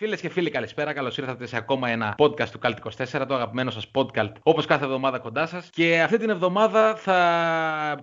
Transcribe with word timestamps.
Φίλες 0.00 0.20
και 0.20 0.28
φίλοι, 0.28 0.50
καλησπέρα. 0.50 0.92
Καλώς 0.92 1.18
ήρθατε 1.18 1.46
σε 1.46 1.56
ακόμα 1.56 1.88
ένα 1.88 2.14
podcast 2.18 2.48
του 2.48 2.58
Cult 2.62 2.74
24, 3.20 3.24
το 3.28 3.34
αγαπημένο 3.34 3.70
σας 3.70 3.90
podcast, 3.94 4.32
όπως 4.42 4.66
κάθε 4.66 4.84
εβδομάδα 4.84 5.18
κοντά 5.18 5.46
σας. 5.46 5.68
Και 5.72 6.00
αυτή 6.02 6.18
την 6.18 6.30
εβδομάδα 6.30 6.94
θα 6.96 7.18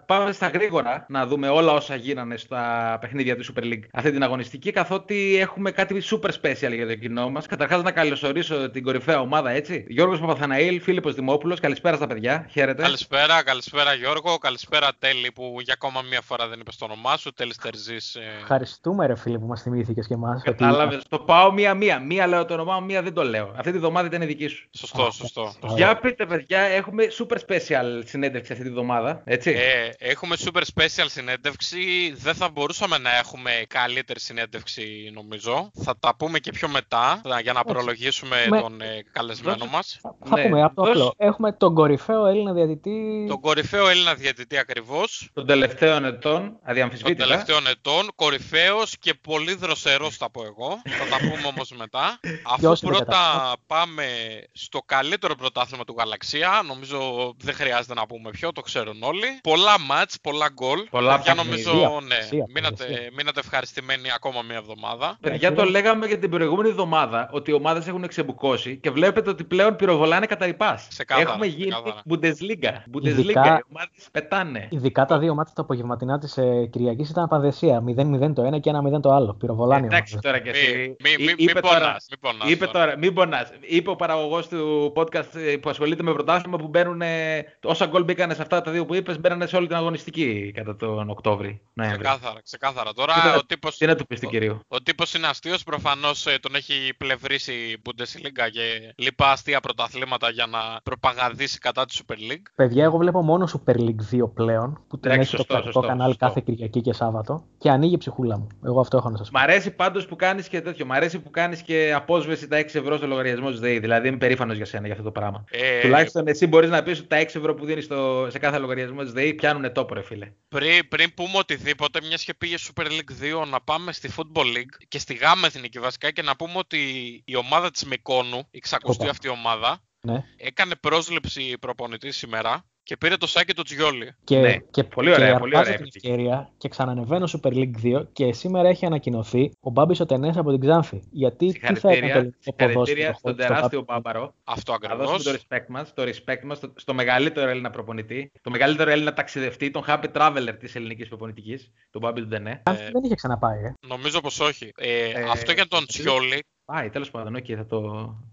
πάμε 0.05 0.31
στα 0.31 0.47
γρήγορα 0.47 1.05
να 1.09 1.25
δούμε 1.27 1.47
όλα 1.47 1.71
όσα 1.71 1.95
γίνανε 1.95 2.37
στα 2.37 2.97
παιχνίδια 3.01 3.35
του 3.35 3.43
Super 3.45 3.63
League 3.63 3.83
αυτή 3.93 4.11
την 4.11 4.23
αγωνιστική, 4.23 4.71
καθότι 4.71 5.37
έχουμε 5.39 5.71
κάτι 5.71 6.01
super 6.11 6.29
special 6.41 6.73
για 6.73 6.87
το 6.87 6.95
κοινό 6.95 7.29
μας. 7.29 7.45
Καταρχάς, 7.45 7.83
να 7.83 7.91
καλωσορίσω 7.91 8.69
την 8.69 8.83
κορυφαία 8.83 9.19
ομάδα, 9.19 9.49
έτσι. 9.49 9.85
Γιώργος 9.87 10.19
Παπαθαναήλ, 10.19 10.81
Φίλιππος 10.81 11.13
Δημόπουλος. 11.15 11.59
Καλησπέρα 11.59 11.95
στα 11.95 12.07
παιδιά. 12.07 12.47
Χαίρετε. 12.49 12.81
Καλησπέρα, 12.81 13.43
καλησπέρα 13.43 13.93
Γιώργο, 13.93 14.37
καλησπέρα 14.37 14.89
Τέλη 14.99 15.31
που 15.31 15.57
για 15.61 15.73
ακόμα 15.73 16.01
μία 16.09 16.21
φορά 16.21 16.47
δεν 16.47 16.59
είπες 16.59 16.77
το 16.77 16.85
όνομά 16.85 17.17
σου. 17.17 17.33
Τέλης 17.33 17.57
Τερζής. 17.57 18.17
Ευχαριστούμε, 18.39 19.05
ρε 19.05 19.15
φίλε, 19.15 19.37
που 19.37 19.47
μας 19.47 19.61
θυμήθηκες 19.61 20.07
και 20.07 20.13
εμάς. 20.13 20.41
Κατάλαβες. 20.43 21.03
Το 21.09 21.19
πάω 21.19 21.51
μία-μία. 21.51 21.83
Μία 22.07 22.27
λέω 22.27 22.45
το 22.45 22.53
όνομά 22.53 22.79
μου, 22.79 22.85
μία 22.85 23.01
δεν 23.01 23.13
το 23.13 23.23
λέω. 23.23 23.53
Αυτή 23.57 23.71
τη 23.71 23.77
βδομάδα 23.77 24.07
ήταν 24.07 24.21
η 24.21 24.25
δική 24.25 24.47
σου. 24.47 24.67
Σωστό, 24.71 25.11
σωστό. 25.11 25.53
Για 25.75 25.95
πείτε, 25.97 26.25
παιδιά, 26.25 26.59
έχουμε 26.59 27.03
super 27.19 27.37
special 27.47 28.01
συνέντευξη 28.05 28.51
αυτή 28.51 28.63
τη 28.63 28.69
βδομάδα. 28.71 29.21
Έτσι. 29.25 29.49
Ε, 29.51 29.89
έχουμε 30.09 30.35
super 30.39 30.61
special 30.75 31.05
συνέντευξη. 31.05 32.13
Δεν 32.15 32.33
θα 32.35 32.49
μπορούσαμε 32.49 32.97
να 32.97 33.17
έχουμε 33.17 33.51
καλύτερη 33.67 34.19
συνέντευξη, 34.19 35.11
νομίζω. 35.13 35.71
Θα 35.83 35.97
τα 35.99 36.15
πούμε 36.15 36.39
και 36.39 36.51
πιο 36.51 36.67
μετά 36.67 37.21
για 37.41 37.53
να 37.53 37.63
προλογίσουμε 37.63 38.35
Με- 38.49 38.61
τον 38.61 38.81
ε, 38.81 39.03
καλεσμένο 39.11 39.65
μας. 39.65 39.99
Θα 40.25 40.35
Ναι, 40.35 40.43
πούμε 40.43 40.63
από 40.63 40.75
το 40.75 40.81
δώσ' 40.83 40.91
απλό. 40.91 41.13
Έχουμε 41.17 41.51
τον 41.51 41.73
κορυφαίο 41.73 42.25
Έλληνα 42.25 42.53
διαιτητή. 42.53 43.25
Τον 43.27 43.39
κορυφαίο 43.41 43.87
Έλληνα 43.89 44.13
διαιτητή 44.15 44.57
ακριβώς. 44.57 45.29
Των 45.33 45.45
τελευταίων 45.45 46.05
ετών, 46.05 46.41
Των 46.41 46.59
αδιαμφισβήτητα. 46.63 47.23
τελευταίων 47.27 47.67
ετών, 47.67 48.09
κορυφαίος 48.15 48.97
και 48.99 49.13
πολύ 49.13 49.55
δροσερός, 49.55 50.17
θα 50.17 50.29
πω 50.31 50.43
εγώ. 50.45 50.81
θα 50.99 51.17
τα 51.17 51.17
πούμε 51.29 51.47
όμως 51.47 51.71
μετά. 51.77 52.19
Αφού 52.45 52.59
Ποιος 52.59 52.81
είναι 52.81 52.91
πρώτα 52.95 53.05
καταρχάς; 53.15 53.53
πάμε 53.67 54.03
στο 54.51 54.79
καλύτερο 54.85 55.35
πρωτάθλημα 55.35 55.83
του 55.83 55.95
Γαλαξία, 55.97 56.49
νομίζω 56.67 56.99
δεν 57.37 57.53
χρειάζεται 57.53 57.93
να 57.93 58.05
πούμε 58.05 58.29
ποιο, 58.29 58.51
το 58.51 58.61
ξέρουν 58.61 59.03
όλοι. 59.03 59.27
Πολλά 59.43 59.79
μάτς, 59.79 60.17
πολλά 60.21 60.49
γκολ. 60.53 60.79
Πολλά 60.89 61.15
Παιδιά, 61.17 61.35
παιχνίδια. 61.35 61.71
νομίζω, 61.71 61.99
ναι, 62.07 62.15
Αξία, 62.15 62.45
μείνατε, 62.53 62.83
αξία. 62.83 63.09
μείνατε 63.17 63.39
ευχαριστημένοι 63.39 64.11
ακόμα 64.15 64.41
μία 64.41 64.55
εβδομάδα. 64.57 65.17
Παιδιά, 65.21 65.53
το 65.53 65.63
λέγαμε 65.63 66.07
και 66.07 66.17
την 66.17 66.29
προηγούμενη 66.29 66.69
εβδομάδα 66.69 67.29
ότι 67.31 67.51
οι 67.51 67.53
ομάδες 67.53 67.87
έχουν 67.87 68.07
ξεμπουκώσει 68.07 68.77
και 68.77 68.89
βλέπετε 68.91 69.29
ότι 69.29 69.43
πλέον 69.43 69.75
πυροβολάνε 69.75 70.25
κατά 70.25 70.45
ρηπά. 70.45 70.79
Ξεκάθαρα, 70.89 71.29
Έχουμε 71.29 71.45
γίνει 71.45 71.71
ξεκάθαρα. 71.71 72.01
Bundesliga. 72.09 72.71
Bundesliga. 72.95 73.05
Ειδικά- 73.05 73.57
Οι 73.57 73.63
ομάδες 73.71 74.07
πετάνε. 74.11 74.67
Ειδικά 74.71 75.05
τα 75.05 75.17
δύο 75.19 75.33
μάτια 75.33 75.53
τα 75.55 75.61
απογευματινά 75.61 76.19
της 76.19 76.37
ε, 76.37 76.67
Κυριακής 76.71 77.09
ήταν 77.09 77.27
πανδεσία. 77.27 77.81
0-0 77.81 78.33
το 78.33 78.41
ένα 78.41 78.59
και 78.59 78.69
1-0 78.69 78.99
το 79.01 79.11
άλλο. 79.13 79.33
Πυροβολάνει. 79.33 79.85
Εντάξει 79.85 80.17
τώρα 80.21 80.39
και 80.39 80.49
εσύ. 80.49 80.95
Μη, 81.03 81.25
μη, 81.25 81.33
μη, 81.37 81.51
Εί- 81.65 81.71
μη 81.71 81.75
είπε 81.75 81.77
τώρα- 81.79 81.85
πονάς, 81.85 82.05
μη 82.11 82.17
πονάς 82.17 82.49
Είπε 82.51 82.65
τώρα. 82.65 82.85
τώρα, 82.85 82.97
μην 82.97 83.13
πονάς. 83.13 83.49
Είπε 83.61 83.89
ο 83.89 83.95
παραγωγός 83.95 84.47
του 84.47 84.93
podcast 84.95 85.35
ε, 85.35 85.55
που 85.57 85.69
ασχολείται 85.69 86.03
με 86.03 86.13
πρωτάθλημα 86.13 86.57
που 86.57 86.67
μπαίνουν. 86.67 87.01
ε, 87.01 87.45
Όσα 87.63 87.85
γκολ 87.85 88.03
μπήκανε 88.03 88.33
σε 88.33 88.41
αυτά 88.41 88.61
τα 88.61 88.71
δύο 88.71 88.85
που 88.85 88.95
είπες, 88.95 89.19
μπαίνανε 89.19 89.45
σε 89.45 89.55
όλη 89.55 89.67
την 89.67 89.75
αγωνιστική 89.75 90.51
κατά 90.55 90.75
τον 90.75 91.09
Οκτώβρη. 91.09 91.61
Νοέμβρη. 91.73 91.97
Ξεκάθαρα, 92.01 92.41
ξεκάθαρα. 92.43 92.93
Τώρα 92.93 93.13
Τι 93.13 93.27
να- 93.27 93.35
ο 93.35 93.45
τύπος, 93.45 93.77
Τι 93.77 93.85
να 93.85 93.95
του 93.95 94.07
πεις 94.07 94.17
στην 94.17 94.29
κυρίου. 94.29 94.59
ο 94.67 94.81
τύπος 94.81 95.13
είναι 95.13 95.27
αστείος, 95.27 95.63
προφανώς 95.63 96.25
ε, 96.25 96.37
τον 96.41 96.55
έχει 96.55 96.93
πλευρίσει 96.97 97.51
η 97.53 97.81
Bundesliga 97.85 98.49
και 98.51 98.93
λοιπά 98.97 99.31
αστεία 99.31 99.59
πρωταθλήματα 99.59 100.29
για 100.29 100.45
να 100.45 100.59
προπαγανδίσει 100.83 101.59
κατά 101.59 101.85
τη 101.85 101.97
Super 102.07 102.13
League. 102.31 102.45
Παιδιά, 102.55 102.83
εγώ 102.83 102.97
βλέπω 102.97 103.21
μόνο 103.21 103.47
Super 103.53 103.75
League 103.75 104.01
2 104.11 104.29
πλέον 104.33 104.73
που 104.87 104.99
την 104.99 105.11
Εντάξει, 105.11 105.19
έχει 105.19 105.27
στο 105.27 105.37
σωστό, 105.37 105.53
κρατικό 105.53 105.71
σωστό, 105.71 105.87
κανάλι 105.87 106.09
σωστό. 106.11 106.25
κάθε 106.25 106.41
Κυριακή 106.45 106.81
και 106.81 106.93
Σάββατο 106.93 107.43
και 107.57 107.69
ανοίγει 107.69 107.93
η 107.93 107.97
ψυχούλα 107.97 108.37
μου. 108.37 108.47
Εγώ 108.65 108.79
αυτό 108.79 108.97
έχω 108.97 109.09
να 109.09 109.17
σας 109.17 109.29
Μ' 109.29 109.33
πω. 109.33 109.39
αρέσει 109.39 109.71
πάντως 109.71 110.05
που 110.05 110.15
κάνεις 110.15 110.47
και 110.47 110.61
τέτοιο. 110.61 110.85
Μ' 110.85 110.91
αρέσει 110.91 111.19
που 111.19 111.29
κάνεις 111.29 111.54
και 111.61 111.93
απόσβεση 111.95 112.47
τα 112.47 112.57
6 112.59 112.75
ευρώ 112.75 112.97
στο 112.97 113.07
λογαριασμό 113.07 113.51
τη 113.51 113.57
ΔΕΗ. 113.57 113.79
Δηλαδή 113.79 114.07
είμαι 114.07 114.17
περήφανος 114.17 114.55
για 114.55 114.65
σένα 114.65 114.83
για 114.83 114.91
αυτό 114.91 115.03
το 115.05 115.11
πράγμα. 115.11 115.43
Ε, 115.51 115.81
Τουλάχιστον 115.81 116.27
εσύ 116.27 116.47
μπορείς 116.47 116.69
να 116.69 116.83
πεις 116.83 116.99
ότι 116.99 117.07
τα 117.07 117.17
6 117.17 117.21
ευρώ 117.35 117.53
που 117.53 117.65
δίνεις 117.65 117.87
σε 118.27 118.39
κάθε 118.39 118.57
λογαριασμό 118.57 119.01
της 119.01 119.11
ΔΕΗ 119.11 119.33
πιάνουν 119.33 119.73
τόπο, 119.73 119.93
ρε 119.93 120.01
φίλε. 120.03 120.31
Πριν, 120.47 120.87
πριν 120.87 121.13
πούμε 121.13 121.37
οτιδήποτε, 121.37 121.99
μιας 122.07 122.23
και 122.23 122.33
πήγε 122.33 122.55
Super 122.59 122.85
League 122.85 123.41
2, 123.43 123.47
να 123.47 123.61
πάμε 123.61 123.91
στη 123.91 124.09
Football 124.17 124.45
League 124.57 124.75
και 124.87 124.99
στη 124.99 125.13
ΓΑΜΑ 125.13 125.47
Εθνική 125.47 125.79
βασικά 125.79 126.11
και 126.11 126.21
να 126.21 126.35
πούμε 126.35 126.53
ότι 126.55 126.77
η 127.25 127.35
ομάδα 127.35 127.71
της 127.71 127.85
Μικόνου, 127.85 128.47
η 128.51 128.61
600η 128.69 128.77
Οπα. 128.83 129.09
αυτή 129.09 129.29
ομάδα, 129.29 129.79
Ναι. 130.01 130.23
έκανε 130.37 130.75
πρόσληψη 130.75 131.57
προπονητής 131.59 132.17
σήμερα 132.17 132.65
και 132.85 132.97
πήρε 132.97 133.17
το 133.17 133.27
σάκι 133.27 133.53
του 133.53 133.63
Τζιόλι. 133.63 134.13
Και, 134.23 134.37
Ναι, 134.39 134.57
και, 134.71 134.83
πολύ 134.83 135.13
ωραία, 135.13 135.31
και 135.31 135.37
πολύ 135.39 135.57
αρπάζει 135.57 135.69
ωραία 135.69 135.75
την 135.77 135.85
επιτυχία. 135.85 136.11
ευκαιρία 136.13 136.49
και 136.57 136.69
ξανανεβαίνω 136.69 137.27
Super 137.31 137.51
League 137.53 137.97
2 137.97 138.03
και 138.13 138.33
σήμερα 138.33 138.67
έχει 138.69 138.85
ανακοινωθεί 138.85 139.51
ο 139.59 139.69
Μπάμπης 139.69 139.99
ο 139.99 140.05
Τενές 140.05 140.37
από 140.37 140.51
την 140.51 140.59
Ξάνθη. 140.59 141.01
Γιατί 141.11 141.51
τι 141.51 141.59
θα 141.59 141.67
έκανε 141.67 141.73
το 141.75 141.79
Συγχαρητήρια, 141.79 142.15
ελληνικό 142.15 142.37
συγχαρητήρια 142.39 142.73
ποδόσφαιρο 142.73 143.13
στον 143.13 143.21
χωρίς 143.21 143.21
τον 143.21 143.35
τεράστιο 143.35 143.81
Μπάμπη; 143.87 144.01
Μπάμπαρο. 144.01 144.33
Αυτό 144.43 144.71
Να 144.71 144.77
ακριβώς. 144.77 145.11
δώσουμε 145.11 145.37
το 145.37 145.43
respect 145.49 145.65
μας, 145.69 145.93
το 145.93 146.03
respect 146.03 146.43
μας 146.43 146.57
στο, 146.57 146.73
στο 146.75 146.93
μεγαλύτερο 146.93 147.49
Έλληνα 147.49 147.69
προπονητή, 147.69 148.31
το 148.41 148.49
μεγαλύτερο 148.49 148.91
Έλληνα 148.91 149.13
ταξιδευτή, 149.13 149.71
τον 149.71 149.83
happy 149.87 150.05
traveler 150.13 150.55
της 150.59 150.75
ελληνικής 150.75 151.07
προπονητικής, 151.07 151.71
τον 151.91 152.01
Μπάμπη 152.01 152.21
του 152.21 152.27
Ντενέ. 152.27 152.61
Ξάνθη 152.63 152.91
δεν 152.91 153.03
είχε 153.03 153.15
ξαναπάει, 153.15 153.59
ε. 153.63 153.73
Νομίζω 153.87 154.21
πως 154.21 154.39
όχι. 154.39 154.71
Ε, 154.75 155.09
Ε, 155.09 155.23
αυτό 155.31 155.51
για 155.51 155.67
τον 155.67 155.79
γιατί- 155.79 155.85
Τσιόλι, 155.85 156.43
Πάει, 156.65 156.89
τέλος 156.89 157.11
πάντων, 157.11 157.35
okay, 157.37 157.55
θα 157.55 157.65
το... 157.65 157.79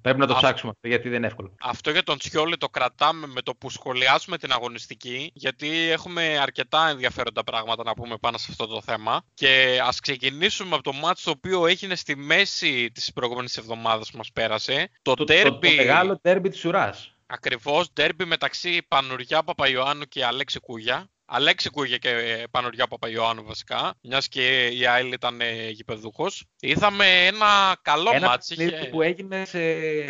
πρέπει 0.02 0.18
να 0.18 0.26
το 0.26 0.32
Α- 0.34 0.36
ψάξουμε 0.36 0.70
αυτό 0.74 0.88
γιατί 0.88 1.08
δεν 1.08 1.18
είναι 1.18 1.26
εύκολο. 1.26 1.54
αυτό 1.60 1.90
για 1.90 2.02
τον 2.02 2.18
Τσιόλι 2.18 2.56
το 2.56 2.68
κρατάμε 2.68 3.26
με 3.26 3.42
το 3.42 3.54
που 3.54 3.70
σχολιάσουμε 3.70 4.38
την 4.38 4.52
αγωνιστική, 4.52 5.30
γιατί 5.34 5.68
έχουμε 5.90 6.38
αρκετά 6.38 6.88
ενδιαφέροντα 6.88 7.44
πράγματα 7.44 7.82
να 7.82 7.94
πούμε 7.94 8.16
πάνω 8.20 8.38
σε 8.38 8.46
αυτό 8.50 8.66
το 8.66 8.80
θέμα. 8.82 9.22
Και 9.34 9.80
ας 9.84 10.00
ξεκινήσουμε 10.00 10.74
από 10.74 10.82
το 10.82 10.92
μάτς 10.92 11.22
το 11.22 11.30
οποίο 11.30 11.66
έγινε 11.66 11.94
στη 11.94 12.16
μέση 12.16 12.90
της 12.90 13.12
προηγούμενης 13.12 13.56
εβδομάδας 13.56 14.10
που 14.10 14.16
μας 14.16 14.32
πέρασε. 14.32 14.90
Το, 15.02 15.14
Το, 15.14 15.24
το, 15.24 15.34
derby, 15.34 15.60
το 15.60 15.68
μεγάλο 15.76 16.18
τέρμπι 16.18 16.48
της 16.48 16.64
ουράς. 16.64 17.14
ακριβώς, 17.26 17.88
derby 17.96 18.24
μεταξύ 18.24 18.82
Πανουριά 18.88 19.42
Παπαϊωάννου 19.42 20.04
και 20.04 20.24
Αλέξη 20.24 20.60
Κούγια. 20.60 21.06
Αλέξη 21.34 21.70
Κούγια 21.70 21.96
και 21.96 22.08
ε, 22.08 22.42
Πανουριά 22.50 22.86
Παπαϊωάννου 22.86 23.44
βασικά, 23.44 23.94
μιας 24.02 24.28
και 24.28 24.66
η 24.66 24.86
ΑΕΛ 24.86 25.12
ήταν 25.12 25.40
ε, 25.40 25.68
γηπεδούχος. 25.70 26.44
Είδαμε 26.60 27.04
ένα 27.26 27.76
καλό 27.82 28.10
Ένα 28.14 28.26
μάτς. 28.28 28.48
παιχνίδι 28.48 28.74
είχε- 28.74 28.88
που 28.88 29.02
έγινε 29.02 29.44
σε, 29.44 29.58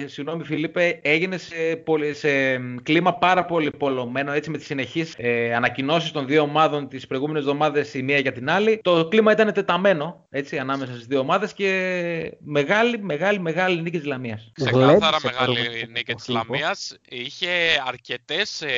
συγγνώμη 0.09 0.44
Φιλίππε, 0.44 1.00
έγινε 1.03 1.37
σε, 1.38 1.55
πολυ- 1.84 2.16
σε 2.16 2.59
μ, 2.59 2.77
κλίμα 2.82 3.15
πάρα 3.15 3.44
πολύ 3.44 3.71
πολλωμένο, 3.71 4.32
έτσι 4.32 4.50
με 4.50 4.56
τις 4.56 4.66
συνεχείς 4.66 5.15
ε, 5.16 5.55
ανακοινώσεις 5.55 6.11
των 6.11 6.27
δύο 6.27 6.43
ομάδων 6.43 6.88
τις 6.88 7.06
προηγούμενες 7.06 7.43
εβδομάδες 7.43 7.94
η 7.94 8.03
μία 8.03 8.19
για 8.19 8.32
την 8.32 8.50
άλλη. 8.50 8.81
Το 8.82 9.09
κλίμα 9.09 9.32
ήταν 9.32 9.53
τεταμένο, 9.53 10.27
έτσι, 10.31 10.59
ανάμεσα 10.59 10.93
στις 10.93 11.06
δύο 11.06 11.19
ομάδες 11.19 11.53
και 11.53 11.69
μεγάλη, 12.38 12.99
μεγάλη, 12.99 13.38
μεγάλη 13.38 13.81
νίκη 13.82 13.97
της 13.99 14.06
Λαμίας. 14.06 14.50
Ξεκάθαρα 14.53 14.87
Γλέντισε 14.87 15.21
μεγάλη 15.25 15.55
προηγούμενο 15.55 15.91
νίκη 15.93 16.15
της 16.15 16.25
Φιλίππο. 16.25 16.53
Λαμίας. 16.53 16.97
Είχε 17.09 17.50
αρκετές 17.87 18.62
ε, 18.62 18.71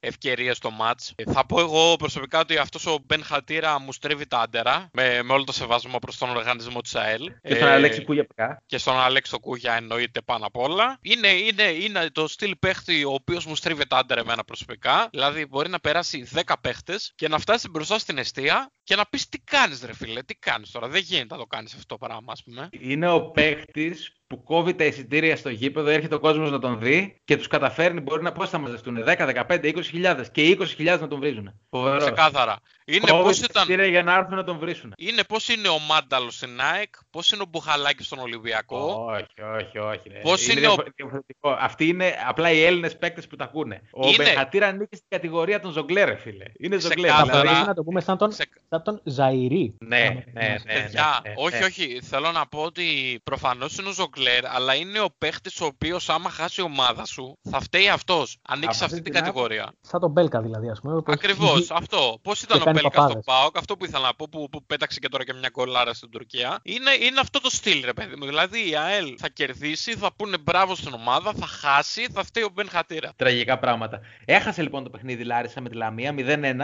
ευκαιρίες 0.00 0.56
στο 0.56 0.70
μάτς. 0.70 1.12
Ε, 1.16 1.32
Θα 1.32 1.46
πω 1.46 1.60
εγώ 1.60 1.82
προσωπικά 1.98 2.38
ότι 2.40 2.56
αυτός 2.56 2.86
ο 2.86 2.98
Μπεν 3.04 3.24
Χατήρα 3.24 3.78
μου 3.80 3.92
στρίβει 3.92 4.26
τα 4.26 4.38
άντερα 4.40 4.88
με, 4.92 5.22
με 5.22 5.32
όλο 5.32 5.44
το 5.44 5.52
σεβασμό 5.52 5.98
προς 5.98 6.18
τον 6.18 6.30
οργανισμό 6.30 6.80
της 6.80 6.94
ΑΕΛ. 6.94 7.32
Και 7.42 7.54
στον 7.54 7.68
Ε, 7.68 7.72
Αλέξη 7.72 8.04
Κούγια 8.04 8.26
Πεκά. 8.26 8.62
και 8.66 8.78
στον 8.78 8.98
Αλέξο 9.00 9.38
Κούγια 9.40 9.74
εννοείται 9.74 10.20
πάνω 10.20 10.46
απ' 10.46 10.56
όλα. 10.56 10.98
Είναι, 11.02 11.28
είναι, 11.28 11.62
είναι 11.62 12.10
το 12.10 12.28
στυλ 12.28 12.56
παίχτη 12.58 13.04
ο 13.04 13.12
οποίος 13.12 13.46
μου 13.46 13.56
στρίβει 13.56 13.86
τα 13.86 13.96
άντερα 13.96 14.20
εμένα 14.20 14.44
προσωπικά. 14.44 15.08
Δηλαδή 15.10 15.46
μπορεί 15.46 15.68
να 15.68 15.80
περάσει 15.80 16.28
10 16.34 16.54
παίχτες 16.60 17.12
και 17.14 17.28
να 17.28 17.38
φτάσει 17.38 17.68
μπροστά 17.68 17.98
στην 17.98 18.18
αιστεία 18.18 18.72
και 18.84 18.96
να 18.96 19.06
πεις 19.06 19.28
τι 19.28 19.38
κάνεις, 19.38 19.82
ρε 19.84 19.94
φίλε, 19.94 20.22
τι 20.22 20.34
κάνεις 20.34 20.70
τώρα. 20.70 20.88
Δεν 20.88 21.02
γίνεται 21.02 21.34
να 21.34 21.40
το 21.40 21.46
κάνεις 21.46 21.74
αυτό 21.74 21.86
το 21.86 22.06
πράγμα, 22.06 22.32
ας 22.32 22.42
πούμε. 22.42 22.68
Είναι 22.70 23.08
ο 23.08 23.30
παίκτη 23.30 23.96
που 24.26 24.42
κόβει 24.42 24.74
τα 24.74 24.84
εισιτήρια 24.84 25.36
στο 25.36 25.48
γήπεδο, 25.48 25.88
έρχεται 25.88 26.14
ο 26.14 26.18
κόσμος 26.18 26.50
να 26.50 26.58
τον 26.58 26.78
δει 26.78 27.20
και 27.24 27.36
τους 27.36 27.46
καταφέρνει. 27.46 28.00
Μπορεί 28.00 28.22
να 28.22 28.32
πώς 28.32 28.50
θα 28.50 28.58
μαζευτούν 28.58 29.04
10, 29.04 29.26
15, 29.26 29.74
20 29.74 29.82
χιλιάδες 29.82 30.30
και 30.30 30.42
20 30.50 31.00
να 31.00 31.08
τον 31.08 31.20
βρίζουν. 31.20 31.60
Φοβερός. 31.70 32.04
Ξεκάθαρα. 32.04 32.60
Είναι 32.86 33.10
Κόβει 33.10 33.22
πώς 33.22 33.38
τα 33.38 33.46
ήταν. 33.50 33.62
εισιτήρια 33.62 33.86
για 33.90 34.02
να 34.02 34.14
έρθουν 34.14 34.34
να 34.36 34.44
τον 34.44 34.58
βρίσουν. 34.58 34.92
Είναι 34.96 35.24
πώς 35.24 35.48
είναι 35.48 35.68
ο 35.68 35.78
Μάνταλος 35.78 36.34
στην 36.34 36.60
ΑΕΚ, 36.60 36.94
πώς 37.10 37.32
είναι 37.32 37.42
ο 37.42 37.46
Μπουχαλάκης 37.50 38.06
στον 38.06 38.18
Ολυμπιακό. 38.18 39.06
Όχι, 39.10 39.42
όχι, 39.64 39.78
όχι. 39.78 40.08
ρε. 40.08 40.18
Πώς 40.18 40.48
είναι 40.48 40.60
διαφο- 40.60 40.82
ο- 40.82 40.92
διαφορετικό. 40.96 41.56
Αυτοί 41.60 41.86
είναι 41.88 42.14
απλά 42.28 42.50
οι 42.50 42.62
Έλληνες 42.64 42.96
παίκτες 42.98 43.26
που 43.26 43.36
τα 43.36 43.44
ακούνε. 43.44 43.82
Ο 43.92 44.06
Είναι. 44.06 44.16
Μπεχατήρα 44.16 44.66
ανήκει 44.66 44.96
στην 44.96 45.08
κατηγορία 45.08 45.60
των 45.60 45.70
ζογκλέρ, 45.72 46.08
ρε 46.08 46.16
φίλε. 46.16 46.44
Είναι 46.58 46.78
ζογκλέρ. 46.78 47.10
Ξεκάθαρα. 47.10 47.30
Δηλαδή, 47.30 47.48
Δηλαδή, 47.48 47.66
να 47.68 47.74
το 47.74 47.82
πούμε 47.82 48.00
σαν 48.00 48.18
τον, 48.18 48.30
Ξε- 48.30 48.48
σαν 48.52 48.62
Θα 48.68 48.82
τον 48.82 49.00
Ζαϊρή. 49.04 49.76
Ναι, 49.86 49.98
ναι, 49.98 50.24
ναι. 50.32 50.48
ναι, 50.48 50.56
Παιδιά, 50.80 51.20
ναι, 51.22 51.28
ναι, 51.28 51.34
όχι, 51.38 51.58
ναι. 51.58 51.64
όχι. 51.64 52.00
Θέλω 52.02 52.32
να 52.32 52.46
πω 52.46 52.58
ότι 52.62 52.84
προφανώς 53.24 53.78
είναι 53.78 53.88
ο 53.88 53.92
Ζογκλέρ, 53.92 54.46
αλλά 54.46 54.74
είναι 54.74 55.00
ο 55.00 55.08
παίχτης 55.18 55.60
ο 55.60 55.64
οποίος, 55.66 56.08
άμα 56.08 56.30
χάσει 56.30 56.60
η 56.60 56.64
ομάδα 56.64 57.04
σου, 57.04 57.38
θα 57.50 57.60
φταίει 57.60 57.88
αυτός. 57.88 58.36
Ανήκει 58.48 58.74
σε 58.74 58.84
αυτή 58.84 58.84
αυτή 58.84 58.94
την 58.96 59.12
την 59.12 59.22
κατηγορία. 59.22 59.72
Σαν 59.80 60.00
τον 60.00 60.10
Μπέλκα 60.10 60.40
δηλαδή, 60.40 60.68
ας 60.70 60.80
πούμε. 60.80 60.94
που 61.02 61.10
έχει 61.10 61.18
Ακριβώς, 61.24 61.54
βγει- 61.54 61.72
αυτό. 61.72 62.18
Πώς 62.22 62.42
ήταν 62.42 62.60
ο 62.60 62.70
κάνει 62.74 62.88
Μπέλκα 62.88 63.08
στο 63.08 63.20
παπάδες. 63.20 63.24
Πάοκ, 63.24 63.58
αυτό 63.58 63.76
που 63.76 63.84
ήθελα 63.84 64.06
να 64.06 64.14
πω, 64.14 64.28
που, 64.30 64.48
που 64.48 64.64
πέταξε 64.64 64.98
και 65.00 65.08
τώρα 65.08 65.24
και 65.24 65.32
μια 65.32 65.48
γκολάρα 65.52 65.94
στην 65.94 66.10
Τουρκία. 66.10 66.58
Είναι, 66.62 66.90
είναι 67.00 67.20
αυτό 67.20 67.40
το 67.40 67.50
στυλ, 67.50 67.84
ρε 67.84 67.92
παιδί 67.92 68.16
μου. 68.16 68.26
Δηλαδή 68.26 68.70
η 68.70 68.76
ΑΕΛ 68.76 69.16
θα 69.18 69.28
κερδίσει, 69.28 69.96
θα 69.96 70.12
πούνε 70.12 70.38
μπράβο 70.38 70.74
στην 70.74 70.92
ομάδα, 70.92 71.32
θα 71.32 71.46
χάσει, 71.46 72.06
θα 72.12 72.24
φταίει 72.24 72.42
ο 72.42 72.50
Μπεν 72.52 72.68
Χατήρα. 72.68 73.12
Τραγικά 73.16 73.58
πράγματα. 73.58 74.00
Έχασε 74.24 74.62
λοιπόν 74.62 74.84
το 74.84 74.90
παιχνίδι 74.90 75.22
η 75.22 75.24
Λάρισα 75.24 75.60
με 75.60 75.68
τη 75.68 75.76
Λαμία 75.76 76.14
0-1. 76.18 76.56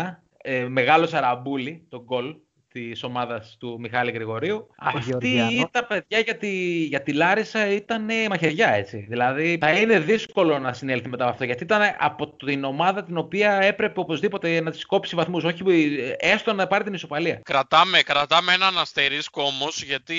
Ε, 0.42 0.64
μεγάλο 0.68 1.06
σαραμπούλι 1.06 1.86
το 1.88 2.02
γκολ 2.02 2.36
της 2.72 3.02
ομάδας 3.02 3.56
του 3.60 3.76
Μιχάλη 3.80 4.10
Γρηγορίου. 4.10 4.66
Αυτή 4.78 5.00
Γεωργιάνο. 5.10 5.50
ήταν, 5.50 5.86
παιδιά, 5.88 6.18
για 6.18 6.36
τη, 6.36 6.48
για 6.84 7.02
τη 7.02 7.12
Λάρισα 7.12 7.66
ήταν 7.72 8.10
ε, 8.10 8.28
μαχαιριά 8.28 8.68
έτσι. 8.70 9.06
Δηλαδή 9.08 9.58
θα 9.60 9.70
είναι 9.70 9.98
δύσκολο 9.98 10.58
να 10.58 10.72
συνέλθει 10.72 11.08
μετά 11.08 11.22
από 11.24 11.32
αυτό. 11.32 11.44
Γιατί 11.44 11.62
ήταν 11.62 11.82
από 11.98 12.28
την 12.36 12.64
ομάδα 12.64 13.04
την 13.04 13.16
οποία 13.16 13.52
έπρεπε 13.62 14.00
οπωσδήποτε 14.00 14.60
να 14.60 14.70
της 14.70 14.86
κόψει 14.86 15.14
βαθμούς. 15.14 15.44
Όχι 15.44 15.62
ε, 15.68 16.30
έστω 16.32 16.52
να 16.52 16.66
πάρει 16.66 16.84
την 16.84 16.94
ισοπαλία. 16.94 17.40
Κρατάμε, 17.44 18.00
κρατάμε 18.02 18.52
έναν 18.52 18.78
αστερίσκο 18.78 19.42
όμως, 19.42 19.82
γιατί 19.82 20.14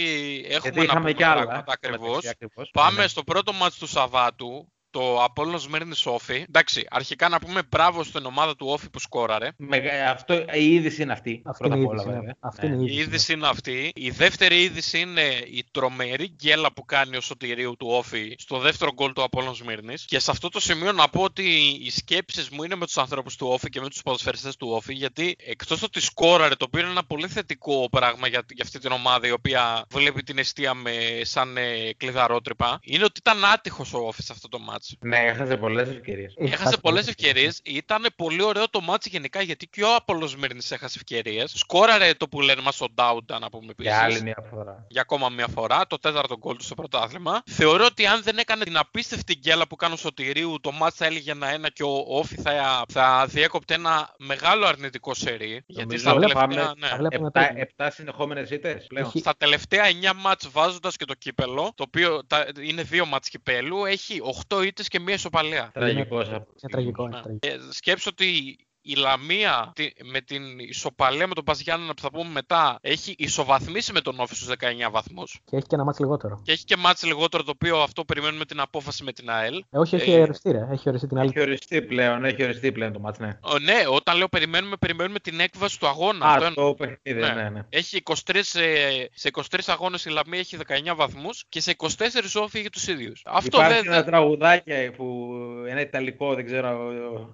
έχουμε 0.46 0.60
Γιατί 0.62 0.78
να 0.78 0.84
είχαμε 0.84 1.00
πούμε 1.00 1.12
κι 1.14 1.24
άλλα. 1.24 1.42
πράγματα 1.46 1.72
ακριβώς. 1.74 2.08
μεταξύ 2.08 2.30
ακριβώς. 2.30 2.70
Πάμε 2.74 3.02
Ναι. 3.02 3.08
στο 3.08 3.24
πρώτο 3.24 3.54
μάτς 3.54 3.78
του 3.78 3.88
Σαββάτου, 3.88 4.72
το 4.92 5.24
Απόλλωνας 5.24 5.62
Σμύρνης 5.62 6.06
Όφη. 6.06 6.46
Εντάξει, 6.48 6.86
αρχικά 6.90 7.30
να 7.30 7.40
πούμε 7.40 7.62
μπράβο 7.70 8.04
στην 8.04 8.26
ομάδα 8.26 8.56
του 8.56 8.68
Όφη 8.70 8.90
που 8.90 9.00
σκόραρε. 9.00 9.50
Μεγα- 9.58 10.12
αυτό, 10.12 10.46
η 10.54 10.74
είδηση 10.74 11.02
είναι 11.02 11.12
αυτή. 11.14 11.42
Αυτή 11.46 11.60
πρώτα 11.68 11.76
είναι 11.76 11.84
η 11.84 11.88
απ' 11.88 11.92
όλα, 11.92 12.02
είδηση, 12.02 12.14
ναι. 12.14 12.20
βέβαια. 12.20 12.36
Αυτή 12.40 12.68
Ναι. 12.68 12.74
είναι 12.74 12.82
η 12.84 12.86
Η 12.90 12.94
είδηση. 12.94 13.08
είδηση 13.08 13.34
είναι 13.34 13.48
αυτή. 13.48 13.92
Η 13.96 14.10
δεύτερη 14.10 14.62
είδηση 14.62 15.00
είναι 15.00 15.22
η 15.46 15.64
τρομερή 15.72 16.28
γκέλα 16.28 16.74
που 16.74 16.86
κάνει 16.86 17.18
ο 17.18 17.22
Σωτηρίου 17.22 17.76
του 17.80 17.88
Όφη 17.90 18.36
στο 18.38 18.58
δεύτερο 18.60 18.94
γκολ 18.94 19.14
του 19.14 19.24
Απόλλων 19.24 19.56
Σμύρνης. 19.56 20.06
Και 20.06 20.20
σε 20.20 20.32
αυτό 20.32 20.50
το 20.50 20.60
σημείο 20.60 20.92
να 20.92 21.10
πω 21.10 21.22
ότι 21.22 21.44
οι 21.82 21.90
σκέψεις 21.90 22.50
μου 22.50 22.64
είναι 22.64 22.76
με 22.76 22.86
τους 22.86 22.98
ανθρώπους 22.98 23.36
του 23.36 23.48
Όφη 23.48 23.70
και 23.70 23.80
με 23.82 23.90
τους 23.90 24.02
ποδοσφαιριστές 24.02 24.56
του 24.58 24.68
Όφη 24.72 24.94
γιατί 24.94 25.36
εκτός 25.46 25.84
ότι 25.84 26.02
σκόραρε 26.02 26.56
το 26.56 26.66
οποίο 26.68 26.80
είναι 26.82 26.90
ένα 26.90 27.04
πολύ 27.04 27.28
θετικό 27.28 27.88
πράγμα 27.92 28.28
για, 28.28 28.44
για 28.54 28.64
αυτή 28.64 28.80
την 28.80 28.92
ομάδα 28.92 29.28
η 29.28 29.32
οποία 29.32 29.86
βλέπει 29.90 30.24
την 30.24 30.38
αιστεία 30.38 30.74
με 30.74 30.92
σαν 31.22 31.58
ε, 31.58 31.94
κλειδαρότρυπα 31.98 32.80
είναι 32.84 33.04
ότι 33.04 33.20
ήταν 33.20 33.46
άτυχος 33.46 33.94
ο 33.94 33.98
Όφης 33.98 34.26
σε 34.26 34.32
αυτό 34.32 34.48
το 34.48 34.60
μάτς. 34.82 34.96
Ναι, 35.00 35.18
έχασε 35.18 35.58
πολλές 35.58 35.90
ευκαιρίες. 35.90 36.34
Έχει 36.38 36.48
Έχασε 36.48 36.64
χάσει 36.64 36.80
πολλές 36.82 37.04
πολλές 37.04 37.08
ευκαιρίες. 37.08 37.62
Ήταν 37.64 38.06
πολύ 38.16 38.44
ωραίο 38.44 38.70
το 38.70 38.82
μάτσο 38.82 39.10
γενικά 39.12 39.42
γιατί 39.42 39.68
και 39.68 39.84
ο 39.84 39.96
Απόλλωνας 39.96 40.30
Σμύρνης 40.30 40.72
έχασε 40.72 40.98
ευκαιρίες. 40.98 41.52
Σκόραρε 41.56 42.14
το 42.14 42.28
που 42.28 42.42
λένε 42.42 42.62
μας 42.62 42.82
ο 42.82 42.86
Ντάουντα 42.94 43.40
να 43.40 43.50
πούμε 43.50 43.68
επίσης. 43.72 43.92
Για 43.92 44.02
άλλη 44.04 44.22
μια 44.22 44.46
φορά. 44.50 44.86
Για 44.90 45.02
ακόμα 45.02 45.30
μια 45.30 45.48
φορά, 45.48 45.88
το 45.88 45.98
τέταρτο 46.00 46.38
γκολ 46.38 46.56
του 46.58 46.64
στο 46.64 46.76
πρωτάθλημα. 46.76 47.42
Θεωρώ 47.46 47.86
ότι 47.86 48.06
αν 48.06 48.22
δεν 48.24 48.38
έκανε 48.38 48.64
την 48.64 48.78
απίστευτη 48.78 49.36
γκέλα 49.36 49.68
που 49.68 49.76
κάνει 49.76 49.94
ο 49.94 49.98
Σωτηρίου, 49.98 50.58
το 50.62 50.72
μάτς 50.72 50.96
θα 50.96 51.06
έλεγε 51.06 51.32
ένα-ένα 51.32 51.70
και 51.70 51.84
ο 51.84 52.04
Όφη 52.08 52.36
θα, 52.42 52.86
θα 52.90 53.26
διέκοπτε 53.30 53.74
ένα 53.74 54.14
μεγάλο 54.18 54.66
αρνητικό 54.66 55.14
σερί. 55.14 55.64
Γιατί 55.68 55.82
Νομίζω 55.82 55.98
στα 56.00 56.12
ότι 56.12 56.20
τελευταία, 56.20 56.48
πάμε- 56.48 56.74
ναι, 56.80 56.88
τα 56.90 56.96
βλέπουμε 56.98 57.28
Επτά, 57.28 57.48
τώρα. 57.48 57.60
επτά 57.62 57.92
συνεχόμενες 57.92 58.50
ήττες 58.50 58.86
πλέον. 58.88 59.06
Έχει- 59.06 59.20
στα 59.20 59.34
τελευταία 59.38 59.84
9 59.86 60.14
μάτς 60.16 60.50
βάζοντας 60.52 60.96
και 60.96 61.06
το 61.06 61.14
κύπελο, 61.14 61.72
το 61.76 61.84
οποίο 61.88 62.26
τα, 62.28 62.48
είναι 62.62 62.82
δύο 62.84 63.06
μάτς 63.06 63.30
κυπέλου, 63.30 63.86
έχει 63.86 64.22
8 64.50 64.64
ήττες 64.72 64.88
και 64.88 65.00
μία 65.00 65.14
ισοπαλία. 65.14 65.72
Τραγικό 65.74 66.18
αυτό. 66.18 66.34
Είναι 66.36 66.72
τραγικό. 66.72 67.04
είναι 67.06 67.16
Ναι. 67.16 67.22
τραγικό. 67.22 67.68
Ε, 67.70 67.72
σκέψου 67.72 68.10
ότι 68.12 68.58
η 68.82 68.96
Λαμία 68.96 69.72
τη- 69.76 69.92
με 70.04 70.22
την 70.22 70.60
ισοπαλία 70.60 71.28
με 71.28 71.34
τον 71.34 71.44
Παζιάννα 71.44 71.94
που 71.94 72.02
θα 72.02 72.12
πούμε 72.12 72.30
μετά 72.30 72.78
έχει 72.82 73.16
ισοβαθμίσει 73.18 73.94
με 73.94 74.02
τον 74.02 74.20
Όφη 74.20 74.36
στους 74.36 74.48
19 74.48 74.90
βαθμούς. 74.92 75.40
Και 75.46 75.56
έχει 75.56 75.66
και 75.66 75.76
ένα 75.76 75.84
μάτσο 75.84 76.04
λιγότερο. 76.04 76.42
Και 76.44 76.52
έχει 76.52 76.64
και 76.64 76.78
μάτς 76.78 77.04
λιγότερο 77.04 77.44
το 77.44 77.52
οποίο 77.54 77.82
αυτό 77.82 78.06
περιμένουμε 78.06 78.46
την 78.46 78.60
απόφαση 78.60 79.04
με 79.04 79.12
την 79.14 79.30
ΑΕΛ. 79.30 79.64
Ε, 79.70 79.78
όχι, 79.78 79.96
έχει 79.96 80.12
Ε, 80.12 80.22
οριστεί, 80.22 80.52
ρε. 80.52 80.68
Έχει 80.72 80.90
οριστεί 80.90 81.08
την 81.08 81.18
άλλη. 81.20 81.30
Έχει 81.30 81.40
οριστεί 81.42 81.82
πλέον, 81.82 82.26
έχει 82.26 82.44
οριστεί 82.44 82.72
πλέον 82.72 82.94
το 82.94 83.00
μάτς, 83.00 83.20
ναι. 83.20 83.38
Ο, 83.42 83.60
ναι, 83.60 83.74
όταν 83.90 84.18
λέω 84.18 84.28
περιμένουμε, 84.28 84.76
περιμένουμε 84.80 85.20
την 85.20 85.40
έκβαση 85.40 85.80
του 85.80 85.88
αγώνα. 85.88 86.26
Α, 86.26 86.30
Αυτό 86.32 86.46
είναι- 86.46 86.54
το 86.56 86.74
παιχνίδι, 86.74 87.20
Ναι. 87.20 87.34
ναι, 87.42 87.50
ναι. 87.50 87.62
Έχει 87.70 87.98
23, 87.98 88.56
ε, 88.56 89.06
σε 89.14 89.28
23 89.28 89.72
αγώνες 89.72 90.06
η 90.06 90.10
Λαμία 90.10 90.40
έχει 90.40 90.58
19 90.58 90.96
βαθμούς 90.96 91.44
και 91.50 91.62
σε 91.62 91.72
24 91.72 92.36
Όφη 92.36 92.58
έχει 92.60 92.70
τους 92.70 92.88
ίδιους. 92.88 93.22
Αυτό 93.26 93.58
Υπάρχει 93.58 93.74
δεν... 93.74 93.86
ένα 93.86 93.96
δεν- 93.96 94.06
τραγουδάκι 94.06 94.92
που 94.98 95.30
ένα 95.68 95.82
ιταλικό, 95.82 96.34
δεν 96.36 96.46
ξέρω 96.46 96.70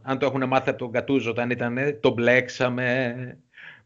αν 0.03 0.19
το 0.19 0.25
έχουν 0.25 0.47
μάθει 0.47 0.69
από 0.69 0.77
τον 0.77 0.91
Κατούζο 0.91 1.33
όταν 1.37 1.49
ήταν. 1.49 1.99
Το 1.99 2.13
μπλέξαμε, 2.13 3.15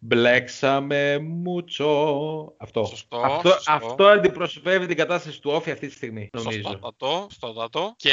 μπλέξαμε 0.03 1.19
μουτσο. 1.19 2.53
Αυτό. 2.57 2.86
Σωστό, 2.86 3.18
αυτό, 3.18 3.50
σωστό. 3.50 3.71
αυτό 3.71 4.06
αντιπροσωπεύει 4.06 4.86
την 4.86 4.98
κατάσταση 4.98 5.42
του 5.42 5.51
Όφη 5.53 5.71
αυτή 5.71 5.88
τη 5.88 5.94
στιγμή, 5.94 6.30
νομίζω. 6.33 6.62
Σωστότατο, 6.62 7.27
σωστότατο. 7.30 7.94
Και 7.95 8.09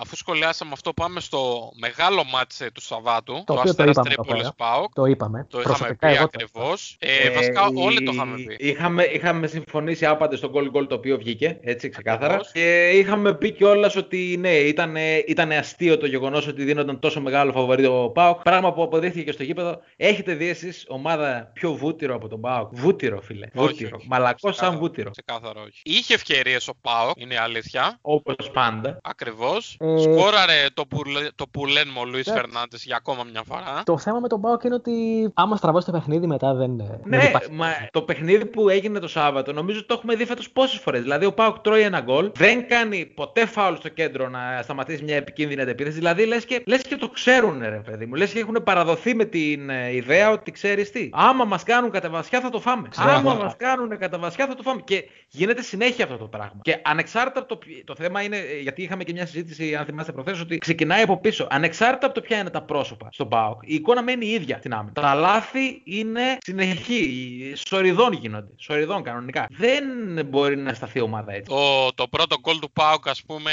αφού 0.00 0.16
σχολιάσαμε 0.16 0.70
αυτό, 0.74 0.92
πάμε 0.92 1.20
στο 1.20 1.70
μεγάλο 1.80 2.24
μάτσε 2.24 2.70
του 2.70 2.80
Σαββάτου. 2.80 3.42
Το 3.46 3.52
οποίο 3.52 3.62
το 3.62 3.68
Αστέρας 3.68 3.90
είπαμε 3.90 4.08
εδώ 4.12 4.22
Τρίπολης 4.22 4.42
πέρα. 4.42 4.70
ΠΑΟΚ. 4.70 4.92
Το 4.92 5.04
είπαμε. 5.04 5.46
Το 5.50 5.60
είχαμε 5.60 5.76
Προσωπικά 5.76 6.08
πει 6.08 6.14
εγώ 6.14 6.22
το 6.22 6.30
ακριβώς. 6.34 6.96
Ε, 6.98 7.30
βασικά, 7.30 7.66
όλοι 7.74 8.02
το 8.02 8.12
είχαμε 8.14 8.36
πει. 8.36 8.56
Είχαμε, 8.58 9.02
είχαμε 9.02 9.46
συμφωνήσει 9.46 10.06
άπαντε 10.06 10.36
στο 10.36 10.50
goal 10.54 10.76
goal 10.76 10.88
το 10.88 10.94
οποίο 10.94 11.18
βγήκε, 11.18 11.58
έτσι 11.62 11.88
ξεκάθαρα. 11.88 12.34
Ακριβώς. 12.34 12.52
Και 12.52 12.90
είχαμε 12.90 13.34
πει 13.34 13.50
κιόλας 13.50 13.96
ότι 13.96 14.36
ναι, 14.38 14.54
ήταν, 14.54 14.96
ήταν 15.26 15.50
αστείο 15.52 15.98
το 15.98 16.06
γεγονός 16.06 16.46
ότι 16.46 16.64
δίνονταν 16.64 16.98
τόσο 16.98 17.20
μεγάλο 17.20 17.52
φαβορή 17.52 17.86
ο 17.86 18.10
Πάοκ. 18.10 18.42
Πράγμα 18.42 18.72
που 18.72 18.82
αποδείχθηκε 18.82 19.24
και 19.24 19.32
στο 19.32 19.42
γήπεδο. 19.42 19.80
Έχετε 19.96 20.34
δει 20.34 20.48
εσείς 20.48 20.84
ομάδα 20.88 21.25
πιο 21.52 21.72
βούτυρο 21.72 22.14
από 22.14 22.28
τον 22.28 22.40
Πάοκ. 22.40 22.68
Βούτυρο, 22.72 23.20
φίλε. 23.20 23.46
Όχι, 23.54 23.68
Βούτυρο. 23.68 23.96
όχι. 23.96 24.06
Μαλακός 24.08 24.40
σαν 24.40 24.50
Ξεκάθαρο, 24.52 24.78
βούτυρο. 24.80 25.10
Ξεκάθαρο, 25.10 25.60
όχι. 25.66 25.80
Είχε 25.84 26.14
ευκαιρίες 26.14 26.68
ο 26.68 26.72
ΠΑΟΚ, 26.80 27.20
είναι 27.20 27.34
η 27.34 27.36
αλήθεια. 27.36 27.98
Όπως 28.00 28.50
πάντα. 28.52 28.98
Ακριβώς. 29.02 29.76
Ε, 29.80 29.98
Σκόραρε 29.98 30.66
το 30.74 30.86
που, 30.86 31.04
λέ- 31.04 31.30
το 31.34 31.44
που 31.50 31.66
λένε 31.66 31.90
ο 32.00 32.04
Λουίς 32.04 32.26
Εντάξει. 32.26 32.32
Φερνάντες 32.50 32.84
για 32.84 32.96
ακόμα 32.96 33.24
μια 33.30 33.42
φορά. 33.46 33.82
Το 33.84 33.98
θέμα 33.98 34.18
με 34.20 34.28
τον 34.28 34.40
Πάοκ 34.40 34.62
είναι 34.64 34.74
ότι 34.74 34.92
άμα 35.34 35.56
στραβώσει 35.56 35.86
το 35.86 35.92
παιχνίδι 35.92 36.26
μετά 36.26 36.54
δεν. 36.54 36.76
δεν 36.76 37.00
Ναι, 37.04 37.24
υπάρχει. 37.24 37.52
μα 37.52 37.68
το 37.90 38.02
παιχνίδι 38.02 38.46
που 38.46 38.68
έγινε 38.68 38.98
το 38.98 39.08
Σάββατο 39.08 39.52
νομίζω 39.52 39.78
ότι 39.78 39.86
το 39.86 39.94
έχουμε 39.94 40.14
δει 40.14 40.24
φέτος 40.24 40.50
πόσες 40.50 40.78
φορές. 40.80 41.02
Δηλαδή, 41.02 41.24
ο 41.24 41.32
Πάουκ 41.32 41.58
τρώει 41.58 41.80
ένα 41.82 42.00
γκολ, 42.00 42.30
δεν 42.34 42.66
κάνει 42.68 43.06
ποτέ 43.06 43.46
φάουλ 43.46 43.74
στο 43.76 43.88
κέντρο 43.88 44.28
να 44.28 44.60
σταματήσει 44.62 45.02
μια 45.04 45.16
επικίνδυνη 45.16 45.60
αντεπίθεση. 45.60 45.96
Δηλαδή, 45.96 46.26
λες 46.26 46.44
και, 46.44 46.62
λες 46.66 46.82
και 46.82 46.96
το 46.96 47.08
ξέρουν, 47.08 47.60
ρε 47.62 47.80
παιδί 47.84 48.06
μου. 48.06 48.14
Λες 48.14 48.32
και 48.32 48.38
έχουν 48.38 48.56
παραδοθεί 48.64 49.14
με 49.14 49.24
την 49.24 49.70
ε, 49.70 49.94
ιδέα 49.94 50.30
ότι 50.30 50.50
ξέρεις 50.50 50.90
τι. 50.90 51.08
Άμα 51.18 51.44
μας 51.44 51.62
κάνουν 51.62 51.90
κατά 51.90 52.08
βασιά 52.10 52.40
θα 52.40 52.50
το 52.50 52.60
φάμε. 52.60 52.88
Άμα 52.96 53.34
μας 53.34 53.56
κάνουν 53.56 53.98
κατά 53.98 54.18
βασιά 54.18 54.46
θα 54.46 54.54
το 54.54 54.62
φάμε. 54.62 54.80
Και 54.84 55.04
γίνεται 55.28 55.62
συνέχεια 55.62 56.04
αυτό 56.04 56.16
το 56.16 56.24
πράγμα. 56.28 56.58
Και 56.62 56.78
ανεξάρτητα 56.84 57.38
από 57.40 57.48
το. 57.48 57.56
ποιο- 57.56 57.84
Το 57.84 57.94
θέμα 57.94 58.22
είναι, 58.22 58.36
ε, 58.36 58.60
γιατί 58.60 58.82
είχαμε 58.82 59.04
και 59.04 59.12
μια 59.12 59.26
συζήτηση, 59.26 59.74
αν 59.74 59.84
θυμάστε 59.84 60.12
προχθές, 60.12 60.40
ότι 60.40 60.58
ξεκινάει 60.58 61.02
από 61.02 61.20
πίσω. 61.20 61.46
Ανεξάρτητα 61.50 62.06
από 62.06 62.14
το 62.14 62.20
ποια 62.20 62.38
είναι 62.38 62.50
τα 62.50 62.62
πρόσωπα 62.62 63.08
στον 63.12 63.28
Πάοκ, 63.28 63.60
η 63.64 63.74
εικόνα 63.74 64.02
μένει 64.02 64.26
η 64.26 64.30
ίδια 64.30 64.58
στην 64.58 64.72
άμυνα. 64.74 64.92
Τα 64.92 65.14
λάθη 65.14 65.80
είναι 65.84 66.38
συνεχή. 66.40 67.52
Σοριδών 67.68 68.12
γίνονται. 68.12 68.52
Σοριδών 68.58 69.02
κανονικά. 69.02 69.46
Δεν 69.50 69.84
μπορεί 70.26 70.56
να 70.56 70.74
σταθεί 70.74 70.98
η 70.98 71.02
ομάδα 71.02 71.32
έτσι. 71.32 71.50
Το, 71.50 71.92
το 71.94 72.08
πρώτο 72.08 72.36
γκολ 72.40 72.58
του 72.58 72.70
Πάουκ, 72.72 73.08
ας 73.08 73.22
πούμε, 73.22 73.50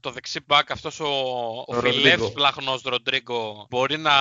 το 0.00 0.10
δεξί 0.10 0.40
μπακ, 0.46 0.70
αυτός 0.70 1.00
ο, 1.00 1.04
ο 1.06 1.64
Ο 1.66 1.80
φιλεύσπλαχνο 1.80 2.74
Ροντρίγκο, 2.84 3.66
μπορεί 3.70 3.98
να, 3.98 4.12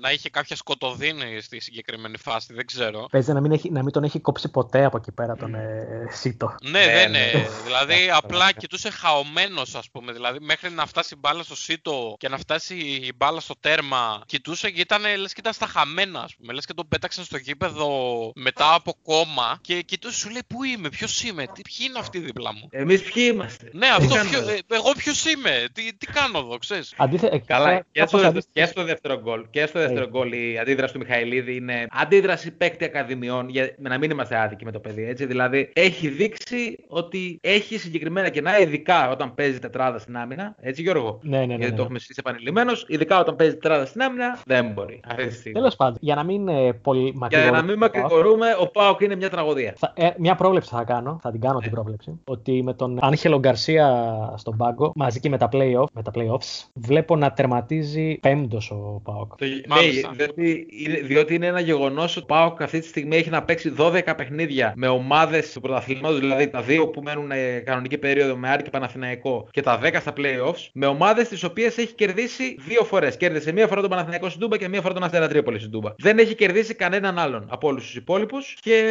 να 0.00 0.10
είχε 0.10 0.30
κάποια 0.30 0.56
σκοτωδίνη 0.56 1.40
στη 1.40 1.60
συγκεκριμένη 1.60 2.16
φάση, 2.18 2.34
δεν 2.48 2.66
ξέρω. 2.66 3.06
Παίζει 3.10 3.32
να 3.32 3.40
μην, 3.40 3.52
έχει, 3.52 3.70
να 3.70 3.82
μην 3.82 3.92
τον 3.92 4.04
έχει 4.04 4.20
κόψει 4.20 4.50
ποτέ 4.50 4.84
από 4.84 4.96
εκεί 4.96 5.12
πέρα 5.12 5.36
τον 5.36 5.54
ε, 5.54 5.86
Σίτο. 6.10 6.54
Ναι, 6.62 6.70
Ναι, 6.70 6.84
δεν 6.92 7.10
ναι. 7.10 7.18
είναι. 7.18 7.48
δηλαδή, 7.64 7.94
Αυτό, 8.10 8.26
απλά 8.26 8.44
αυτό. 8.44 8.58
κοιτούσε 8.58 8.90
χαωμένος, 8.90 9.74
ας 9.74 9.90
πούμε. 9.90 10.12
Δηλαδή, 10.12 10.38
μέχρι 10.40 10.70
να 10.70 10.86
φτάσει 10.86 11.14
η 11.14 11.18
μπάλα 11.20 11.42
στο 11.42 11.56
σίτο 11.56 12.14
και 12.18 12.28
να 12.28 12.38
φτάσει 12.38 12.74
η 12.76 13.12
μπάλα 13.16 13.40
στο 13.40 13.54
τέρμα, 13.60 14.22
κοιτούσε 14.26 14.70
και 14.70 14.80
ήταν 14.80 15.02
λες 15.20 15.32
και 15.32 15.40
ήταν 15.40 15.52
στα 15.52 15.66
χαμένα, 15.66 16.20
ας 16.20 16.34
πούμε. 16.36 16.52
Λες 16.52 16.64
και 16.66 16.74
τον 16.74 16.88
πέταξαν 16.88 17.24
στο 17.24 17.36
γήπεδο 17.36 17.88
μετά 18.34 18.74
από 18.74 18.94
κόμμα 19.02 19.58
και 19.60 19.82
κοιτούσε, 19.82 20.18
σου 20.18 20.28
λέει 20.30 20.40
Πού 20.46 20.64
είμαι, 20.64 20.88
ποιος 20.88 21.22
είμαι, 21.22 21.42
τι, 21.46 21.62
ποιοι 21.62 21.86
είναι 21.88 21.98
αυτοί 21.98 22.18
δίπλα 22.18 22.52
μου; 22.54 22.68
Εμείς 22.70 23.02
ποιοι 23.02 23.30
είμαστε; 23.34 23.68
Ναι, 23.72 23.86
Τι 23.86 23.92
αυτό 23.92 24.14
κάνουμε 24.14 24.30
ποιο, 24.30 24.38
εδώ; 24.38 24.50
ε, 24.50 24.58
εγώ 24.68 24.92
ποιος 24.96 25.24
είμαι, 25.24 25.64
τι, 25.72 25.94
τι 25.94 26.06
κάνω 26.06 26.38
εδώ, 26.38 26.58
ξέρεις. 26.58 26.94
Αντίθετα, 26.96 27.38
Καλά, 27.38 27.78
και 27.78 27.84
κάπως 27.92 28.20
στο, 28.20 28.28
αντίστοιχα- 28.28 28.66
και 28.66 28.70
στο 28.72 28.84
δεύτερο 28.84 29.20
γκολ. 29.20 29.46
Και 29.50 29.66
στο 29.66 29.78
δεύτερο 29.78 30.08
γκολ 30.08 30.32
η 30.32 30.58
αντίδραση 30.58 30.92
του 30.92 30.98
Μιχαηλίδη 30.98 31.54
είναι 31.56 31.86
αντίδραση 31.90 32.24
παίκτη 32.56 32.84
ακαδημιών. 32.84 33.48
Για 33.48 33.74
να 33.78 33.98
μην 33.98 34.10
είμαστε 34.10 34.36
άδικοι 34.38 34.64
με 34.64 34.72
το 34.72 34.80
παιδί, 34.80 35.08
έτσι. 35.08 35.26
Δηλαδή 35.26 35.70
έχει 35.72 36.08
δείξει 36.08 36.84
ότι 36.88 37.38
έχει 37.42 37.78
συγκεκριμένα 37.78 38.28
κενά, 38.28 38.58
ειδικά 38.60 39.10
όταν 39.10 39.34
παίζει 39.34 39.58
τετράδα 39.58 39.98
στην 39.98 40.16
άμυνα. 40.16 40.54
Έτσι, 40.60 40.82
Γιώργο; 40.82 41.18
Ναι, 41.22 41.38
ναι, 41.38 41.46
ναι. 41.46 41.54
Γιατί 41.54 41.70
ναι. 41.70 41.76
το 41.76 41.82
έχουμε 41.82 41.98
συζητήσει 41.98 42.22
επανειλημμένως. 42.26 42.84
Ειδικά 42.88 43.20
όταν 43.20 43.36
παίζει 43.36 43.52
τετράδα 43.52 43.86
στην 43.86 44.02
άμυνα, 44.02 44.38
δεν 44.46 44.66
μπορεί. 44.72 45.00
Αυτή 45.08 45.26
τη 45.26 45.34
στιγμή. 45.34 45.52
Τέλος 45.58 45.76
πάντων, 45.76 45.96
για 46.00 46.14
να 46.14 46.22
μην 46.24 46.48
ε, 46.48 46.72
πολύ 46.72 47.02
Για 47.02 47.12
μακρηγορούμε. 47.14 47.60
να 47.60 47.64
μην 47.64 47.78
μακρηγορούμε, 47.78 48.46
ο 48.60 48.66
Πάοκ 48.66 49.00
είναι 49.00 49.16
μια 49.16 49.30
τραγωδία. 49.30 49.74
Θα, 49.76 49.92
ε, 49.96 50.08
μια 50.18 50.34
πρόβλεψη 50.34 50.70
θα 50.74 50.84
κάνω, 50.84 51.18
θα 51.22 51.30
την 51.30 51.40
κάνω 51.40 51.58
την 51.58 51.70
πρόβλεψη. 51.70 52.20
Ότι 52.24 52.62
με 52.62 52.74
τον 52.74 52.98
Άγχελο 53.00 53.38
Γκαρσία 53.38 53.88
στον 54.36 54.56
πάγκο, 54.56 54.92
μαζί 54.94 55.20
και 55.20 55.28
με 55.28 55.38
τα, 55.38 55.48
play-off, 55.52 55.86
με 55.92 56.02
τα 56.02 56.10
playoffs, 56.14 56.64
βλέπω 56.74 57.16
να 57.16 57.32
τερματίζει 57.32 58.18
πέμπτος 58.20 58.70
ο 58.70 59.00
Πάοκ. 59.04 59.36
Το, 59.36 59.46
Μάλιστα. 59.68 60.08
ναι, 60.08 60.16
διότι, 60.16 60.66
είναι, 60.70 60.98
διότι 60.98 61.34
είναι 61.34 61.46
ένα 61.46 61.60
γεγονός 61.60 62.15
ο 62.16 62.24
Πάοκ 62.24 62.62
αυτή 62.62 62.80
τη 62.80 62.86
στιγμή 62.86 63.16
έχει 63.16 63.30
να 63.30 63.42
παίξει 63.42 63.74
12 63.78 64.02
παιχνίδια 64.16 64.72
με 64.76 64.88
ομάδες 64.88 65.52
του 65.52 65.60
πρωταθλήματος, 65.60 66.18
δηλαδή 66.18 66.48
τα 66.48 66.62
δύο 66.62 66.88
που 66.88 67.02
μένουν 67.02 67.30
ε, 67.30 67.58
κανονική 67.58 67.98
περίοδο 67.98 68.36
με 68.36 68.48
Άρη 68.50 68.62
και 68.62 68.70
Παναθηναϊκό 68.70 69.48
και 69.50 69.62
τα 69.62 69.80
10 69.82 69.96
στα 70.00 70.12
playoffs, 70.16 70.68
με 70.72 70.86
ομάδες 70.86 71.28
τις 71.28 71.42
οποίες 71.44 71.76
έχει 71.78 71.92
κερδίσει 71.94 72.56
δύο 72.58 72.84
φορές. 72.84 73.16
Κέρδισε 73.16 73.52
μία 73.52 73.66
φορά 73.66 73.80
τον 73.80 73.90
Παναθηναϊκό 73.90 74.28
στην 74.28 74.40
Τούμπα 74.40 74.56
και 74.56 74.68
μία 74.68 74.80
φορά 74.80 74.94
τον 74.94 75.02
Αστέρα 75.02 75.28
Τρίπολη 75.28 75.58
στην 75.58 75.70
Τούμπα. 75.70 75.92
Δεν 75.98 76.18
έχει 76.18 76.34
κερδίσει 76.34 76.74
κανέναν 76.74 77.18
άλλον 77.18 77.46
από 77.50 77.68
όλους 77.68 77.84
τους 77.84 77.94
υπόλοιπους 77.96 78.56
και 78.60 78.84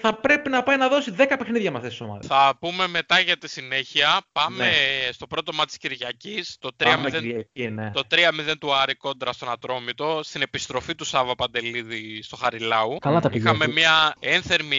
θα 0.00 0.14
πρέπει 0.14 0.50
να 0.50 0.62
πάει 0.62 0.76
να 0.76 0.88
δώσει 0.88 1.12
10 1.18 1.24
παιχνίδια 1.38 1.70
με 1.70 1.76
αυτές 1.76 1.90
τις 1.92 2.00
ομάδες. 2.00 2.26
Θα 2.26 2.56
πούμε 2.60 2.86
μετά 2.88 3.18
για 3.20 3.36
τη 3.36 3.48
συνέχεια. 3.48 4.20
Πάμε 4.32 4.64
Ναι. 4.64 5.12
στο 5.12 5.26
πρώτο 5.26 5.52
μάτι 5.52 5.68
της 5.68 5.78
Κυριακής. 5.78 6.56
Το 6.60 6.70
3-0 6.76 6.84
Πάμε 6.94 7.10
Κυριακή, 7.10 7.68
ναι. 7.68 7.90
το 7.94 8.02
3-0 8.10 8.54
του 8.60 8.74
Άρη 8.74 8.94
κόντρα 8.94 9.32
στον 9.32 9.50
Ατρόμητο, 9.50 10.20
στην 10.22 10.42
επιστροφή 10.42 10.94
του 10.94 11.04
Σάβα 11.04 11.34
Παντελίδη 11.34 12.22
στο 12.22 12.36
Χαριλάου. 12.74 12.98
Καλά 12.98 13.20
τα 13.20 13.28
πήγε. 13.28 13.42
Είχαμε 13.42 13.66
μια 13.68 14.14
ένθερμη 14.20 14.78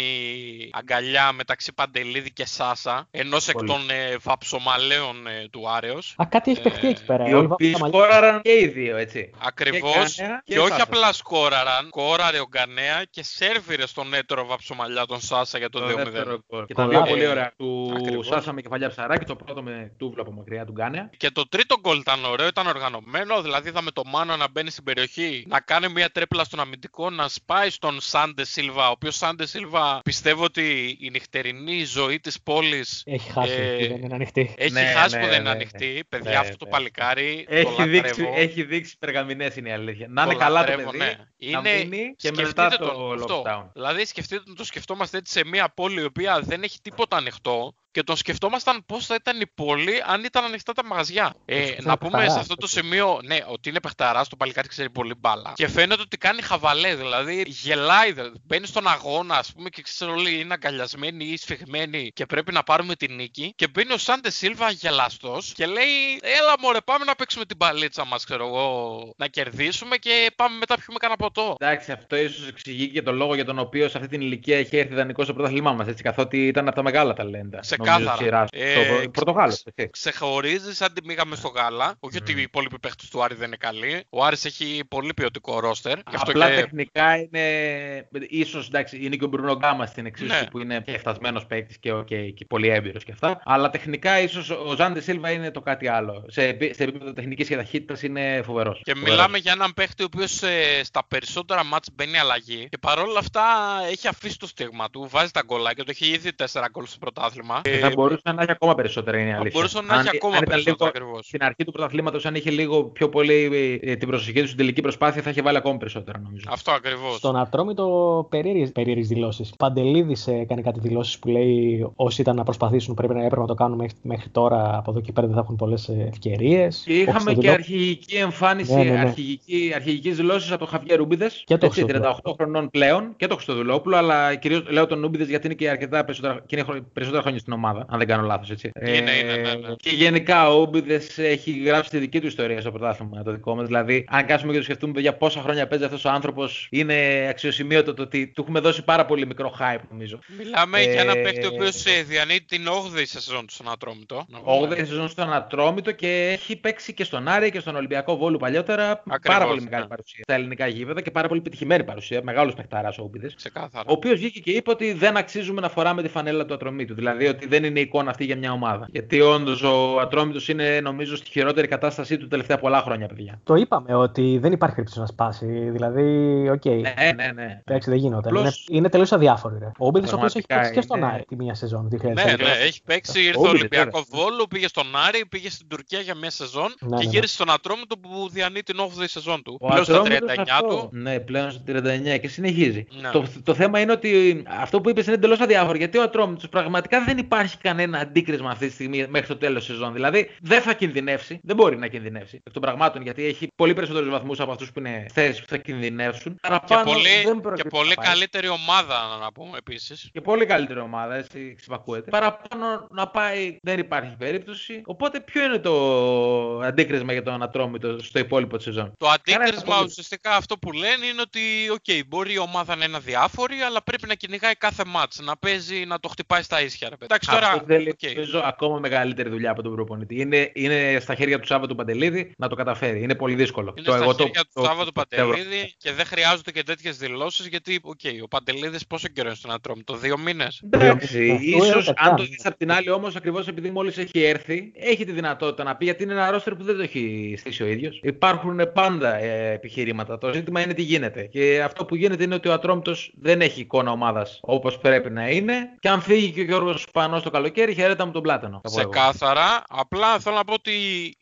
αγκαλιά 0.71 1.31
μεταξύ 1.31 1.73
Παντελίδη 1.73 2.31
και 2.31 2.45
Σάσα, 2.45 3.07
ενός 3.11 3.47
εκ 3.47 3.53
Πολύ. 3.55 3.67
των 3.67 3.89
ε, 3.89 4.15
βαψομαλαίων 4.23 5.27
ε, 5.27 5.47
του 5.51 5.69
Άρεος. 5.69 6.13
Α, 6.17 6.25
κάτι 6.29 6.51
έχει 6.51 6.61
παιχτεί 6.61 6.87
Ε, 6.87 6.89
εκεί 6.89 7.05
πέρα. 7.05 7.27
Οι 7.27 7.33
όλοι 7.33 7.47
οποίοι 7.51 7.71
βάζουν 7.71 7.91
τα 7.91 7.97
μαλλιά. 7.99 8.09
σκόραραν 8.15 8.41
και 8.41 8.51
οι 8.51 8.67
δύο, 8.67 8.97
έτσι. 8.97 9.31
Ακριβώς. 9.43 10.13
Και 10.15 10.21
Και, 10.21 10.21
Γκανέα 10.23 10.41
και 10.45 10.59
όχι 10.59 10.69
Σάσα. 10.69 10.83
απλά 10.83 11.13
σκόραραν, 11.13 11.85
σκόραρε 11.87 12.39
ο 12.39 12.47
Γκανέα 12.47 13.03
και 13.09 13.23
σέρβιρε 13.23 13.87
στον 13.87 14.13
έτερο 14.13 14.45
βαψομαλιά 14.45 15.05
τον 15.05 15.21
Σάσα 15.21 15.57
για 15.57 15.69
το, 15.69 15.79
Το 15.79 15.85
2-0. 15.85 15.95
δεύτερο 15.95 16.39
γκολ. 16.47 16.65
Και 16.65 16.73
τα 16.73 16.83
Πολλά. 16.85 17.01
δύο 17.01 17.09
πολύ 17.11 17.23
Ε, 17.23 17.27
ωραία. 17.27 17.53
Του 17.57 17.93
ακριβώς. 17.97 18.27
Σάσα 18.27 18.53
με 18.53 18.61
κεφαλιά 18.61 18.89
ψαράκι, 18.89 19.25
το 19.25 19.35
πρώτο 19.35 19.61
με 19.61 19.91
τούβλο 19.97 20.21
από 20.21 20.31
μακριά 20.31 20.65
του 20.65 20.71
Γκάνεα. 20.71 21.09
Και 21.17 21.31
το 21.31 21.47
τρίτο 21.49 21.79
γκολ 21.79 21.97
ήταν 21.99 22.25
ωραίο, 22.25 22.47
ήταν 22.47 22.67
οργανωμένο. 22.67 23.41
Δηλαδή 23.41 23.69
είδαμε 23.69 23.91
το 23.91 24.01
Μάνο 24.05 24.35
να 24.35 24.49
μπαίνει 24.49 24.69
στην 24.69 24.83
περιοχή, 24.83 25.43
να 25.47 25.59
κάνει 25.59 25.87
μια 25.89 26.09
τρέπλα 26.09 26.43
στον 26.43 26.59
αμυντικό, 26.59 27.09
να 27.09 27.27
σπάει 27.27 27.68
στον 27.69 28.01
Σάντε 28.01 28.45
Σίλβα. 28.45 28.87
Ο 28.87 28.91
οποίος 28.91 29.15
Σάντε 29.15 29.45
Σίλβα 29.45 30.01
πιστεύω 30.03 30.43
ότι 30.43 30.97
η 30.99 31.09
νυχτερινή 31.09 31.83
ζωή 31.83 32.19
της 32.19 32.41
πόλης 32.41 33.01
Έχει 33.05 33.31
χάσει. 33.31 33.51
Ε, 33.53 33.85
που 33.87 33.93
δεν 33.93 34.01
είναι 34.03 34.13
ανοιχτή. 34.15 34.53
έχει 34.57 34.71
Ναι, 34.71 34.81
χάσει 34.85 35.15
ναι, 35.15 35.21
που 35.21 35.27
δεν 35.27 35.35
είναι 35.39 35.43
ναι, 35.49 35.55
ανοιχτή. 35.55 36.03
Παιδιά, 36.09 36.29
Ναι, 36.31 36.37
αυτό 36.37 36.57
το 36.57 36.65
ναι. 36.65 36.71
παλικάρι. 36.71 37.45
το 37.49 37.55
Έχει 37.55 37.83
δείξει, 37.87 38.21
λατρεύω. 38.21 38.33
έχει 38.41 38.63
δείξει 38.63 38.97
περγαμηνές 38.97 39.55
είναι 39.55 39.69
η 39.69 39.71
αλήθεια. 39.71 40.07
Να 40.09 40.23
Το 40.23 40.29
είναι 40.29 40.39
καλά 40.39 40.63
το 40.63 40.69
λατρεύω, 40.69 40.91
παιδί, 40.91 41.03
ναι. 41.03 41.15
να 41.51 41.59
Είναι- 41.59 41.83
μείνει 41.83 42.15
και 42.17 42.27
σκεφτείτε 42.27 42.47
μετά 42.47 42.67
το 42.77 42.85
τον- 42.85 43.13
αυτό. 43.13 43.41
lockdown. 43.45 43.69
Δηλαδή, 43.73 44.05
σκεφτείτε 44.05 44.43
το 44.55 44.63
σκεφτόμαστε 44.63 45.17
έτσι 45.17 45.31
σε 45.33 45.45
μια 45.45 45.69
πόλη 45.73 46.01
η 46.01 46.05
οποία 46.05 46.39
δεν 46.39 46.63
έχει 46.63 46.79
τίποτα 46.81 47.17
ανοιχτό 47.17 47.73
και 47.99 48.05
τον 48.05 48.17
σκεφτόμασταν 48.17 48.83
πώς 48.85 49.05
θα 49.05 49.15
ήταν 49.15 49.41
η 49.41 49.47
πόλη 49.55 50.03
αν 50.05 50.23
ήταν 50.23 50.43
ανοιχτά 50.43 50.73
τα 50.73 50.85
μαγαζιά. 50.85 51.33
Ε, 51.45 51.65
σαν 51.65 51.75
να 51.83 51.97
πούμε 51.97 52.11
παιχταράς, 52.11 52.33
σε 52.33 52.39
αυτό 52.39 52.55
το 52.55 52.65
έτσι. 52.65 52.79
σημείο, 52.79 53.19
ναι, 53.23 53.37
ότι 53.47 53.69
είναι 53.69 53.79
παιχταράς, 53.79 54.27
το 54.27 54.35
παλικάρι 54.35 54.67
ξέρει 54.67 54.89
πολύ 54.89 55.13
μπάλα. 55.17 55.53
Και 55.55 55.67
φαίνεται 55.67 56.01
ότι 56.01 56.17
κάνει 56.17 56.41
χαβαλέ, 56.41 56.95
δηλαδή 56.95 57.45
γελάει. 57.47 58.11
δηλαδή. 58.11 58.41
Μπαίνει 58.45 58.67
στον 58.67 58.87
αγώνα, 58.87 59.37
ας 59.37 59.51
πούμε, 59.53 59.69
και 59.69 59.81
ξέρεις 59.81 60.13
όλοι 60.13 60.39
είναι 60.39 60.53
αγκαλιασμένοι 60.53 61.25
ή 61.25 61.37
σφιγμένοι 61.37 62.11
και 62.13 62.25
πρέπει 62.25 62.51
να 62.51 62.63
πάρουμε 62.63 62.95
τη 62.95 63.07
νίκη. 63.13 63.53
Και 63.55 63.67
μπαίνει 63.67 63.93
ο 63.93 63.97
Σάντε 63.97 64.29
Σίλβα 64.29 64.69
γελαστός 64.71 65.53
και 65.55 65.65
λέει: 65.65 66.19
Έλα, 66.21 66.55
μωρέ, 66.59 66.81
πάμε 66.85 67.05
να 67.05 67.15
παίξουμε 67.15 67.45
την 67.45 67.57
παλίτσα 67.57 68.05
μας, 68.05 68.23
ξέρω 68.23 68.45
εγώ, 68.47 69.13
να 69.17 69.27
κερδίσουμε 69.27 69.97
και 69.97 70.31
πάμε 70.35 70.57
μετά 70.57 70.75
πιούμε 70.75 70.99
κανένα 70.99 71.19
ποτό. 71.19 71.55
Εντάξει, 71.59 71.91
αυτό 71.91 72.15
ίσως 72.15 72.47
εξηγεί 72.47 72.87
και 72.87 73.01
τον 73.01 73.15
λόγο 73.15 73.35
για 73.35 73.45
τον 73.45 73.59
οποίο 73.59 73.89
σε 73.89 73.97
αυτή 73.97 74.09
την 74.09 74.21
ηλικία 74.21 74.57
έχει 74.57 74.77
έρθει 74.77 74.93
ιδανικός 74.93 75.25
στο 75.25 75.33
πρωτάθλημά 75.33 75.73
μας. 75.73 75.87
Καθότι 76.01 76.47
ήταν 76.47 76.67
από 76.67 76.75
τα 76.75 76.83
μεγάλα 76.83 77.13
ταλέντα. 77.13 77.59
Ξεκάθαρα. 77.95 77.97
νομίζω, 77.97 78.17
της 78.17 78.25
σειράς. 78.25 78.49
Ε, 78.51 78.73
Το 78.73 78.95
ξε- 78.95 79.09
Πορτογάλος. 79.09 79.63
ξε- 79.75 79.89
Ξεχωρίζεις 79.91 80.77
σαν 80.77 80.93
τη 80.93 81.05
μίγαμε 81.05 81.35
στο 81.35 81.47
γάλα. 81.47 81.95
Όχι 81.99 82.17
ότι 82.17 82.31
οι 82.31 82.41
υπόλοιποι 82.41 82.79
παίχτες 82.79 83.09
του 83.09 83.23
Άρη 83.23 83.35
δεν 83.35 83.47
είναι 83.47 83.55
καλοί. 83.55 84.03
Ο 84.09 84.23
Άρης 84.25 84.45
έχει 84.45 84.81
πολύ 84.89 85.13
ποιοτικό 85.13 85.59
ρόστερ. 85.59 85.97
Γι' 85.97 86.03
αυτό 86.15 86.31
Απλά 86.31 86.49
και 86.49 86.55
τεχνικά 86.61 87.15
είναι. 87.17 88.07
ίσως 88.29 88.67
εντάξει, 88.67 88.97
είναι 89.05 89.15
και 89.15 89.23
ο 89.23 89.27
Μπρουνο 89.27 89.55
Γκάμα 89.55 89.85
στην 89.85 90.05
εξίσου 90.05 90.27
Ναι. 90.33 90.45
που 90.51 90.59
είναι 90.59 90.81
και 90.85 90.97
φτασμένος 90.97 91.45
παίκτης 91.45 91.77
και, 91.79 91.91
και, 92.05 92.17
και 92.29 92.45
πολύ 92.45 92.67
έμπειρος 92.69 93.03
και 93.03 93.11
αυτά. 93.11 93.41
Αλλά 93.45 93.69
τεχνικά 93.69 94.19
ίσως 94.19 94.49
ο 94.49 94.73
Ζάντε 94.77 95.01
Σίλβα 95.01 95.31
είναι 95.31 95.51
το 95.51 95.61
κάτι 95.61 95.87
άλλο. 95.87 96.25
Σε, 96.27 96.43
επί- 96.47 96.75
σε 96.75 96.83
επίπεδο 96.83 97.13
τεχνικής 97.13 97.47
και 97.47 97.55
ταχύτητας 97.55 98.01
είναι 98.03 98.41
φοβερός. 98.45 98.81
Και 98.83 98.95
μιλάμε 98.95 99.37
για 99.37 99.51
έναν 99.51 99.73
παίχτη 99.73 100.03
ο 100.03 100.05
οποίος 100.13 100.41
στα 100.83 101.05
περισσότερα 101.07 101.63
μάτς 101.63 101.87
μπαίνει 101.93 102.17
αλλαγή 102.17 102.67
και 102.69 102.77
παρόλα 102.77 103.19
αυτά 103.19 103.43
έχει 103.91 104.07
αφήσει 104.07 104.37
το 104.37 104.47
στίγμα 104.47 104.89
του. 104.89 105.07
Βάζει 105.09 105.31
τα 105.31 105.41
γκολάκια 105.45 105.83
του. 105.83 105.91
Έχει 105.91 106.05
ήδη 106.05 106.31
4 106.33 106.65
γκολ 106.71 106.85
στο 106.85 106.97
πρωτάθλημα. 106.99 107.61
Και 107.71 107.77
θα 107.77 107.91
μπορούσε 107.95 108.21
να 108.35 108.41
έχει 108.41 108.51
ακόμα 108.51 108.75
περισσότερα, 108.75 109.17
είναι 109.17 109.29
η 109.29 109.31
θα 109.31 109.37
αλήθεια. 109.39 109.51
μπορούσε 109.59 109.81
να 109.81 109.93
Αν- 109.93 109.99
έχει 109.99 110.09
ακόμα 110.15 110.35
αν 110.35 110.43
ήταν 110.43 110.49
περισσότερα 110.53 110.91
λίγο 110.91 110.97
ακριβώς. 111.05 111.25
Στην 111.27 111.43
αρχή 111.43 111.63
του 111.65 111.71
πρωταθλήματος, 111.71 112.25
αν 112.25 112.35
είχε 112.35 112.49
λίγο 112.49 112.83
πιο 112.83 113.09
πολύ 113.09 113.49
ε, 113.81 113.95
την 113.95 114.07
προσοχή 114.07 114.39
του 114.41 114.45
στην 114.45 114.57
τελική 114.57 114.81
προσπάθεια, 114.81 115.21
θα 115.21 115.29
είχε 115.29 115.41
βάλει 115.41 115.57
ακόμα 115.57 115.77
περισσότερα 115.77 116.19
νομίζω. 116.19 116.45
Αυτό 116.51 116.71
ακριβώς. 116.71 117.15
Στον 117.15 117.35
Ατρόμητο 117.37 118.27
περίεργες 118.73 119.07
δηλώσεις. 119.07 119.53
Παντελίδης 119.57 120.27
έκανε 120.27 120.61
κάτι 120.61 120.79
δηλώσεις 120.79 121.19
που 121.19 121.27
λέει 121.27 121.87
όσοι 121.95 122.21
ήταν 122.21 122.35
να 122.35 122.43
προσπαθήσουν 122.43 122.93
πρέπει 122.93 123.13
να 123.13 123.19
έπρεπε 123.23 123.41
να 123.41 123.47
το 123.47 123.53
κάνουν 123.53 123.77
μέχρι, 123.77 123.97
μέχρι 124.01 124.29
τώρα. 124.29 124.77
Από 124.77 124.91
εδώ 124.91 125.01
και 125.01 125.11
πέρα 125.11 125.27
δεν 125.27 125.35
θα 125.35 125.41
έχουν 125.41 125.55
πολλές 125.55 125.89
ευκαιρίες. 125.89 126.83
Και 126.85 126.93
είχαμε 126.99 127.33
και 127.33 127.49
αρχηγική 127.49 128.15
εμφάνιση, 128.15 128.73
Ναι, 128.75 128.83
ναι, 128.83 128.89
ναι. 128.91 128.99
αρχηγική, 128.99 129.71
αρχηγικές 129.75 130.15
δηλώσεις 130.15 130.49
από 130.51 130.59
τον 130.59 130.67
Χαβιέ 130.67 130.95
Ρούμπιδες. 130.95 131.43
Και 131.45 131.57
το 131.57 131.67
38 131.67 131.71
Χριστοδουλόπουλο. 131.71 132.33
χρονών 132.35 132.69
πλέον 132.69 133.13
και 133.17 133.27
το 133.27 133.35
Χριστοδουλόπουλο, 133.35 133.95
αλλά 133.97 134.35
κυρίως 134.35 134.63
λέω 134.69 134.85
τον 134.87 135.01
Ρούμπιδες 135.01 135.27
γιατί 135.29 135.45
είναι 135.45 135.55
και 135.55 135.69
αρκετά 135.69 136.05
περισσότερα, 136.05 136.43
και 136.45 136.55
είναι 136.55 136.65
χρο- 136.65 136.83
περισσότερα 136.93 137.21
χρόνια 137.21 137.39
στην 137.39 137.53
ομάδα, 137.53 137.58
αν 137.67 137.97
δεν 137.97 138.07
κάνω 138.07 138.25
λάθος. 138.25 138.49
Είναι, 138.49 138.97
είναι, 138.97 139.11
ναι, 139.11 139.53
ναι. 139.53 139.75
Και 139.75 139.89
γενικά 139.89 140.49
ο 140.49 140.63
Ρούμπιδε 140.63 141.01
έχει 141.17 141.51
γράψει 141.51 141.89
τη 141.89 141.97
δική 141.97 142.19
του 142.19 142.27
ιστορία 142.27 142.61
στο 142.61 142.71
πρωτάθλημα 142.71 143.23
το 143.23 143.31
δικό 143.31 143.55
μας. 143.55 143.65
Δηλαδή, 143.65 144.05
αν 144.09 144.25
κάτσουμε 144.25 144.51
και 144.51 144.57
το 144.57 144.63
σκεφτούμε 144.63 145.01
για 145.01 145.13
πόσα 145.17 145.41
χρόνια 145.41 145.67
παίζει 145.67 145.83
αυτός 145.85 146.05
ο 146.05 146.09
άνθρωπος, 146.09 146.67
είναι 146.71 147.27
αξιοσημείωτο 147.29 147.93
το 147.93 148.01
ότι 148.01 148.27
του 148.27 148.41
έχουμε 148.41 148.59
δώσει 148.59 148.83
πάρα 148.83 149.05
πολύ 149.05 149.25
μικρό 149.25 149.53
hype, 149.59 149.81
νομίζω. 149.91 150.19
Μιλάμε 150.37 150.79
Ε, 150.79 150.91
για 150.91 151.01
έναν 151.01 151.21
παίχτη 151.21 151.45
ο 151.45 151.49
οποίος 151.53 151.83
διανύει 152.07 152.41
την 152.41 152.67
8η 152.67 153.01
σεζόν 153.05 153.45
του 153.45 153.53
στον 153.53 153.71
Ατρόμητο. 153.71 154.25
Να 154.27 154.39
πούμε. 154.39 154.67
8η 154.71 154.77
σεζόν 154.77 155.09
στον 155.09 155.33
Ατρόμητο 155.33 155.91
και 155.91 156.29
έχει 156.31 156.55
παίξει 156.55 156.93
και 156.93 157.03
στον 157.03 157.27
Άρη 157.27 157.51
και 157.51 157.59
στον 157.59 157.75
Ολυμπιακό 157.75 158.17
Βόλου 158.17 158.37
παλιότερα. 158.37 158.83
πάρα 158.85 159.01
Ακριβώς, 159.09 159.47
πολύ 159.47 159.61
μεγάλη 159.61 159.83
ναι. 159.83 159.89
παρουσία 159.89 160.19
στα 160.23 160.33
ελληνικά 160.33 160.67
γήπεδα 160.67 161.01
και 161.01 161.11
πάρα 161.11 161.27
πολύ 161.27 161.41
πετυχημένη 161.41 161.83
παρουσία. 161.83 162.21
Μεγάλος 162.23 162.53
παιχταράς 162.53 162.97
ο 162.97 163.03
Ουμπίδες. 163.03 163.31
Ξεκάθαρα. 163.35 163.83
Ο 163.87 163.91
οποίος 163.91 164.19
βγήκε 164.19 164.39
και 164.39 164.51
είπε 164.51 164.69
ότι 164.69 164.93
δεν 164.93 165.17
αξίζουμε 165.17 165.61
να 165.61 165.69
φοράμε 165.69 166.01
τη 166.01 166.07
φανέλα 166.07 166.45
του 166.45 166.53
Ατρομήτου. 166.53 166.93
Δηλαδή 166.93 167.27
ότι 167.27 167.47
δεν 167.49 167.63
είναι 167.63 167.79
η 167.79 167.81
εικόνα 167.81 168.09
αυτή 168.09 168.25
για 168.25 168.35
μια 168.37 168.51
ομάδα. 168.51 168.87
Γιατί 168.91 169.21
όντως 169.21 169.63
ο 169.63 169.99
Ατρόμητος 170.01 170.47
είναι 170.49 170.79
νομίζω 170.83 171.15
στη 171.15 171.29
χειρότερη 171.29 171.67
κατάστασή 171.67 172.17
του 172.17 172.27
τελευταία 172.27 172.57
πολλά 172.57 172.81
χρόνια, 172.81 173.07
παιδιά. 173.07 173.39
Το 173.43 173.55
είπαμε 173.55 173.95
ότι 173.95 174.37
δεν 174.41 174.51
υπάρχει 174.51 174.75
περίπτωση 174.75 175.01
να 175.01 175.05
σπάσει. 175.05 175.45
Δηλαδή, 175.45 176.03
οκ. 176.49 176.65
Ναι, 176.65 176.93
ναι, 177.15 177.31
ναι. 177.35 177.61
Εντάξει, 177.65 177.89
δεν 177.89 177.99
γίνονται. 177.99 178.29
Απλώς- 178.29 178.65
Είναι, 178.67 178.77
είναι 178.77 178.89
τελείως 178.89 179.11
αδιάφοροι. 179.11 179.55
Ρε. 179.59 179.65
Ο 179.77 179.87
Ουμπίδες, 179.87 180.07
ο 180.07 180.15
οποίος 180.15 180.35
έχει 180.35 180.45
Πραγματικά 180.45 180.55
παίξει 180.55 180.73
και 180.73 180.81
στον 180.81 180.97
είναι- 180.97 181.07
Άρη 181.13 181.23
τη 181.27 181.35
μία 181.35 181.53
σεζόν. 181.53 181.87
2004. 181.91 182.37
Ναι, 182.37 182.43
ναι, 182.43 182.51
έχει 182.67 182.81
παίξει, 182.85 183.19
ήρθε 183.23 183.37
Ουμπίδες, 183.37 183.49
Ολυμπιακό 183.57 183.91
τώρα. 183.91 184.05
Βόλο, 184.29 184.47
πήγε 184.49 184.67
στον 184.67 184.85
Άρη, 185.07 185.25
πήγε 185.29 185.49
στην 185.49 185.67
Τουρκία 185.67 185.99
για 185.99 186.15
μια 186.15 186.29
σεζόν 186.29 186.73
Ναι, 186.79 186.97
και 186.97 187.03
ναι, 187.05 187.09
γύρισε 187.11 187.33
στον 187.33 187.51
Ατρόμητο 187.51 187.97
που 187.97 188.29
διανύει 188.31 188.63
την 188.63 188.79
8η 188.79 189.05
σεζόν 189.07 189.43
του. 189.43 189.57
Ο 189.61 189.67
Πλέον 189.67 189.83
στα 189.83 189.93
Ατρόμητος 189.93 190.27
39 190.29 190.43
αυτό- 190.53 190.67
του. 190.67 190.89
Ναι, 190.91 191.19
πλέον 191.19 191.51
στα 191.51 191.61
39 191.65 192.17
και 192.17 192.27
συνεχίζει. 192.27 192.85
Ναι. 193.01 193.09
Το, 193.11 193.23
το 193.43 193.53
θέμα 193.53 193.79
είναι 193.79 193.91
ότι 193.91 194.43
αυτό 194.61 194.81
που 194.81 194.89
είπες 194.89 195.05
είναι 195.05 195.15
εντελώς 195.15 195.39
αδιάφορο. 195.39 195.77
Γιατί 195.77 195.97
ο 195.97 196.03
Ατρόμητος 196.03 196.49
πραγματικά 196.49 197.03
δεν 197.03 197.17
υπάρχει 197.17 197.38
κανένα 197.61 197.97
αντίκρισμα 197.99 198.49
αυτή 198.49 198.67
τη 198.67 198.73
στιγμή 198.73 199.07
μέχρι 199.07 199.27
το 199.27 199.37
τέλος 199.37 199.65
της 199.65 199.73
σεζόν. 199.75 199.93
Δηλαδή 199.93 200.29
δεν 200.41 200.61
θα 200.61 200.73
κινδυνεύσει, 200.73 201.39
δεν 201.43 201.55
μπορεί 201.55 201.77
να 201.77 201.87
κινδυνεύσει 201.87 202.41
εκ 202.43 202.53
των 202.53 202.61
πραγμάτων 202.61 203.01
γιατί 203.01 203.25
έχει 203.25 203.47
πολύ 203.55 203.73
περισσότερους 203.73 204.09
βαθμούς 204.09 204.39
από 204.39 204.51
αυτούς 204.51 204.71
που 204.71 204.79
είναι 204.79 205.05
θέσει 205.13 205.41
που 205.41 205.47
θα 205.49 205.57
κινδυνεύσουν. 205.57 206.33
Και 206.33 206.39
Παραπάνω 206.41 206.91
πολύ, 206.91 207.09
δεν 207.23 207.35
και 207.35 207.41
πρόκειται 207.41 207.69
πολύ 207.69 207.89
να 207.89 207.95
πάει. 207.95 208.05
καλύτερη 208.05 208.47
ομάδα, 208.47 209.17
να 209.21 209.31
πούμε 209.31 209.57
επίσης. 209.57 210.09
Και 210.13 210.21
πολύ 210.21 210.45
καλύτερη 210.45 210.79
ομάδα, 210.79 211.15
έτσι 211.15 211.53
εξυπακούεται. 211.57 212.09
Παραπάνω 212.09 212.87
να 212.91 213.07
πάει 213.07 213.57
δεν 213.61 213.79
υπάρχει 213.79 214.15
περίπτωση. 214.17 214.81
Οπότε 214.85 215.19
ποιο 215.19 215.43
είναι 215.43 215.59
το 215.59 216.59
αντίκρισμα 216.59 217.11
για 217.13 217.23
τον 217.23 217.43
Ατρόμητο 217.43 217.99
στο 218.03 218.19
υπόλοιπο 218.19 218.55
της 218.55 218.65
σεζόν; 218.65 218.93
Το 218.97 219.07
αντίκρισμα 219.09 219.61
απολύτως. 219.61 219.85
ουσιαστικά 219.85 220.35
αυτό 220.35 220.57
που 220.57 220.71
λένε 220.71 221.05
είναι 221.05 221.21
ότι, 221.21 221.39
οκ, 221.71 222.05
μπορεί 222.07 222.33
η 222.33 222.37
ομάδα 222.39 222.75
να 222.75 222.85
είναι 222.85 222.97
αδιάφορη, 222.97 223.55
αλλά 223.61 223.83
πρέπει 223.83 224.07
να 224.07 224.13
κυνηγάει 224.13 224.55
κάθε 224.55 224.85
μάτς, 224.85 225.19
να 225.19 225.37
παίζει, 225.37 225.85
να 225.85 225.99
το 225.99 226.07
χτυπάει 226.07 226.41
στα 226.41 226.61
ίσια. 226.61 226.89
Ρε. 226.89 226.95
παιδί. 226.95 227.05
Εντάξει, 227.13 227.28
τώρα. 227.31 227.47
Αυτό 227.47 227.63
θέλει 227.67 227.89
οκ. 227.89 228.11
νομίζω, 228.13 228.41
ακόμα 228.45 228.79
μεγαλύτερη 228.79 229.29
δουλειά 229.29 229.51
από 229.51 229.61
τον 229.61 229.75
προπονητή. 229.75 230.21
Είναι, 230.21 230.51
είναι 230.53 230.97
στα 230.99 231.15
χέρια 231.15 231.39
του 231.39 231.47
Σάββα 231.47 231.65
του 231.65 231.75
Παντελίδη 231.75 232.31
να 232.37 232.47
το 232.47 232.55
καταφέρει. 232.55 233.01
Είναι 233.01 233.15
πολύ 233.15 233.35
δύσκολο. 233.35 233.73
Είναι 233.77 233.87
στα 233.87 234.13
χέρια 234.17 234.43
του 234.53 234.63
Σάββα 234.65 234.84
το 234.84 234.91
πιστεύω. 234.91 235.29
Παντελίδη 235.29 235.73
και 235.77 235.91
δεν 235.91 236.05
χρειάζονται 236.05 236.51
και 236.51 236.63
τέτοιες 236.63 236.97
δηλώσεις 236.97 237.47
γιατί, 237.47 237.79
οκ, 237.81 237.99
ο 238.23 238.27
Παντελίδη 238.27 238.77
πόσο 238.87 239.07
καιρό 239.07 239.27
είναι 239.27 239.37
στον 239.37 239.51
Ατρόμητο, 239.51 239.95
δύο 239.95 240.17
μήνες; 240.17 240.61
Εντάξει, 240.69 241.31
Αυτό 241.31 241.43
ίσως 241.43 241.87
είναι 241.87 241.93
αν 241.97 242.09
το 242.09 242.15
πετάμε. 242.15 242.23
δεις 242.23 242.45
απ' 242.45 242.57
την 242.57 242.71
άλλη 242.71 242.89
όμως, 242.89 243.15
ακριβώς 243.15 243.47
επειδή 243.47 243.69
μόλις 243.69 243.97
έχει 243.97 244.23
έρθει, 244.23 244.71
έχει 244.75 245.05
τη 245.05 245.11
δυνατότητα 245.11 245.63
να 245.63 245.75
πει 245.75 245.85
γιατί 245.85 246.03
είναι 246.03 246.13
ένα 246.13 246.31
ρόστερ 246.31 246.55
που 246.55 246.63
δεν 246.63 246.75
το 246.75 246.81
έχει 246.81 247.35
στήσει 247.37 247.63
ο 247.63 247.67
ίδιος. 247.67 247.99
Υπάρχουν 248.03 248.71
πάντα 248.73 249.15
ε, 249.15 249.53
επιχειρήματα. 249.53 250.17
Το 250.17 250.33
ζήτημα 250.33 250.61
είναι 250.61 250.73
τι 250.73 250.81
γίνεται. 250.81 251.23
Και 251.23 251.61
αυτό 251.63 251.85
που 251.85 251.95
γίνεται 251.95 252.23
είναι 252.23 252.35
ότι 252.35 252.47
ο 252.47 252.53
Ατρόμητος 252.53 253.13
δεν 253.21 253.41
έχει 253.41 253.61
εικόνα 253.61 253.91
ομάδας 253.91 254.39
όπως 254.41 254.77
πρέπει 254.77 255.09
να 255.09 255.29
είναι. 255.29 255.53
Και 255.79 255.89
αν 255.89 256.01
φύγει 256.01 256.31
και 256.31 256.41
ο 256.41 256.43
Γιώργος 256.43 256.81
Σπανός 256.81 257.18
του 257.19 257.20
χρόνου 257.20 257.23
το 257.23 257.29
καλοκαίρι, 257.29 257.73
χαιρέτα 257.73 258.05
μου 258.05 258.11
τον 258.11 258.21
πλάτανο. 258.21 258.61
θα 258.63 258.69
πω 258.69 258.79
εγώ. 258.79 258.89
Ξεκάθαρα. 258.89 259.63
Απλά 259.69 260.19
θέλω 260.19 260.35
να 260.35 260.43
πω 260.43 260.53
ότι 260.53 260.71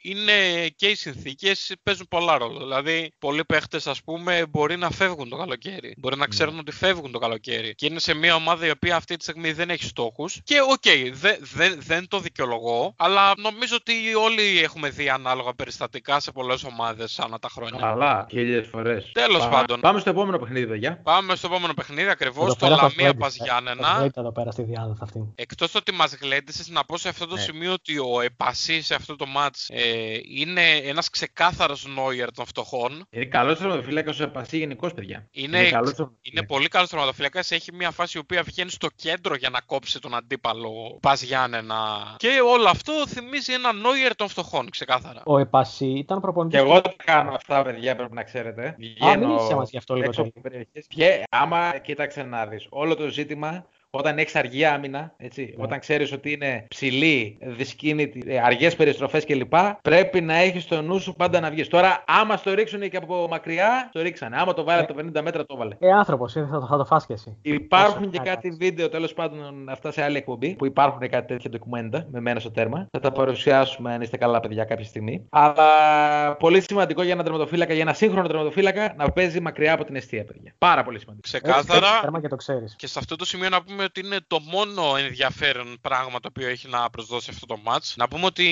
είναι 0.02 0.34
και 0.76 0.88
οι 0.88 0.96
συνθήκες 0.96 1.74
παίζουν 1.84 2.08
πολλά 2.10 2.38
ρόλο. 2.38 2.60
Δηλαδή, 2.60 3.12
πολλοί 3.20 3.46
παίχτες, 3.46 3.88
ας 3.88 4.04
πούμε, 4.04 4.46
μπορεί 4.50 4.78
να 4.78 4.90
φεύγουν 4.90 5.30
το 5.30 5.36
καλοκαίρι. 5.38 5.96
Μπορεί 5.98 6.16
Ναι. 6.16 6.22
να 6.22 6.28
ξέρουν 6.28 6.60
ότι 6.60 6.72
φεύγουν 6.72 7.12
το 7.12 7.20
καλοκαίρι. 7.20 7.76
Και 7.76 7.86
είναι 7.86 8.00
σε 8.00 8.14
μια 8.14 8.36
ομάδα 8.36 8.66
η 8.66 8.70
οποία 8.70 8.96
αυτή 8.96 9.16
τη 9.18 9.24
στιγμή 9.24 9.52
δεν 9.52 9.70
έχει 9.70 9.84
στόχους. 9.84 10.40
Και 10.44 10.56
οκ, 10.72 11.12
δε- 11.14 11.38
δε- 11.40 11.76
δεν 11.78 12.08
το 12.08 12.20
δικαιολογώ. 12.20 12.94
Αλλά 12.98 13.34
νομίζω 13.38 13.76
ότι 13.80 13.94
όλοι 14.16 14.60
έχουμε 14.64 14.90
δει 14.90 15.10
ανάλογα 15.10 15.54
περιστατικά 15.54 16.20
σε 16.20 16.32
πολλές 16.32 16.64
ομάδες 16.64 17.20
ανά 17.20 17.40
τα 17.40 17.50
χρόνια. 17.50 17.80
Καλά, 17.80 18.26
χίλιες 18.30 18.68
φορές. 18.72 19.12
Τέλος 19.14 19.48
πάντων. 19.48 19.80
Πάμε 19.80 20.00
στο 20.00 20.10
επόμενο 20.10 20.38
παιχνίδι, 20.38 20.68
παιδιά. 20.68 21.00
Πάμε 21.04 21.36
στο 21.36 21.48
επόμενο 21.48 21.74
παιχνίδι 21.74 22.10
ακριβώς. 22.10 22.44
Εδώ 22.46 22.54
Το 22.54 22.66
πέρα 22.66 22.76
θα 22.76 22.82
Λαμία 22.82 22.94
σβέντησε. 23.10 23.18
Πα 23.20 23.30
Θα 23.30 23.44
Γιάννενα. 23.44 23.94
σβέντησε 23.96 24.20
εδώ 24.20 24.32
πέρα 24.32 24.52
στη 24.52 24.64
διάδα 24.64 24.96
αυτή. 25.02 25.32
Εκτός 25.36 25.76
ότι 25.76 25.87
μας 25.92 26.16
γλέντισε, 26.16 26.64
να 26.72 26.86
πω 26.86 26.98
σε 26.98 27.10
αυτό 27.10 27.28
το 27.28 27.36
Ναι. 27.36 27.42
σημείο 27.42 27.74
ότι 27.74 27.98
ο 28.00 28.22
Επασί 28.22 28.82
σε 28.82 28.96
αυτό 28.96 29.16
το 29.16 29.26
match 29.38 29.66
ε, 29.68 30.18
είναι 30.24 30.62
ένας 30.76 31.10
ξεκάθαρος 31.10 31.86
νόιερ 31.86 32.32
των 32.32 32.46
φτωχών. 32.46 33.06
Είναι 33.10 33.26
καλός 33.26 33.58
τερματοφύλακα 33.58 34.14
ο 34.20 34.24
Επασί 34.24 34.58
γενικώς, 34.58 34.94
παιδιά. 34.94 35.28
Είναι, 35.32 35.58
καλός 35.70 35.70
είναι 35.90 35.96
τερματοφύλακας. 35.96 36.46
πολύ 36.48 36.68
καλός 36.68 36.90
τερματοφύλακα. 36.90 37.44
Έχει 37.50 37.74
μια 37.74 37.92
φάση 37.92 38.18
η 38.18 38.20
οποία 38.20 38.44
βγαίνει 38.44 38.70
στο 38.70 38.88
κέντρο 38.96 39.36
για 39.36 39.50
να 39.50 39.60
κόψει 39.62 40.00
τον 40.00 40.16
αντίπαλο 40.16 40.98
Πα 41.02 41.14
Γιάννενα. 41.14 42.16
Και 42.18 42.28
όλο 42.54 42.68
αυτό 42.70 43.08
θυμίζει 43.08 43.54
ένα 43.54 43.74
νόιερ 43.74 44.16
των 44.16 44.28
φτωχών, 44.28 44.70
ξεκάθαρα. 44.70 45.22
Ο 45.26 45.38
Επασί 45.40 45.86
ήταν 45.86 46.20
προπονητής. 46.22 46.60
Και 46.60 46.66
εγώ 46.66 46.82
τα 46.82 46.94
κάνω 47.04 47.32
αυτά, 47.32 47.64
παιδιά, 47.64 47.96
πρέπει 47.96 48.14
να 48.14 48.24
ξέρετε. 48.24 48.76
μην 48.78 49.30
είσαι 49.30 49.56
μας 49.56 49.70
γι' 49.70 49.78
αυτό 49.78 49.94
λίγο 49.96 50.06
έξω 50.08 50.22
τέλει. 50.22 50.34
από 50.36 50.50
περιοχές. 50.50 50.86
Και 50.88 51.24
άμα, 51.30 51.78
κοίταξε 51.78 52.24
να 52.24 52.46
δεις, 52.46 52.66
όλο 52.70 52.96
το 52.96 53.08
ζήτημα 53.08 53.66
όταν 53.90 54.18
έχεις 54.18 54.36
αργή 54.36 54.66
άμυνα, 54.66 55.14
έτσι, 55.18 55.54
Ναι. 55.58 55.64
όταν 55.64 55.80
ξέρεις 55.80 56.12
ότι 56.12 56.32
είναι 56.32 56.66
ψηλή, 56.68 57.38
δυσκίνητη, 57.42 58.40
αργές 58.40 58.76
περιστροφές 58.76 59.26
κλπ., 59.26 59.54
πρέπει 59.82 60.22
να 60.22 60.36
έχεις 60.36 60.64
στο 60.64 60.82
νου 60.82 61.00
σου 61.00 61.14
πάντα 61.16 61.40
να 61.40 61.50
βγεις. 61.50 61.68
Τώρα, 61.68 62.04
άμα 62.08 62.38
στο 62.38 62.54
ρίξουν 62.54 62.90
και 62.90 62.98
από 62.98 63.28
μακριά, 63.30 63.90
το 63.92 64.02
ρίξανε. 64.02 64.36
Άμα 64.40 64.54
το 64.54 64.64
βάλε 64.64 64.80
από 64.82 64.94
το 64.94 65.00
50 65.00 65.22
μέτρα, 65.22 65.46
το 65.46 65.56
βάλε. 65.58 65.76
Ε, 65.80 65.92
άνθρωπος, 65.92 66.34
θα, 66.34 66.48
το- 66.60 66.68
θα 66.70 66.78
το 66.78 66.86
φας 66.86 67.06
και 67.06 67.14
εσύ. 67.14 67.38
Υπάρχουν 67.42 68.02
Όσο 68.02 68.12
και 68.12 68.18
να 68.18 68.24
κάτι 68.24 68.30
κάτσεις. 68.50 68.58
βίντεο 68.58 68.90
τέλος 68.90 69.14
πάντων 69.14 69.70
αυτά 69.70 69.92
σε 69.92 70.04
άλλη 70.04 70.18
εκπομπή 70.18 70.56
που 70.56 70.66
υπάρχουν 70.66 71.10
κάτι 71.10 71.28
τέτοια 71.28 71.50
ντοκουμέντα 71.50 72.06
με 72.12 72.20
μένα 72.20 72.40
στο 72.40 72.52
τέρμα. 72.52 72.88
Θα 72.92 73.00
τα 73.00 73.12
παρουσιάσουμε 73.12 73.94
αν 73.94 74.02
είστε 74.02 74.18
καλά, 74.18 74.40
παιδιά, 74.40 74.64
κάποια 74.64 74.86
στιγμή. 74.86 75.26
Αλλά 75.30 76.36
πολύ 76.40 76.62
σημαντικό 76.62 77.02
για 77.04 77.14
ένα 77.14 77.24
τερματοφύλακα, 77.24 77.74
για 77.74 77.82
ένα 77.82 77.94
σύγχρονο 77.94 78.28
τερματοφύλακα 78.28 78.94
να 78.98 79.12
παίζει 79.12 79.40
μακριά 79.40 79.74
από 79.74 79.84
την 79.84 79.96
αιστεία, 79.96 80.24
παιδιά. 80.26 80.54
Πάρα 80.58 80.84
πολύ 80.84 81.00
σημαντικό. 81.00 81.24
Ξεκάθαρα. 81.28 82.00
Τέρμα 82.02 82.22
και 82.22 82.28
το 82.28 82.36
ξέρεις. 82.36 82.76
Και 82.78 82.88
σε 82.88 83.00
αυτό 83.00 83.16
το 83.16 83.26
σημείο 83.26 83.50
να 83.50 83.64
πούμε 83.64 83.86
ότι 83.88 84.00
είναι 84.00 84.20
το 84.28 84.40
μόνο 84.40 84.96
ενδιαφέρον 84.98 85.78
πράγμα 85.82 86.20
το 86.20 86.28
οποίο 86.30 86.48
έχει 86.48 86.68
να 86.68 86.90
προσδώσει 86.90 87.30
αυτό 87.34 87.46
το 87.46 87.60
match. 87.66 87.94
Να 87.96 88.08
πούμε 88.08 88.26
ότι 88.26 88.48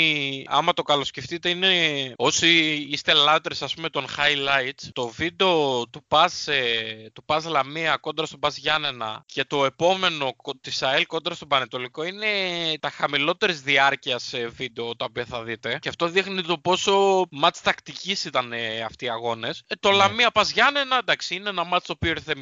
άμα 0.50 0.74
το 0.74 0.82
καλοσκεφτείτε 0.82 1.50
είναι 1.50 1.70
όσοι 2.16 2.48
είστε 2.90 3.14
λάτρες 3.14 3.62
ας 3.62 3.74
πούμε 3.74 3.90
των 3.90 4.06
highlights 4.18 4.90
το 4.94 5.08
βίντεο 5.08 5.88
του 5.88 6.06
Πας, 6.08 6.48
ε, 6.48 7.10
του 7.14 7.24
Πας 7.26 7.46
Λαμία 7.46 7.98
κόντρα 7.98 8.26
στον 8.26 8.40
Πας 8.40 8.58
Γιάννενα 8.58 9.24
και 9.26 9.44
το 9.44 9.66
επόμενο 9.66 10.34
κο- 10.36 10.60
της 10.62 10.84
ΑΕΛ 10.84 11.06
κόντρα 11.06 11.34
στον 11.36 11.48
Πανετολικό 11.48 12.04
είναι 12.04 12.28
τα 12.80 12.90
χαμηλότερες 12.90 13.62
διάρκειας 13.62 14.34
ε, 14.34 14.48
βίντεο 14.48 14.96
τα 14.96 15.06
οποία 15.10 15.26
θα 15.26 15.44
δείτε 15.44 15.78
και 15.82 15.90
αυτό 15.90 16.08
δείχνει 16.08 16.42
το 16.42 16.58
πόσο 16.58 17.22
match 17.44 17.58
τακτικής 17.64 18.26
ήταν 18.26 18.54
ε, 18.54 18.82
αυτοί 18.82 19.06
οι 19.06 19.10
αγώνες. 19.10 19.64
Ε, 19.68 19.76
το 19.80 19.90
Λαμία 19.92 20.32
Πας 20.32 20.52
Γιάννενα 20.52 20.98
εντάξει 20.98 21.36
είναι 21.36 21.50
ένα 21.50 21.64
match 21.74 21.82
το 21.86 21.94
οποίο 21.96 22.10
ήρθε 22.10 22.34
0-0 22.36 22.38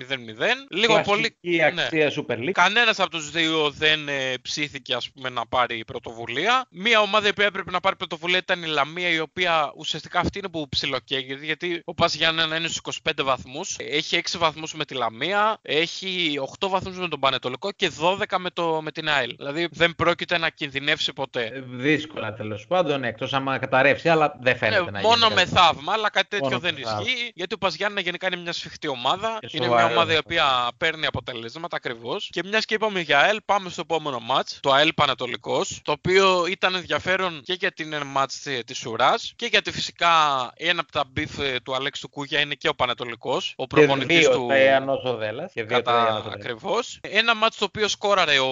λίγο 0.69 1.01
πολύ 1.01 1.37
Κλασική 1.41 1.73
ναι. 1.73 1.83
αξία 1.83 2.11
Super 2.15 2.37
League. 2.37 2.51
Κανένας 2.73 2.99
από 2.99 3.09
τους 3.09 3.31
δύο 3.31 3.69
δεν 3.69 4.07
ε, 4.07 4.33
ψήθηκε 4.41 4.93
ας 4.93 5.09
πούμε, 5.11 5.29
να 5.29 5.45
πάρει 5.45 5.83
πρωτοβουλία. 5.85 6.65
Μία 6.69 6.99
ομάδα 7.01 7.27
η 7.27 7.29
οποία 7.29 7.45
έπρεπε 7.45 7.71
να 7.71 7.79
πάρει 7.79 7.95
πρωτοβουλία 7.95 8.37
ήταν 8.37 8.63
η 8.63 8.67
Λαμία, 8.67 9.09
η 9.09 9.19
οποία 9.19 9.71
ουσιαστικά 9.75 10.19
αυτή 10.19 10.37
είναι 10.39 10.49
που 10.49 10.69
ψιλοκαίγεται, 10.69 11.45
γιατί 11.45 11.81
ο 11.85 11.93
Πας 11.93 12.15
Γιάννενα 12.15 12.55
είναι 12.55 12.67
στους 12.67 12.99
25 13.03 13.11
βαθμούς, 13.23 13.75
έχει 13.79 14.21
6 14.31 14.37
βαθμούς 14.37 14.73
με 14.73 14.85
τη 14.85 14.93
Λαμία, 14.93 15.57
έχει 15.61 16.33
8 16.59 16.67
βαθμούς 16.69 16.97
με 16.97 17.07
τον 17.07 17.19
Πανετολικό 17.19 17.71
και 17.71 17.91
12 18.01 18.37
με, 18.37 18.49
το, 18.49 18.81
με 18.81 18.91
την 18.91 19.09
ΑΕΛ. 19.09 19.33
Δηλαδή 19.37 19.67
δεν 19.71 19.95
πρόκειται 19.95 20.37
να 20.37 20.49
κινδυνεύσει 20.49 21.13
ποτέ. 21.13 21.43
Ε, 21.53 21.61
Δύσκολα 21.69 22.33
τέλος 22.33 22.65
πάντων, 22.67 23.03
εκτός 23.03 23.33
άμα 23.33 23.57
καταρρεύσει, 23.57 24.09
αλλά 24.09 24.35
δεν 24.41 24.57
φαίνεται 24.57 24.83
Ε, 24.87 24.91
να 24.91 24.99
μόνο 24.99 25.15
γίνει 25.15 25.33
με 25.35 25.41
κάτι. 25.43 25.53
θαύμα, 25.55 25.93
αλλά 25.93 26.09
κάτι 26.09 26.27
τέτοιο 26.27 26.45
Μόνο 26.47 26.59
δεν 26.59 26.73
με 26.73 26.81
θαύμα. 26.81 27.01
ισχύει. 27.01 27.31
Γιατί 27.35 27.53
ο 27.53 27.57
Παζιάννα 27.57 27.99
γενικά 28.01 28.27
είναι 28.27 28.35
μια 28.41 28.53
σφιχτή 28.53 28.87
ομάδα. 28.87 29.37
Και 29.39 29.47
είναι 29.51 29.67
μια 29.67 29.75
σοβαρός. 29.77 29.95
ομάδα 29.97 30.13
η 30.13 30.17
οποία 30.17 30.69
παίρνει 30.77 31.05
αποτελέσματα 31.05 31.75
ακριβώς. 31.75 32.29
Και 32.31 32.41
μια 32.43 32.61
και 32.65 32.73
είπαμε 32.73 32.99
για 32.99 33.19
ΑΕΛ, 33.19 33.37
πάμε 33.45 33.69
στο 33.69 33.81
επόμενο 33.81 34.19
match. 34.31 34.57
Το 34.59 34.71
ΑΕΛ 34.71 34.93
Πανατολικός. 34.93 35.79
Το 35.83 35.91
οποίο 35.91 36.45
ήταν 36.47 36.75
ενδιαφέρον 36.75 37.41
και 37.43 37.53
για 37.59 37.71
την 37.71 37.93
match 38.17 38.61
τη 38.65 38.89
Ουράς 38.89 39.33
και 39.35 39.45
γιατί 39.45 39.71
φυσικά 39.71 40.09
ένα 40.55 40.81
από 40.81 40.91
τα 40.91 41.03
μπιφ 41.11 41.39
ε, 41.39 41.59
του 41.63 41.75
Αλέξη 41.75 42.01
του 42.01 42.09
Κούγια 42.09 42.39
είναι 42.39 42.53
και 42.53 42.67
ο 42.67 42.73
Πανατολικός. 42.75 43.53
Ο 43.57 43.65
Και 43.67 43.75
προπονητή 43.75 44.17
δύο 44.17 44.31
του. 44.31 44.45
τα 44.47 44.57
Ιαννός 44.57 45.03
ο 45.03 45.15
Δέλλας, 45.15 45.51
και 45.53 45.63
δύο 45.63 45.81
τα 45.81 45.91
Κατά 45.91 45.97
Ιαννός 46.05 46.19
ο 46.19 46.23
Δέλλας. 46.23 46.35
ακριβώς. 46.35 46.99
Ένα 47.01 47.35
μάτς 47.35 47.57
το 47.57 47.65
οποίο 47.65 47.87
σκόραρε 47.87 48.39
ο 48.39 48.49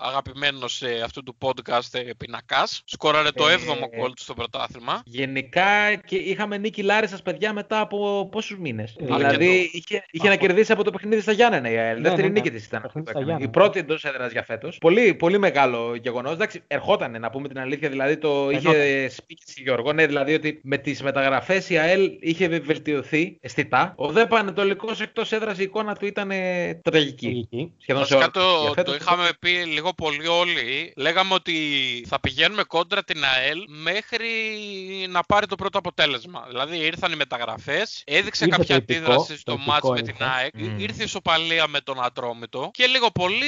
αγαπημένος 0.00 0.82
αυτού 1.04 1.22
του 1.22 1.36
podcast 1.40 1.88
ε, 1.92 2.10
Πινακάς. 2.18 2.82
Σκόραρε 2.84 3.30
το 3.30 3.48
Ε, 3.48 3.54
7ο 3.54 3.96
γκολ 3.98 4.12
του 4.14 4.22
στο 4.22 4.34
πρωτάθλημα. 4.34 5.02
Γενικά 5.04 5.94
και 5.94 6.16
είχαμε 6.16 6.56
νίκη 6.58 6.82
Λάρισας, 6.82 7.22
παιδιά, 7.22 7.52
μετά 7.52 7.80
από 7.80 8.28
πόσους 8.32 8.58
μήνες. 8.58 8.96
Ε, 9.00 9.04
δηλαδή 9.04 9.24
αρκετό. 9.24 9.44
είχε, 9.72 10.04
είχε 10.10 10.28
να 10.28 10.36
κερδίσει 10.36 10.72
από 10.72 10.84
το 10.84 10.90
παιχνίδι 10.90 11.20
στα 11.20 11.32
Γιάννενα 11.32 11.70
η 11.70 11.76
ΑΕΛ. 11.78 11.94
Ναι, 11.96 12.00
Δεύτερη 12.02 12.22
ναι, 12.22 12.32
ναι. 12.32 12.40
νίκη 12.40 12.50
της 12.50 12.64
ήταν. 12.66 12.90
Αυτή 13.60 13.84
Παιχνίδι 13.84 13.92
που 13.92 13.98
στα 13.98 14.04
έκανε. 14.04 14.04
Γιάννενα. 14.04 14.04
Η 14.04 14.04
πρώτη 14.04 14.04
εντός 14.04 14.04
έδρας 14.04 14.32
για 14.32 14.42
φέτος. 14.42 14.78
Πολύ, 14.78 15.14
πολύ 15.14 15.38
μεγάλο 15.38 15.94
γεγονός. 15.94 16.32
Εντάξει, 16.32 16.62
ερχόταν 16.66 17.20
να 17.20 17.30
πούμε 17.30 17.48
την 17.48 17.58
αλήθεια. 17.58 17.88
Δηλαδή 17.88 18.16
το 18.16 18.50
είχε 18.50 19.08
σπίξει 19.08 19.62
Γιώργο. 19.62 19.92
Ναι, 19.92 20.06
δηλαδή 20.06 20.34
ότι 20.34 20.60
με 20.62 20.78
τις 20.78 21.02
μεταγραφές 21.02 21.70
η 21.70 21.78
ΑΕΛ 21.78 22.10
είχε 22.20 22.48
βελτιωθεί 22.48 23.36
αισθητά. 23.40 23.92
Ο 23.96 24.08
ΔΕ 24.10 24.26
Πανετολικός 24.26 25.00
εκτός 25.00 25.32
έδρας 25.32 25.58
η 25.58 25.62
εικόνα 25.62 25.94
του 25.94 26.06
ήταν 26.06 26.30
ε, 26.30 26.74
τραγική. 26.82 27.46
Εκεί. 27.52 27.72
Σχεδόν 27.78 28.06
σε 28.06 28.16
Βασικά 28.16 28.40
όλο. 28.40 28.60
Για 28.60 28.66
το, 28.66 28.72
φέτος 28.74 28.96
το 28.96 29.00
είχαμε 29.02 29.28
πει 29.40 29.50
λίγο 29.50 29.92
πολύ 29.94 30.26
όλοι. 30.26 30.92
Λέγαμε 30.96 31.34
ότι 31.34 31.52
θα 32.08 32.20
πηγαίνουμε 32.20 32.62
κόντρα 32.62 33.02
την 33.04 33.24
ΑΕΛ 33.24 33.58
μέχρι 33.66 34.28
να 35.08 35.22
πάρει 35.22 35.46
το 35.46 35.56
πρώτο 35.56 35.78
αποτέλεσμα. 35.78 36.46
Δηλαδή 36.48 36.76
ήρθαν 36.76 37.12
οι 37.12 37.16
μεταγραφές, 37.16 38.02
έδειξε 38.06 38.44
Ήρθε 38.44 38.56
κάποια 38.56 38.74
το 38.74 38.84
υπηκό, 38.88 39.00
αντίδραση 39.00 39.38
στο 39.38 39.52
το 39.52 39.58
μάτς 39.58 39.76
υπηκό 39.76 39.92
με 39.92 40.00
την 40.00 40.14
ήρθε. 40.20 40.24
ΑΕΚ. 40.36 40.52
Μμμ. 40.54 40.78
Ήρθε 40.78 41.02
η 41.02 41.04
ισοπαλία 41.04 41.66
με 41.68 41.80
τον 41.80 42.04
Ατρόμητο 42.04 42.70
και 42.72 42.86
λίγο 42.86 43.10
πολύ, 43.10 43.41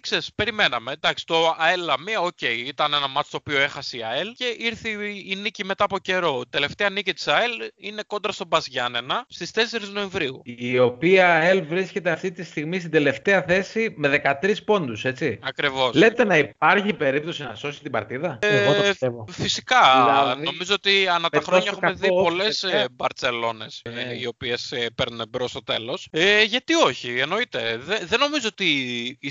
ξέρεις, 0.00 0.30
περιμέναμε. 0.34 0.92
Εντάξει, 0.92 1.26
το 1.26 1.54
ΑΕΛ 1.58 1.80
Λαμία, 1.80 2.20
οκ, 2.20 2.40
ήταν 2.42 2.94
ένα 2.94 3.08
μάτς 3.08 3.30
το 3.30 3.36
οποίο 3.36 3.60
έχασε 3.60 3.96
η 3.96 4.02
ΑΕΛ 4.02 4.32
και 4.36 4.54
ήρθε 4.58 4.88
η, 4.88 5.24
η 5.28 5.34
νίκη 5.36 5.64
μετά 5.64 5.84
από 5.84 5.98
καιρό. 5.98 6.40
Η 6.44 6.48
τελευταία 6.50 6.90
νίκη 6.90 7.12
της 7.12 7.28
ΑΕΛ 7.28 7.50
είναι 7.76 8.02
κόντρα 8.06 8.32
στον 8.32 8.46
ΠΑΣ 8.46 8.66
Γιάννενα 8.66 9.24
στις 9.28 9.50
4 9.54 9.60
Νοεμβρίου. 9.92 10.40
Η 10.44 10.78
οποία 10.78 11.34
ΑΕΛ 11.34 11.66
βρίσκεται 11.66 12.10
αυτή 12.10 12.32
τη 12.32 12.44
στιγμή 12.44 12.78
στην 12.78 12.90
τελευταία 12.90 13.42
θέση 13.42 13.94
με 13.96 14.22
13 14.42 14.54
πόντους, 14.64 15.04
έτσι. 15.04 15.38
Ακριβώς. 15.42 15.94
Λέτε 15.94 16.24
να 16.24 16.36
υπάρχει 16.36 16.92
περίπτωση 16.92 17.42
να 17.42 17.54
σώσει 17.54 17.80
την 17.82 17.90
παρτίδα; 17.90 18.38
Εγώ 18.42 18.74
το 18.74 18.82
Ε, 18.82 18.88
πιστεύω. 18.88 19.26
Φυσικά. 19.30 20.04
Δηλαδή, 20.04 20.42
νομίζω 20.44 20.74
ότι 20.74 21.08
ανά 21.08 21.28
τα 21.28 21.38
με 21.38 21.42
χρόνια 21.44 21.64
τόσο 21.70 21.76
έχουμε 21.76 21.92
δει 21.92 22.08
κακό 22.08 22.22
πολλές 22.22 22.62
ε, 22.62 22.86
Μπαρτσελόνε 22.92 23.66
ε. 23.82 24.18
οι 24.20 24.26
οποίες 24.26 24.72
παίρνουν 24.94 25.22
μπρος 25.28 25.50
στο 25.50 25.62
τέλος. 25.62 26.08
Ε, 26.10 26.42
γιατί 26.42 26.74
όχι, 26.74 27.18
εννοείται. 27.18 27.76
Δε- 27.84 28.04
δεν 28.04 28.18
νομίζω 28.18 28.48
ότι 28.48 28.64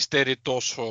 υστερεί 0.04 0.36
τόσο. 0.42 0.84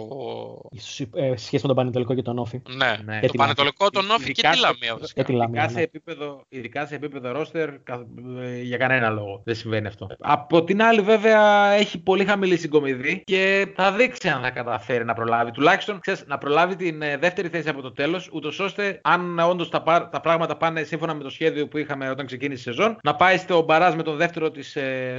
Ίσως, 0.70 1.00
ε, 1.00 1.36
σχέση 1.36 1.58
με 1.62 1.66
τον 1.68 1.74
Πανετολικό 1.76 2.14
και 2.14 2.22
τον 2.22 2.38
Όφη. 2.38 2.62
Ναι, 2.76 2.96
Ναι. 3.04 3.14
Και 3.20 3.26
το 3.26 3.32
τη 3.32 3.38
Πανετολικό, 3.38 3.90
τον 3.90 4.10
Όφη 4.10 4.22
και 4.24 4.30
Ειδικά 4.30 4.50
τη 4.50 4.56
σε- 4.56 4.62
Λαμία 4.66 4.96
βασικά. 5.00 5.20
Και 5.22 5.26
τη 5.26 5.32
Λαμία, 5.38 5.60
Ειδικά 5.60 5.68
σε 5.72 5.74
ναι. 5.78 5.82
επίπεδο, 5.82 6.44
ειδικά 6.48 6.86
σε 6.86 6.94
επίπεδο 6.94 7.32
ρόστερ 7.32 7.70
κα- 7.82 8.06
ε, 8.42 8.60
για 8.62 8.76
κανένα 8.76 9.08
λόγο. 9.10 9.40
Δεν 9.44 9.54
συμβαίνει 9.54 9.86
αυτό. 9.86 10.06
Από 10.18 10.64
την 10.64 10.82
άλλη, 10.82 11.00
βέβαια, 11.00 11.70
έχει 11.72 11.98
πολύ 11.98 12.24
χαμηλή 12.24 12.56
συγκομιδή 12.56 13.22
και 13.24 13.72
θα 13.76 13.92
δείξει 13.92 14.28
αν 14.28 14.42
θα 14.42 14.50
καταφέρει 14.50 15.04
να 15.04 15.14
προλάβει. 15.14 15.50
Τουλάχιστον 15.50 16.00
ξέρεις, 16.00 16.24
να 16.26 16.38
προλάβει 16.38 16.76
την 16.76 17.02
ε, 17.02 17.16
δεύτερη 17.16 17.48
θέση 17.48 17.68
από 17.68 17.80
το 17.82 17.92
τέλος, 17.92 18.28
ούτως 18.32 18.58
ώστε 18.60 19.00
αν 19.02 19.38
όντως 19.38 19.68
τα, 19.70 19.82
πα- 19.82 20.08
τα 20.08 20.20
πράγματα 20.20 20.56
πάνε 20.56 20.82
σύμφωνα 20.82 21.14
με 21.14 21.22
το 21.22 21.30
σχέδιο 21.30 21.68
που 21.68 21.78
είχαμε 21.78 22.10
όταν 22.10 22.26
ξεκίνησε 22.26 22.60
η 22.70 22.72
σεζόν, 22.74 22.96
να 23.02 23.14
πάει 23.14 23.36
στο 23.36 23.62
μπαράζ 23.62 23.94
με 23.94 24.02
τον 24.02 24.16
δεύτερο 24.16 24.50
της 24.50 24.76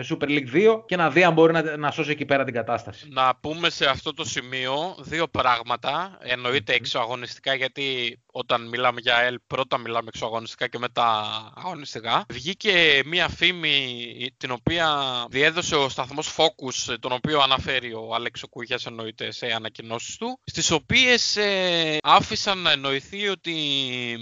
Super 0.09 0.27
League 0.27 0.53
2 0.53 0.83
και 0.85 0.95
να 0.95 1.09
δει 1.09 1.23
αν 1.23 1.33
μπορεί 1.33 1.53
να, 1.53 1.77
να 1.77 1.91
σώσει 1.91 2.11
εκεί 2.11 2.25
πέρα 2.25 2.43
την 2.43 2.53
κατάσταση. 2.53 3.07
Να 3.11 3.33
πούμε 3.41 3.69
σε 3.69 3.82
αυτό 3.85 4.13
το 4.13 4.25
σημείο 4.25 4.95
δύο 4.99 5.27
πράγματα. 5.27 6.17
Εννοείται 6.21 6.73
εξωαγωνιστικά 6.73 7.53
γιατί 7.53 8.17
όταν 8.35 8.67
μιλάμε 8.67 8.99
για 9.01 9.15
ΑΕΛ, 9.15 9.39
πρώτα 9.47 9.77
μιλάμε 9.77 10.07
εξωαγωνιστικά 10.13 10.67
και 10.67 10.77
μετά 10.77 11.23
αγωνιστικά. 11.55 12.25
Βγήκε 12.29 13.01
μία 13.05 13.29
φήμη 13.29 14.27
την 14.37 14.51
οποία 14.51 14.87
διέδωσε 15.29 15.75
ο 15.75 15.89
σταθμός 15.89 16.35
Focus, 16.37 16.95
τον 16.99 17.11
οποίο 17.11 17.39
αναφέρει 17.39 17.93
ο 17.93 18.13
Αλέξο 18.13 18.47
Κούγια 18.47 18.79
εννοείται 18.85 19.31
σε 19.31 19.45
ανακοινώσεις 19.45 20.17
του, 20.17 20.39
στις 20.43 20.71
οποίες 20.71 21.35
ε, 21.37 21.97
άφησαν 22.03 22.57
να 22.57 22.71
εννοηθεί 22.71 23.27
ότι 23.27 23.55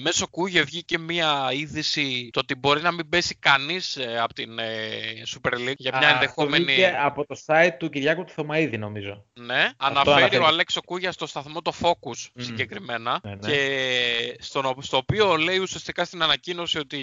μέσω 0.01 0.27
Κούγια 0.27 0.63
βγήκε 0.63 0.97
μία 0.97 1.49
είδηση 1.53 2.29
το 2.33 2.39
ότι 2.39 2.55
μπορεί 2.55 2.81
να 2.81 2.91
μην 2.91 3.09
πέσει 3.09 3.35
κανείς 3.35 3.95
ε, 3.97 4.19
από 4.19 4.33
την 4.33 4.59
ε, 4.59 4.67
Super 5.35 5.53
League 5.53 5.75
για 5.77 5.97
μια 5.97 6.07
Α, 6.07 6.11
ενδεχόμενη. 6.13 6.65
το 6.65 6.71
βγήκε 6.71 6.95
από 7.01 7.25
το 7.25 7.35
site 7.45 7.75
του 7.79 7.89
Κυριάκου 7.89 8.23
του 8.23 8.31
Θωμαίδη, 8.33 8.77
νομίζω. 8.77 9.25
Ναι, 9.33 9.69
αναφέρει, 9.77 10.17
αναφέρει. 10.17 10.43
ο 10.43 10.45
Αλέξο 10.45 10.81
Κούγια 10.81 11.11
στο 11.11 11.27
σταθμό 11.27 11.61
το 11.61 11.73
Focus 11.81 12.27
Μμμ. 12.33 12.43
συγκεκριμένα. 12.45 13.19
Ναι, 13.23 13.29
ναι. 13.29 13.37
Και 13.51 14.00
στο, 14.39 14.75
στο 14.81 14.97
οποίο 14.97 15.35
λέει 15.37 15.57
ουσιαστικά 15.57 16.05
στην 16.05 16.23
ανακοίνωση 16.23 16.77
ότι 16.77 16.97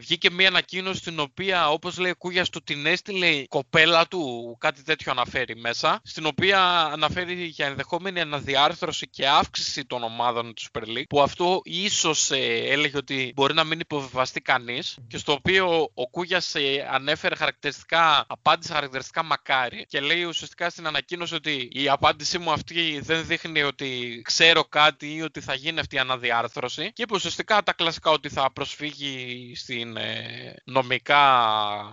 βγήκε 0.00 0.30
μια 0.30 0.48
ανακοίνωση 0.48 0.98
στην 0.98 1.20
οποία, 1.20 1.70
όπως 1.70 1.98
λέει 1.98 2.10
ο 2.10 2.16
Κούγιας 2.16 2.48
του, 2.48 2.62
την 2.62 2.86
έστειλε 2.86 3.26
η 3.26 3.46
κοπέλα 3.46 4.06
του, 4.08 4.56
κάτι 4.60 4.82
τέτοιο 4.82 5.12
αναφέρει 5.12 5.56
μέσα. 5.56 6.00
Στην 6.04 6.26
οποία 6.26 6.80
αναφέρει 6.80 7.44
για 7.44 7.66
ενδεχόμενη 7.66 8.20
αναδιάρθρωση 8.20 9.08
και 9.08 9.28
αύξηση 9.28 9.84
των 9.84 10.02
ομάδων 10.02 10.54
του 10.54 10.62
Super 10.62 10.82
League. 10.82 11.06
Που 11.08 11.22
αυτό 11.22 11.60
ίσως 11.64 12.30
έλεγε 12.30 12.96
ότι 12.96 13.32
μπορεί 13.34 13.54
να 13.54 13.64
μην 13.64 13.80
υποβιβαστεί 13.80 14.40
κανείς. 14.40 14.98
Και 15.08 15.18
στο 15.18 15.32
οποίο 15.32 15.90
ο 15.94 16.08
Κούγιας 16.10 16.54
ανέφερε 16.90 17.34
χαρακτηριστικά, 17.34 18.24
απάντησε 18.28 18.72
χαρακτηριστικά 18.72 19.22
μακάρι. 19.22 19.86
Και 19.88 20.00
λέει 20.00 20.22
ουσιαστικά 20.24 20.70
στην 20.70 20.86
ανακοίνωση 20.86 21.34
ότι 21.34 21.68
η 21.72 21.88
απάντησή 21.88 22.38
μου 22.38 22.52
αυτή 22.52 23.00
δεν 23.02 23.26
δείχνει 23.26 23.62
ότι 23.62 24.20
ξέρω 24.24 24.64
κάτι 24.64 25.14
ή 25.14 25.22
ότι 25.22 25.40
θα 25.40 25.54
γίνει 25.54 25.80
αυτή 25.80 25.96
η 25.96 25.98
αναδιάρθρωση. 25.98 26.43
Και 26.92 27.02
είπε 27.02 27.14
ουσιαστικά 27.14 27.62
τα 27.62 27.72
κλασικά 27.72 28.10
ότι 28.10 28.28
θα 28.28 28.52
προσφύγει 28.52 29.52
στην 29.56 29.96
ε, 29.96 30.54
νομικά 30.64 31.24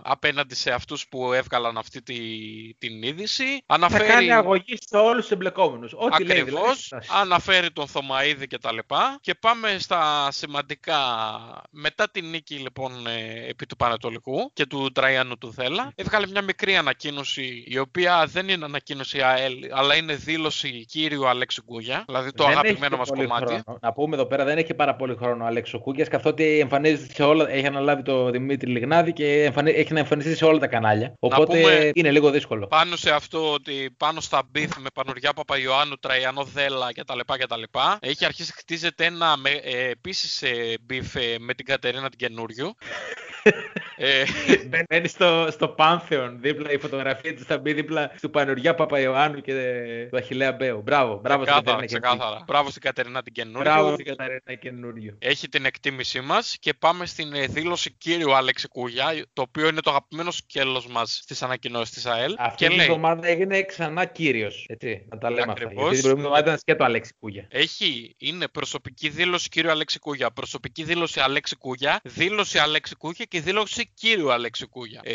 απέναντι 0.03 0.55
σε 0.55 0.71
αυτούς 0.71 1.07
που 1.07 1.33
έβγαλαν 1.33 1.77
αυτή 1.77 2.01
τη, 2.01 2.19
την 2.77 3.03
είδηση. 3.03 3.63
Θα 3.65 3.75
Αναφέρει... 3.75 4.07
κάνει 4.07 4.31
αγωγή 4.31 4.77
σε 4.79 4.97
όλους 4.97 5.21
τους 5.21 5.31
εμπλεκόμενους. 5.31 5.93
Ό,τι 5.93 6.23
λέει 6.23 6.41
δηλαδή. 6.41 6.57
Ακριβώς, 6.57 6.87
θα 6.87 7.01
φτάσει. 7.01 7.21
αναφέρει 7.21 7.71
τον 7.71 7.87
Θωμαίδη 7.87 8.47
και 8.47 8.57
τα 8.57 8.73
λοιπά 8.73 9.17
και 9.21 9.35
πάμε 9.35 9.75
στα 9.79 10.27
σημαντικά 10.31 10.97
μετά 11.69 12.09
την 12.09 12.29
νίκη 12.29 12.55
λοιπόν 12.55 13.07
ε, 13.07 13.47
επί 13.49 13.65
του 13.65 13.75
Πανατολικού 13.75 14.51
και 14.53 14.65
του 14.65 14.91
Τραϊάνου 14.91 15.37
του 15.37 15.53
Θέλα 15.53 15.91
έβγαλε 15.95 16.27
μια 16.27 16.41
μικρή 16.41 16.75
ανακοίνωση 16.75 17.63
η 17.67 17.77
οποία 17.77 18.25
δεν 18.25 18.49
είναι 18.49 18.65
ανακοίνωση 18.65 19.21
ΑΕΛ 19.21 19.53
αλλά 19.71 19.95
είναι 19.95 20.15
δήλωση 20.15 20.85
κύριου 20.85 21.27
Αλέξη 21.27 21.61
Γκούγια 21.65 22.03
δηλαδή 22.05 22.31
το 22.31 22.43
Δεν 22.43 22.51
αγαπημένο 22.51 22.85
έχει 22.85 22.97
μας 22.97 23.09
πολύ 23.09 23.27
κομμάτι 23.27 23.61
χρόνο. 23.63 23.79
Να 23.81 23.93
πούμε 23.93 24.15
εδώ 24.15 24.25
πέρα, 24.25 24.40
δεν 24.43 24.57
έχει 24.57 24.73
πάρα 24.73 24.95
πολύ 24.95 25.15
χρόνο 25.15 25.43
ο 25.43 25.47
Αλέξης 25.47 25.79
Κούγιας, 25.79 26.05
καθότι 26.05 26.59
εμφανίζεται 26.59 27.13
σε 27.13 27.23
όλα. 27.23 27.49
Έχει 27.49 27.65
αναλάβει 27.65 28.01
το 28.01 28.29
Δημήτρη 28.29 28.71
Λιγνάδη 28.71 29.13
και 29.13 29.43
εμφανι... 29.43 29.71
έχει 29.71 29.93
να 29.93 29.99
εμφανιστεί 29.99 30.35
σε 30.35 30.45
όλα 30.45 30.59
τα 30.59 30.67
κανάλια. 30.67 31.13
Οπότε 31.19 31.61
πούμε- 31.61 31.91
είναι 31.93 32.11
λίγο 32.11 32.29
δύσκολο. 32.29 32.67
πάνω 32.67 32.95
σε 32.95 33.11
αυτό 33.11 33.53
ότι 33.53 33.95
πάνω 33.97 34.21
στα 34.21 34.43
beef 34.51 34.77
με 34.77 34.89
Πανουργιά 34.93 35.33
Παπαϊωάννου, 35.33 35.95
Τραϊανό 35.95 36.43
Δέλλα 36.43 36.91
κτλ. 36.93 37.19
κτλ. 37.25 37.61
Έχει 37.99 38.25
αρχίσει 38.25 38.53
χτίζεται 38.53 39.05
ένα 39.05 39.37
με, 39.37 39.49
ε, 39.49 39.89
επίσης 39.89 40.41
ε, 40.41 40.77
beef 40.81 41.15
ε, 41.15 41.35
με 41.39 41.53
την 41.53 41.65
Κατερίνα 41.65 42.09
την 42.09 42.17
Καινούργιου. 42.17 42.75
ε, 43.95 44.23
Μπαίνει 44.87 45.07
στο, 45.07 45.47
στο 45.51 45.75
πάνθεον, 45.77 46.31
δίπλα 46.39 46.71
η 46.71 46.77
φωτογραφία 46.77 47.33
της 47.33 47.45
θα 47.45 47.57
μπει 47.57 47.73
δίπλα 47.73 48.11
του 48.21 48.29
Πανουργιά 48.29 48.75
Παπαϊωάννου 48.75 49.41
και 49.41 49.53
ε, 49.53 50.05
του 50.05 50.17
Αχιλλέα 50.17 50.51
Μπέου. 50.51 50.81
Μπράβο, 50.81 51.19
μπράβο 51.23 51.43
στην 51.43 51.53
ξεκάθαρα, 51.53 51.79
Κατερίνα 51.79 51.85
ξεκάθαρα. 51.85 52.43
Μπράβο 52.47 52.69
στην 52.69 52.81
Κατερίνα 52.81 53.23
την 53.23 53.33
καινούριου. 53.33 53.61
Μπράβο 53.61 53.93
στην 53.93 54.05
Κατερίνα 54.05 54.30
καινούριο. 54.59 55.15
Έχει 55.19 55.49
την 55.49 55.65
εκτίμησή 55.65 56.21
μας 56.21 56.57
και 56.59 56.73
πάμε 56.73 57.05
στην 57.05 57.33
ε, 57.33 57.45
δήλωση 57.45 57.91
κύριου 57.91 58.35
Άλεξη 58.35 58.67
Κούγια, 58.67 59.25
το 59.33 59.41
οποίο 59.41 59.67
είναι 59.67 59.81
το 59.81 59.89
αγαπημένο 59.89 60.31
σκέλος 60.31 60.87
μας 60.87 61.19
στις 61.23 61.41
ανακοινώσεις 61.41 61.93
της 61.93 62.05
ΑΕΛ. 62.05 62.35
Αυτή 62.37 62.55
και 62.57 62.67
την 62.67 62.75
λέει, 62.75 62.85
εβδομάδα 62.85 63.27
έγινε 63.27 63.63
ξανά 63.63 64.05
κύριος. 64.05 64.65
Έτσι, 64.69 65.05
να 65.09 65.17
τα 65.17 65.29
λέμε 65.29 65.41
αυτά. 65.41 65.51
Ακριβώς. 65.51 65.73
Γιατί 65.75 65.93
την 65.93 66.01
προηγούμενη 66.01 66.27
εβδομάδα 66.27 66.47
ήταν 66.47 66.57
σκέτο 66.57 66.83
Αλέξη 66.83 67.13
Κούγια. 67.19 67.47
Έχει, 67.49 68.15
είναι 68.17 68.47
προσωπική 68.47 69.09
δήλωση 69.09 69.49
κύριου 69.49 69.71
Αλέξη 69.71 69.99
Κούγια, 69.99 70.31
προσωπική 70.31 70.83
δήλωση 70.83 71.19
Αλέξη 71.19 71.55
Κούγια, 71.55 71.99
δήλωση 72.03 72.57
Αλέξη 72.57 72.95
Κούγια 72.95 73.25
και 73.25 73.41
δήλωση 73.41 73.91
κύριου 73.93 74.31
Αλέξη 74.31 74.67
Κούγια. 74.67 75.01
Ε, 75.03 75.13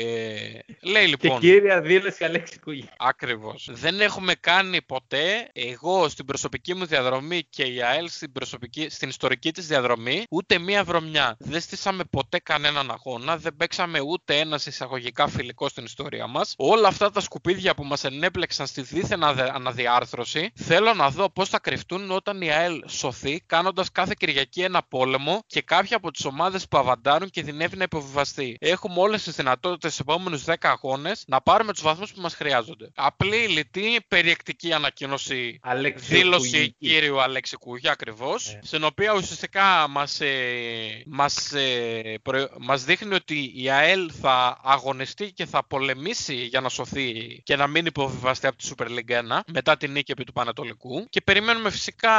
λέει 0.81 1.02
Και 1.05 1.07
λοιπόν. 1.07 1.40
κύρια 1.40 1.81
δήλωση 1.81 2.24
Αλέξη 2.24 2.59
Κούγια. 2.59 2.94
Ακριβώς. 2.98 3.68
Δεν 3.72 4.00
έχουμε 4.00 4.35
κάνει 4.35 4.83
ποτέ, 4.83 5.50
εγώ 5.52 6.09
στην 6.09 6.24
προσωπική 6.24 6.74
μου 6.74 6.87
διαδρομή 6.87 7.42
και 7.50 7.62
η 7.62 7.83
ΑΕΛ 7.83 8.09
στην, 8.09 8.33
προσωπική, 8.33 8.88
στην 8.88 9.06
ιστορική 9.09 9.53
της 9.53 9.66
διαδρομή, 9.66 10.25
ούτε 10.31 10.59
μία 10.59 10.85
βρωμιά. 10.85 11.37
Δεν 11.38 11.61
στήσαμε 11.61 12.05
ποτέ 12.05 12.38
κανέναν 12.38 12.90
αγώνα, 12.90 13.37
δεν 13.37 13.57
παίξαμε 13.57 14.01
ούτε 14.01 14.38
ένας 14.38 14.66
εισαγωγικά 14.66 15.29
φιλικός 15.29 15.71
στην 15.71 15.85
ιστορία 15.85 16.27
μας. 16.27 16.55
Όλα 16.57 16.88
αυτά 16.88 17.11
τα 17.11 17.21
σκουπίδια 17.21 17.75
που 17.75 17.85
μας 17.85 18.05
ενέπλεξαν 18.05 18.66
στη 18.66 18.83
δίθεν 18.83 19.25
αδε- 19.25 19.51
αναδιάρθρωση, 19.55 20.51
θέλω 20.55 20.95
να 20.95 21.11
δω 21.11 21.31
πώς 21.31 21.49
θα 21.49 21.59
κρυφτούν 21.59 22.11
όταν 22.11 22.40
η 22.42 22.51
ΑΕΛ 22.51 22.83
σωθεί, 22.87 23.40
κάνοντας 23.47 23.92
κάθε 23.92 24.14
Κυριακή 24.19 24.61
ένα 24.62 24.83
πόλεμο 24.83 25.42
και 25.47 25.62
κάποια 25.62 25.97
από 25.97 26.11
τις 26.11 26.25
ομάδες 26.25 26.69
που 26.69 26.79
αβαντάρουν 26.79 27.31
κινδυνεύει 27.31 27.77
να 27.77 27.83
υποβιβαστεί. 27.85 28.57
Έχουμε 28.61 29.01
όλες 29.01 29.23
τις 29.23 29.35
δυνατότητες 29.35 29.92
στους 29.92 30.07
επόμενους 30.09 30.45
10 30.45 30.55
αγώνες 30.69 31.25
να 31.27 31.40
πάρουμε 31.40 31.73
τους 31.73 31.83
βαθμούς 31.83 32.12
που 32.12 32.21
μας 32.21 32.35
χρειάζονται. 32.35 32.90
Απλή, 32.95 33.37
λιτή, 33.49 34.01
περιεκτική 34.09 34.73
ανακοίνωση 34.73 35.59
Αλέξη 35.62 36.05
δήλωση 36.14 36.51
Κούγικη. 36.51 36.88
κύριου 36.88 37.21
Αλέξη 37.21 37.57
Κούγια 37.57 37.92
ακριβώς, 37.92 38.47
Ε. 38.49 38.61
στην 38.62 38.85
οποία 38.85 38.95
ουσιαστικά 39.04 39.88
μας, 39.88 40.20
ε, 40.20 41.02
μας, 41.06 41.52
ε, 41.52 42.18
προε- 42.22 42.48
μας 42.59 42.85
δείχνει 42.85 43.14
ότι 43.14 43.52
η 43.54 43.70
ΑΕΛ 43.70 44.11
θα 44.20 44.61
αγωνιστεί 44.64 45.32
και 45.32 45.46
θα 45.46 45.66
πολεμήσει 45.66 46.35
για 46.35 46.61
να 46.61 46.68
σωθεί 46.68 47.40
και 47.44 47.56
να 47.56 47.66
μην 47.66 47.87
υποβιβαστεί 47.87 48.46
από 48.46 48.56
τη 48.56 48.68
Super 48.76 48.87
League 48.87 49.14
1 49.16 49.40
μετά 49.52 49.76
την 49.76 49.92
νίκη 49.92 50.12
επί 50.12 50.24
του 50.24 50.32
Πανατολικού 50.32 51.06
και 51.11 51.20
περιμένουμε 51.20 51.70
φυσικά 51.70 52.12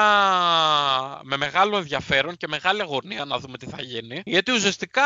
με 1.24 1.38
μεγάλο 1.38 1.78
ενδιαφέρον 1.78 2.36
και 2.38 2.48
μεγάλη 2.48 2.82
αγωνία 2.82 3.26
να 3.26 3.38
δούμε 3.40 3.58
τι 3.58 3.66
θα 3.66 3.82
γίνει 3.82 4.22
γιατί 4.26 4.52
ουσιαστικά 4.52 5.04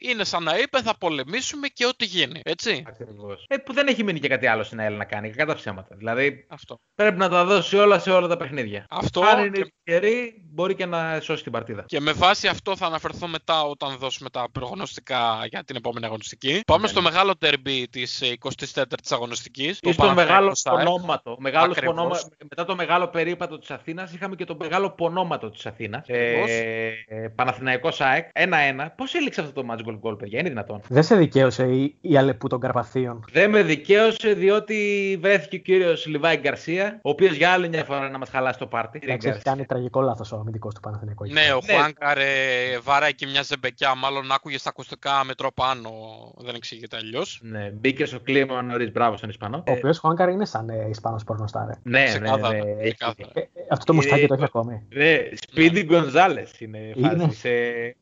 είναι 0.00 0.24
σαν 0.24 0.42
να 0.42 0.58
είπε 0.58 0.82
θα 0.82 0.96
πολεμήσουμε 0.98 1.68
και 1.68 1.86
ό,τι 1.86 2.04
γίνει, 2.04 2.40
έτσι. 2.44 2.82
Ακριβώς. 2.86 3.44
Ε, 3.48 3.56
που 3.56 3.72
δεν 3.72 3.86
έχει 3.86 4.04
μείνει 4.04 4.20
και 4.20 4.28
κάτι 4.28 4.46
άλλο 4.46 4.62
στην 4.62 4.80
ΑΕΛ 4.80 4.96
να 4.96 5.04
κάνει, 5.04 5.30
κακά 5.30 5.46
τα 5.46 5.54
ψέματα. 5.54 5.94
Δηλαδή 5.96 6.46
Αυτό. 6.48 6.80
πρέπει 6.94 7.18
να 7.18 7.28
τα 7.28 7.44
δώσει 7.44 7.76
όλα 7.76 7.98
σε 7.98 8.10
όλα 8.10 8.26
τα 8.28 8.36
παιχνίδια. 8.36 8.86
Αυτό 8.90 9.20
Αν 9.20 9.38
είναι 9.44 9.56
και- 9.58 9.72
τυχερή, 9.84 10.42
μπορεί 10.52 10.74
και 10.74 10.86
να 10.86 11.01
σώσει 11.22 11.42
την 11.42 11.52
παρτίδα. 11.52 11.82
Και 11.86 12.00
με 12.00 12.12
βάση 12.12 12.46
αυτό 12.48 12.76
θα 12.76 12.86
αναφερθώ 12.86 13.26
μετά 13.26 13.62
όταν 13.62 13.96
δώσουμε 13.98 14.30
τα 14.30 14.46
προγνωστικά 14.52 15.46
για 15.48 15.64
την 15.64 15.76
επόμενη 15.76 16.06
αγωνιστική. 16.06 16.60
Πάμε 16.66 16.82
Ναι, 16.82 16.88
στο 16.88 17.00
ναι. 17.00 17.10
μεγάλο 17.10 17.36
τερμπι 17.36 17.88
της 17.88 18.22
24η 18.38 18.84
αγωνιστικής. 19.10 19.78
Ή 19.82 19.92
στο 19.92 20.12
μεγάλο 20.12 20.52
πονόματο. 20.62 20.92
πονόματο. 20.92 21.36
Μεγάλος 21.38 21.76
Ακριβώς. 21.76 21.94
πονόμα- 21.94 22.18
μετά 22.48 22.64
το 22.64 22.74
μεγάλο 22.74 23.08
περίπατο 23.08 23.58
της 23.58 23.70
Αθήνας 23.70 24.12
είχαμε 24.12 24.34
και 24.34 24.44
το 24.44 24.56
μεγάλο 24.58 24.90
πονόματο 24.90 25.50
της 25.50 25.66
Αθήνας. 25.66 26.00
Ακριβώς. 26.08 26.50
Ε, 26.50 26.92
ε, 27.08 27.28
Παναθηναϊκός 27.28 28.00
ΑΕΚ 28.00 28.28
1-1. 28.32 28.90
Πώς 28.96 29.14
έληξε 29.14 29.40
αυτό 29.40 29.62
το 29.62 29.68
match 29.70 29.88
goal 29.88 29.98
goal, 30.02 30.18
παιδιά, 30.18 30.38
είναι 30.40 30.48
δυνατόν; 30.48 30.80
Δεν 30.88 31.02
σε 31.02 31.16
δικαίωσε 31.16 31.64
η, 31.64 31.96
η 32.00 32.16
Αλεπού 32.16 32.46
των 32.48 32.60
Καρπαθίων. 32.60 33.24
Δεν 33.32 33.50
με 33.50 33.62
δικαίωσε 33.62 34.32
διότι 34.32 35.18
βρέθηκε 35.20 35.56
ο 35.56 35.58
κύριος 35.58 36.06
Λιβάη 36.06 36.36
Γκαρσία, 36.36 36.98
ο 37.02 37.10
οποίος 37.10 37.32
για 37.36 37.50
άλλη 37.50 37.68
μια 37.68 37.84
φορά 37.84 38.08
να 38.10 38.18
μας 38.18 38.28
χαλάσει 38.28 38.58
το 38.58 38.66
πάρτι. 38.66 39.00
Εντάξει, 39.02 39.28
έχει 39.28 39.42
κάνει 39.42 39.64
τραγικό 39.66 40.00
λάθος 40.00 40.32
ο 40.32 40.36
αμυντικός 40.36 40.74
του 40.74 40.80
Παναθηναϊκού. 40.92 41.26
Ναι, 41.26 41.52
ο 41.52 41.60
Ναι. 41.66 41.72
Χουάνκαρ 41.74 42.18
ε, 42.18 42.78
βαράει 42.82 43.14
και 43.14 43.26
μια 43.26 43.42
ζεμπεκιά. 43.42 43.94
Μάλλον 43.94 44.32
άκουγε 44.32 44.58
στα 44.58 44.68
ακουστικά 44.68 45.24
μετρό 45.24 45.52
πάνω. 45.52 45.90
Δεν 46.38 46.54
εξηγείται 46.54 46.96
αλλιώς. 46.96 47.38
Ναι, 47.42 47.70
μπήκε 47.70 48.04
στο 48.04 48.20
κλίμα 48.20 48.62
νωρίς. 48.62 48.92
Μπράβο 48.92 49.16
στον 49.16 49.28
Ισπανό. 49.28 49.62
Ο 49.66 49.72
οποίος 49.72 49.98
Χουάνκαρ 49.98 50.28
είναι 50.28 50.44
σαν 50.44 50.68
ε, 50.68 50.86
Ισπανός 50.90 51.24
πορνοστάρ. 51.24 51.72
ναι, 51.82 51.98
ναι, 52.00 52.04
Ξεκάθαρα, 52.04 52.48
ναι, 52.48 52.58
έχει- 52.80 52.94
ξεκάθαρα. 52.94 53.30
Ε, 53.34 53.40
ε, 53.40 53.48
αυτό 53.70 53.84
το 53.84 53.94
μουστάκι 53.94 54.22
Ε, 54.22 54.26
το 54.26 54.34
έχει 54.34 54.44
ακόμη. 54.44 54.82
Ναι, 54.88 55.18
Speedy 55.54 55.90
Gonzales 55.90 56.58
είναι 56.58 56.78
Είναι. 56.94 57.16
φάση. 57.24 57.36
Σε, 57.38 57.50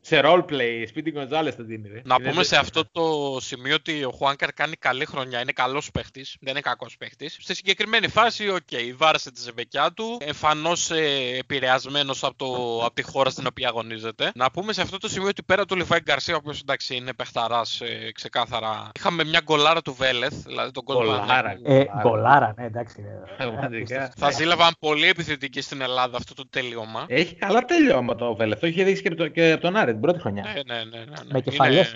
σε 0.01 0.21
roleplay, 0.23 0.85
Speedy 0.93 1.13
Gonzales 1.17 1.53
το 1.57 1.63
δίνει. 1.63 1.87
ρε. 1.89 2.01
Να 2.03 2.15
Είναι 2.19 2.29
πούμε 2.29 2.41
δε- 2.41 2.43
σε 2.47 2.57
αυτό 2.57 2.83
το 2.91 3.37
σημείο 3.41 3.75
ότι 3.75 4.03
ο 4.03 4.11
Χουάνκαρ 4.11 4.53
κάνει 4.53 4.75
καλή 4.75 5.05
χρονιά. 5.05 5.41
Είναι 5.41 5.51
καλός 5.51 5.91
παίχτης. 5.91 6.37
Δεν 6.41 6.51
είναι 6.51 6.61
κακός 6.61 6.97
παίχτης. 6.97 7.37
Στη 7.39 7.55
συγκεκριμένη 7.55 8.07
φάση, 8.07 8.49
οκ, 8.49 8.59
βάρασε 8.97 9.31
τη 9.31 9.41
ζεμπεκιά 9.41 9.91
του. 9.95 10.17
Εμφανώς 10.25 10.91
ε, 10.91 11.37
επηρεασμένος 11.37 12.23
από, 12.23 12.35
το, 12.35 12.80
από 12.85 12.93
τη 12.93 13.01
χώρα 13.01 13.29
στην 13.29 13.45
οποία 13.47 13.67
αγωνίζεται. 13.67 14.31
Να 14.35 14.51
πούμε 14.51 14.73
σε 14.73 14.81
αυτό 14.81 14.97
το 14.97 15.09
σημείο 15.09 15.27
ότι 15.27 15.43
πέρα 15.43 15.65
του 15.65 15.75
Λιβάι 15.75 15.99
Γκαρσία, 15.99 16.33
ο 16.33 16.37
οποίος 16.41 16.59
εντάξει 16.59 16.95
είναι 16.95 17.13
παιχταράς 17.13 17.81
ε, 17.81 18.11
ξεκάθαρα. 18.11 18.91
Είχαμε 18.95 19.23
μια 19.23 19.41
γκολάρα 19.43 19.81
του 19.81 19.93
Βέλεθ. 19.93 20.33
Δηλαδή 20.33 20.71
το 20.71 20.83
γκολ 20.83 20.95
του 20.95 21.01
Γκολάρα. 21.03 21.25
Παναθηναϊκού. 21.25 21.71
Ε, 21.71 21.85
γκολάρα, 22.01 22.53
ναι, 22.57 22.65
εντάξει. 22.65 22.95
ε, 23.37 23.43
Πραγματικά. 23.43 24.11
Θα 24.17 24.31
ζήλευαν 24.31 24.73
πολύ 24.79 25.07
επιθετική 25.07 25.61
στην 25.61 25.81
Ελλάδα 25.81 26.17
αυτό 26.17 26.33
το 26.33 26.47
τελείωμα. 26.49 27.05
Έχει 27.07 27.35
καλά 27.35 27.65
τελειώματα 27.65 28.27
ο 28.27 28.35
Βέλεθ. 28.35 28.59
Το 28.59 28.67
είχε 28.67 28.83
δείξει 28.83 29.01
και 29.01 29.07
από 29.07 29.17
το- 29.17 29.27
και 29.27 29.51
από 29.51 29.61
τον 29.61 29.75
Άρη 29.75 29.91
την 29.91 30.01
πρώτη 30.01 30.19
χρονιά. 30.19 30.43
Ναι, 30.43 30.75
ναι, 30.75 30.83
ναι. 30.83 30.97
ναι, 30.97 31.03
ναι. 31.05 31.15
Με 31.31 31.41
κεφαλιές 31.41 31.95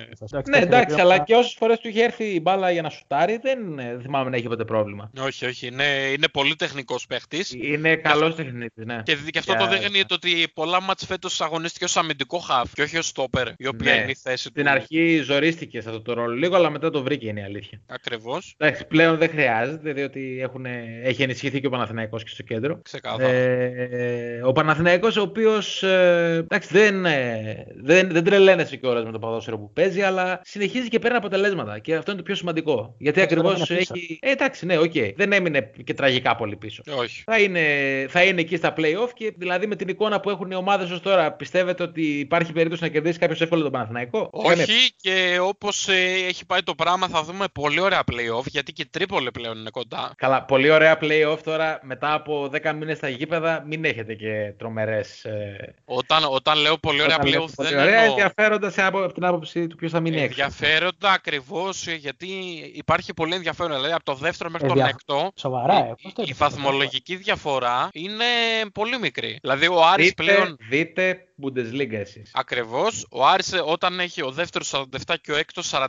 Ναι, 0.50 0.58
εντάξει, 0.58 1.00
αλλά 1.00 1.17
και 1.19 1.36
όσες 1.36 1.56
φορές 1.60 1.80
του 1.80 1.88
είχε 1.88 2.04
έρθει 2.04 2.24
η 2.24 2.39
μπάλα 2.41 2.71
για 2.71 2.82
να 2.82 2.89
σουτάρει, 2.89 3.39
δεν 3.41 3.80
ε, 3.80 3.98
θυμάμαι 4.02 4.30
να 4.30 4.36
έχει 4.36 4.48
ποτέ 4.48 4.65
πρόβλημα. 4.65 5.10
Όχι, 5.19 5.45
όχι. 5.45 5.67
Είναι, 5.67 5.84
είναι 5.86 6.28
πολύ 6.28 6.56
τεχνικός 6.56 7.06
παίχτης. 7.08 7.54
Είναι 7.54 7.95
καλός 7.95 8.36
τεχνίτης, 8.36 8.86
ναι. 8.86 9.02
Και, 9.04 9.15
και 9.30 9.39
αυτό 9.39 9.56
το 9.56 9.67
δείχνει 9.67 10.06
το 10.06 10.13
ότι 10.13 10.48
πολλά 10.54 10.74
μάτς 10.81 11.05
φέτος 11.05 11.41
αγωνίστηκε 11.41 11.83
ως 11.85 11.97
αμυντικό 11.97 12.38
χαφ 12.38 12.73
και 12.73 12.81
όχι 12.81 12.97
ως 12.97 13.07
στόπερ, 13.07 13.47
η 13.57 13.67
οποία 13.67 13.93
Ναι. 13.93 14.01
είναι 14.01 14.11
η 14.11 14.15
θέση 14.21 14.47
Στην 14.49 14.63
του. 14.63 14.69
αρχή 14.69 15.21
ζορίστηκε 15.23 15.81
σε 15.81 15.89
αυτό 15.89 16.01
το 16.01 16.13
ρόλο 16.13 16.35
λίγο, 16.35 16.55
αλλά 16.55 16.69
μετά 16.69 16.89
το 16.89 17.03
βρήκε 17.03 17.27
είναι 17.27 17.39
η 17.39 17.43
αλήθεια. 17.43 17.81
Ακριβώς. 17.88 18.55
Εντάξει, 18.57 18.85
πλέον 18.85 19.17
δεν 19.17 19.29
χρειάζεται, 19.29 19.93
διότι 19.93 20.38
έχουν, 20.41 20.65
έχει 21.03 21.23
ενισχυθεί 21.23 21.59
και 21.61 21.67
ο 21.67 21.69
Παναθηναϊκός 21.69 22.23
και 22.23 22.29
στο 22.29 22.43
κέντρο. 22.43 22.79
Ξεκάθαρα. 22.83 23.27
Ε, 23.27 24.41
ο 24.43 24.51
Παναθηναϊκός 24.51 25.17
ο 25.17 25.21
οποίος 25.21 25.83
ε, 25.83 26.38
εντάξει, 26.43 26.69
δεν, 26.71 27.05
ε, 27.05 27.65
δεν, 27.83 28.09
δεν 28.11 28.23
τρελαίνεσαι 28.23 28.75
κιόλας 28.75 29.03
με 29.05 29.11
το 29.11 29.19
ποδόσφαιρο 29.19 29.57
που 29.57 29.71
παίζει, 29.73 30.01
αλλά 30.01 30.41
συνεχίζει 30.43 30.88
και 30.88 30.99
παίρνει 30.99 31.17
αποτελέσματα. 31.17 31.79
Και 31.79 31.95
αυτό 31.95 32.11
είναι 32.11 32.19
το 32.19 32.25
πιο 32.25 32.35
σημαντικό. 32.35 32.95
Γιατί 32.97 33.21
Έτσι, 33.21 33.33
ακριβώς 33.33 33.53
δεν 33.53 33.65
έμεινε 33.69 33.77
πίσω. 33.79 33.93
έχει. 33.97 34.19
Ε, 34.21 34.29
εντάξει, 34.31 34.65
ναι, 34.65 34.77
οκ. 34.77 34.93
Δεν 35.15 35.31
έμεινε 35.31 35.71
και 35.83 35.93
τραγικά 35.93 36.35
πολύ 36.35 36.55
πίσω. 36.55 36.81
Όχι. 36.97 37.23
Θα 37.25 37.39
είναι, 37.39 37.61
θα 38.09 38.23
είναι 38.23 38.41
εκεί 38.41 38.55
στα 38.55 38.73
playoff 38.77 39.09
και 39.13 39.33
δηλαδή 39.38 39.67
με 39.67 39.75
την 39.75 39.88
εικόνα 39.88 40.19
που 40.19 40.29
έχουν 40.29 40.51
οι 40.51 40.55
ομάδες 40.65 40.89
ως 40.91 41.01
τώρα, 41.01 41.32
πιστεύετε 41.32 41.84
ότι 41.84 42.19
υπάρχει 42.19 42.51
περίπτωση 42.51 42.84
να 42.84 42.88
κερδίσει 42.89 43.19
κάποιος 43.19 43.41
εύκολα 43.41 43.62
τον 43.63 43.71
Παναθηναϊκό; 43.71 44.30
Κανένα. 44.43 44.63
Όχι 44.63 44.93
και 45.01 45.38
όπως 45.41 45.88
έχει 46.28 46.45
πάει 46.45 46.63
το 46.63 46.75
πράγμα 46.75 47.08
θα 47.08 47.23
δούμε 47.23 47.45
πολύ 47.54 47.80
ωραία 47.80 48.04
playoff 48.12 48.45
γιατί 48.45 48.73
και 48.73 48.82
η 48.82 48.88
Τρίπολη 48.91 49.32
πλέον 49.32 49.58
είναι 49.58 49.69
κοντά. 49.69 50.12
Καλά, 50.15 50.43
πολύ 50.43 50.69
ωραία 50.69 50.97
playoff 51.01 51.38
τώρα 51.43 51.80
μετά 51.84 52.13
από 52.13 52.49
10 52.63 52.73
μήνες 52.75 52.97
στα 52.97 53.10
γήπεδα. 53.10 53.63
Μην 53.67 53.86
έχετε 53.86 54.13
και 54.13 54.54
τρομερές. 54.58 55.25
Ε, 55.25 55.75
Όταν, 55.86 56.23
όταν 56.30 56.58
λέω 56.58 56.78
πολύ 56.78 57.01
ωραία 57.01 57.15
όταν 57.15 57.28
λέτε 57.28 57.39
playoff 57.43 57.49
πολύ 57.56 57.69
δεν 57.69 57.80
ωραία, 57.80 57.99
εννοώ 57.99 58.10
ενδιαφέροντα 58.12 58.69
σε 58.69 58.82
από, 58.84 59.04
από 59.04 59.13
την 59.13 59.25
άποψη 59.25 59.67
του 59.67 59.75
ποιος 59.75 59.91
θα 59.91 59.99
μείνει 59.99 60.15
έξω. 60.21 60.41
ενδιαφέροντα 60.43 61.12
ακριβώς 61.12 61.88
γιατί 61.88 62.28
υπάρχει 62.73 63.13
πολύ 63.13 63.34
ενδιαφέρον. 63.36 63.75
Δηλαδή 63.75 63.93
από 63.93 64.04
το 64.04 64.13
δεύτερο 64.13 64.49
μέχρι 64.49 64.67
τον 64.67 64.78
Ενδια- 64.78 64.93
έκτο 64.93 65.32
Σοβαρά, 65.36 65.75
ε, 65.78 65.93
η, 65.97 66.01
πώς 66.04 66.13
το 66.13 66.21
η 66.21 66.25
είπες, 66.25 66.38
βαθμολογική 66.38 67.15
διαφορά 67.15 67.89
είναι 67.93 68.25
πολύ 68.73 68.99
μικρή. 68.99 69.38
Δηλαδή 69.41 69.67
ο 69.67 69.86
Άρης 69.86 70.06
Δείτε, 70.08 70.23
πλέον 70.23 70.54
δείτε 70.69 71.27
Bundesliga 71.43 71.93
εσείς. 71.93 72.32
Ακριβώς. 72.34 73.08
Ο 73.12 73.26
Άρης 73.26 73.54
ε, 73.54 73.62
όταν 73.65 74.00
έχει 74.00 74.24
ο 74.24 74.32
δεύτερος 74.32 74.74
47 75.08 75.15
και 75.21 75.32
ο 75.32 75.36
έκτος 75.36 75.71
41, 75.74 75.80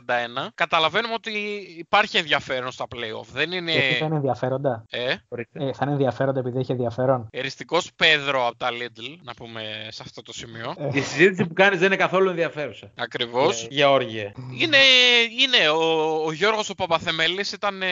καταλαβαίνουμε 0.55 1.13
ότι 1.13 1.29
υπάρχει 1.77 2.17
ενδιαφέρον 2.17 2.71
στα 2.71 2.85
playoff. 2.95 3.25
Δεν 3.33 3.51
είναι. 3.51 3.71
Και 3.71 3.79
τι 3.79 3.93
θα 3.93 4.05
είναι 4.05 4.15
ενδιαφέροντα. 4.15 4.83
Ε, 4.89 5.15
Ορίστε. 5.27 5.63
Ε, 5.63 5.73
θα 5.73 5.79
είναι 5.81 5.91
ενδιαφέροντα 5.91 6.39
επειδή 6.39 6.59
έχει 6.59 6.71
ενδιαφέρον. 6.71 7.27
εριστικός 7.31 7.91
Πέδρο 7.95 8.47
από 8.47 8.57
τα 8.57 8.69
Lidl, 8.69 9.17
να 9.23 9.33
πούμε 9.33 9.61
σε 9.89 10.03
αυτό 10.05 10.21
το 10.21 10.33
σημείο. 10.33 10.75
Η 10.91 10.99
συζήτηση 11.01 11.45
που 11.45 11.53
κάνεις 11.53 11.77
δεν 11.79 11.87
είναι 11.87 11.95
καθόλου 11.95 12.29
ενδιαφέρουσα. 12.29 12.91
Ακριβώς. 12.95 13.67
Γεώργιε. 13.69 14.31
Είναι, 14.59 14.77
είναι 15.39 15.69
ο, 15.69 16.13
ο 16.25 16.31
Γιώργος 16.31 16.69
ο 16.69 16.75
Παπαθεμέλης 16.75 17.51
ήταν 17.51 17.81
ε, 17.81 17.87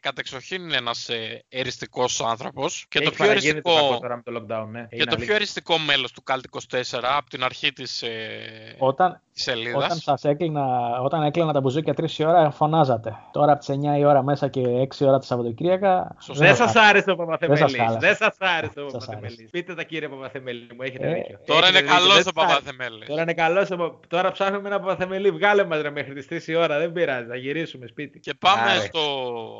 κατεξοχήν 0.00 0.72
ένας 0.72 1.08
ε, 1.08 1.44
εριστικός 1.48 2.20
άνθρωπος 2.20 2.86
και 2.88 2.98
το 2.98 3.04
Έχει 3.06 3.14
πιο 3.16 3.26
παραγίνει 3.26 3.60
το 3.60 3.70
κακό 3.70 3.78
εριστικό, 3.78 4.00
τώρα 4.00 4.16
με 4.16 4.22
το 4.22 4.32
lockdown, 4.38 4.66
ναι. 4.70 4.80
και 4.80 4.96
Είναι 4.96 5.04
το 5.04 5.10
πιο 5.10 5.14
αλήθεια. 5.14 5.34
εριστικό 5.34 5.78
μέλος 5.78 6.12
του 6.12 6.22
Cult 6.26 6.40
24 6.78 6.81
από 7.16 7.30
την 7.30 7.44
αρχή 7.44 7.72
της, 7.72 8.02
ε, 8.02 8.76
Όταν, 8.78 9.20
της 9.31 9.31
σελίδας. 9.32 9.84
όταν, 9.84 9.96
σας 9.98 10.24
έκλεινα, 10.24 10.64
όταν 11.02 11.22
έκλεινα 11.22 11.52
τα 11.52 11.60
μπουζούκια 11.60 11.94
3 11.94 12.18
η 12.18 12.24
ώρα, 12.24 12.50
φωνάζατε. 12.50 13.16
Τώρα 13.32 13.52
από 13.52 13.60
τις 13.60 13.68
9 13.68 13.98
η 13.98 14.04
ώρα 14.04 14.22
μέσα 14.22 14.48
και 14.48 14.60
6 14.60 15.00
η 15.04 15.06
ώρα 15.08 15.18
τα 15.18 15.24
Σαββατοκύριακα. 15.24 16.16
Σωστά. 16.20 16.44
Δεν 16.44 16.56
σας 16.56 16.74
άρεσε 16.76 17.10
ο 17.10 17.16
Παπαθεμέλης. 17.16 17.60
Δεν 17.60 17.68
σας 17.68 17.78
χάλασε. 17.78 17.98
Δεν 18.06 18.16
σας 18.16 18.36
άρεσε 18.38 18.80
ο 18.80 18.88
Σας 18.88 18.92
Παπαθεμέλης. 18.92 19.36
άρεσε. 19.38 19.48
Πείτε 19.50 19.74
τα 19.74 19.82
κύριε 19.82 20.08
Παπαθεμέλη 20.08 20.60
μου, 20.76 20.82
έχετε 20.82 21.10
Ε, 21.10 21.14
δίκιο. 21.14 21.38
Τώρα 21.46 21.58
Έχετε 21.66 21.78
είναι 21.78 21.86
δίκιο. 21.86 21.96
καλός 21.98 22.14
Δεν 22.14 22.20
ο 22.26 22.30
σας 22.34 22.44
άρεσε. 22.44 22.62
Παπαθεμέλης. 22.62 23.06
Τώρα 23.08 23.22
είναι 23.22 23.34
καλός. 23.34 23.68
Τώρα 24.08 24.32
ψάχνουμε 24.32 24.68
ένα 24.68 24.80
Παπαθεμέλη. 24.80 25.30
Βγάλε 25.30 25.64
μας 25.64 25.80
ρε 25.80 25.90
μέχρι 25.90 26.14
τις 26.14 26.26
3 26.26 26.48
η 26.52 26.54
ώρα. 26.54 26.78
Δεν 26.78 26.92
πειράζει. 26.92 27.26
Θα 27.28 27.36
γυρίσουμε 27.36 27.86
σπίτι. 27.86 28.20
Και 28.20 28.34
πάμε 28.38 28.70
Άρε. 28.70 28.80
στο, 28.80 29.00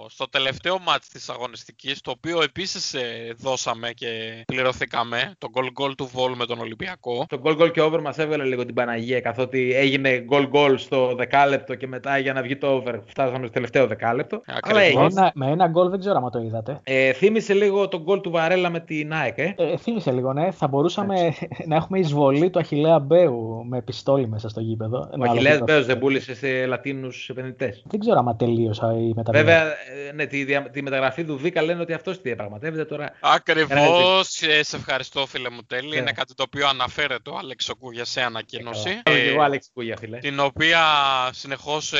στο 0.08 0.28
τελευταίο 0.28 0.78
μάτς 0.78 1.08
της 1.08 1.28
αγωνιστικής, 1.28 2.00
το 2.00 2.10
οποίο 2.10 2.42
επίσης 2.42 2.94
ε, 2.94 3.32
δώσαμε 3.36 3.90
και 3.90 4.42
πληρωθήκαμε, 4.46 5.32
το 5.38 5.48
goal 5.54 5.82
goal 5.84 5.92
του 5.96 6.06
Βόλου 6.12 6.36
με 6.36 6.46
τον 6.46 6.58
Ολυμπιακό. 6.58 7.26
Το 7.28 7.40
goal 7.44 7.58
goal 7.62 7.72
και 7.72 7.80
over 7.80 8.00
μας 8.00 8.18
έβγαλε 8.18 8.44
λίγο 8.44 8.64
την 8.64 8.74
Παναγία 8.74 9.20
καθότι 9.20 9.61
έγινε 9.74 10.24
goal 10.30 10.48
goal 10.52 10.74
στο 10.76 11.14
δεκάλεπτο 11.16 11.74
και 11.74 11.86
μετά 11.86 12.18
για 12.18 12.32
να 12.32 12.42
βγει 12.42 12.56
το 12.56 12.66
over 12.74 12.94
φτάσαμε 13.06 13.38
στο 13.38 13.50
τελευταίο 13.50 13.86
δεκάλεπτο. 13.86 14.42
Ακριβώς. 14.46 14.70
Αλλά 14.70 14.80
Με 14.80 14.84
έγινε. 14.86 15.04
ένα, 15.20 15.30
με 15.34 15.50
ένα 15.50 15.66
γκολ 15.68 15.88
δεν 15.90 15.98
ξέρω 16.00 16.16
αν 16.24 16.30
το 16.30 16.38
είδατε. 16.38 16.80
Ε, 16.82 17.12
θύμισε 17.12 17.54
λίγο 17.54 17.88
τον 17.88 18.04
goal 18.06 18.22
του 18.22 18.30
Βαρέλα 18.30 18.70
με 18.70 18.80
την 18.80 19.12
ΑΕΚ. 19.12 19.38
Ε. 19.38 19.54
Ε, 19.56 19.76
θύμισε 19.76 20.10
λίγο, 20.12 20.32
ναι. 20.32 20.50
Θα 20.50 20.66
μπορούσαμε 20.68 21.34
να 21.68 21.76
έχουμε 21.76 21.98
εισβολή 21.98 22.50
του 22.50 22.58
Αχιλέα 22.58 22.98
Μπέου 22.98 23.64
με 23.68 23.82
πιστόλι 23.82 24.28
μέσα 24.28 24.48
στο 24.48 24.60
γήπεδο. 24.60 24.98
Ο 25.12 25.16
Να 25.16 25.24
Αχιλέας 25.24 25.36
ολοκληρωθεί. 25.56 25.64
Μπέος 25.72 25.86
δεν 25.86 25.98
πούλησε 25.98 26.34
σε 26.34 26.66
Λατίνους 26.66 27.28
επενδυτές. 27.28 27.82
Δεν 27.86 28.00
ξέρω 28.00 28.18
άμα 28.18 28.36
τελείωσα 28.36 28.92
η 28.92 29.12
μεταβίβαση. 29.14 29.44
Βέβαια, 29.44 29.62
ε, 30.08 30.12
ναι, 30.14 30.26
τη, 30.26 30.44
δια- 30.44 30.70
τη 30.70 30.82
μεταγραφή 30.82 31.24
του 31.24 31.36
Βίκα 31.38 31.62
λένε 31.62 31.80
ότι 31.80 31.92
αυτός 31.92 32.16
τη 32.16 32.22
διαπραγματεύεται 32.22 32.84
τώρα. 32.84 33.12
Ακριβώς, 33.20 34.40
ε, 34.42 34.62
σε 34.62 34.76
ευχαριστώ 34.76 35.26
φίλε 35.26 35.50
μου 35.50 35.60
Τέλη. 35.66 35.88
Ναι. 35.88 35.96
Είναι 35.96 36.12
κάτι 36.12 36.34
το 36.34 36.42
οποίο 36.46 36.68
αναφέρεται 36.68 37.30
ο 37.30 37.36
Άλεξ 37.38 37.68
Οκούγια 37.68 38.04
σε 38.04 38.20
ανακοίνωση. 38.20 39.00
Καλά. 39.02 39.16
ε, 39.16 39.20
Και 39.22 39.28
εγώ 39.30 39.42
Άλεξ 39.52 39.70
Κούγια, 39.74 39.96
φίλε. 39.96 40.18
την 40.18 40.40
οποία 40.40 40.80
συνεχώς 41.32 41.92
ε, 41.92 41.98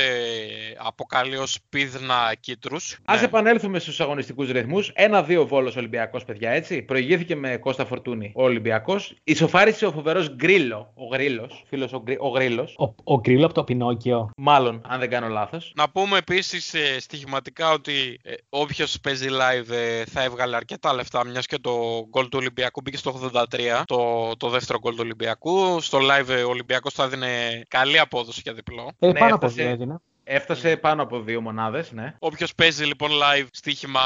αποκαλεί 0.77 1.37
ως 1.37 1.59
πίδνα 1.69 2.35
κίτρους. 2.41 2.99
Ας 3.05 3.19
Ναι. 3.21 3.27
επανέλθουμε 3.27 3.79
στους 3.79 4.01
αγωνιστικούς 4.01 4.51
ρυθμούς. 4.51 4.91
Ένα-δύο 4.95 5.47
βόλος 5.47 5.77
Ολυμπιακός, 5.77 6.25
παιδιά, 6.25 6.51
έτσι. 6.51 6.83
Προηγήθηκε 6.83 7.37
με 7.37 7.57
Κώστα 7.57 7.85
Φορτούνη 7.85 8.33
ο 8.35 8.43
Ολυμπιακός. 8.43 9.15
Ισοφάρισε 9.25 9.87
ο 9.87 9.93
φοβερός 9.93 10.35
Γκρίλο, 10.35 10.93
ο 10.95 11.05
Γρίλος, 11.05 11.65
φίλος 11.69 11.93
ο, 11.93 12.01
Γκρι, 12.03 12.17
ο 12.21 12.29
Γρίλος. 12.29 12.75
Ο, 12.79 12.95
ο 13.05 13.21
Γκρίλο 13.21 13.45
από 13.45 13.55
το 13.55 13.65
Πινόκιο. 13.65 14.31
Μάλλον, 14.37 14.83
αν 14.89 14.99
δεν 15.01 15.11
κάνω 15.11 15.29
λάθος. 15.29 15.73
Να 15.77 15.91
πούμε 15.91 16.19
επίσης 16.19 16.75
ε, 16.75 17.01
στοιχηματικά 17.01 17.71
ότι 17.71 18.21
ε, 18.23 18.33
όποιος 18.49 19.01
παίζει 19.03 19.29
live 19.31 19.71
ε, 19.71 20.05
θα 20.05 20.23
έβγαλε 20.23 20.57
αρκετά 20.57 20.95
λεφτά 20.95 21.25
μιας 21.27 21.47
και 21.47 21.59
το 21.59 21.71
γκολ 22.09 22.25
του 22.29 22.39
Ολυμπιακού 22.41 22.81
μπήκε 22.81 22.97
στο 22.97 23.31
83, 23.35 23.83
το, 23.87 24.33
το 24.37 24.49
δεύτερο 24.49 24.79
γκολ 24.79 24.93
του 24.93 25.01
Ολυμπιακού. 25.03 25.81
Στο 25.81 25.99
live 25.99 26.29
ε, 26.29 26.43
ο 26.43 26.49
Ολυμπιακός 26.49 26.93
θα 26.95 27.09
δίνει 27.09 27.27
καλή 27.69 27.99
απόδοση 27.99 28.41
για 28.45 28.53
διπλό. 28.53 28.91
Ε, 28.99 29.07
Ναι, 29.07 29.13
πάνω 29.19 29.35
από 29.35 29.47
έφτασε. 29.47 29.63
δύο 29.63 29.73
έδινε. 29.73 29.97
Έφτασε 30.25 30.77
πάνω 30.77 31.03
από 31.03 31.21
δύο 31.21 31.41
μονάδες, 31.41 31.93
ναι. 31.93 32.15
Όποιος 32.19 32.55
παίζει 32.55 32.85
λοιπόν 32.85 33.11
live 33.11 33.47
στοίχημα 33.51 34.01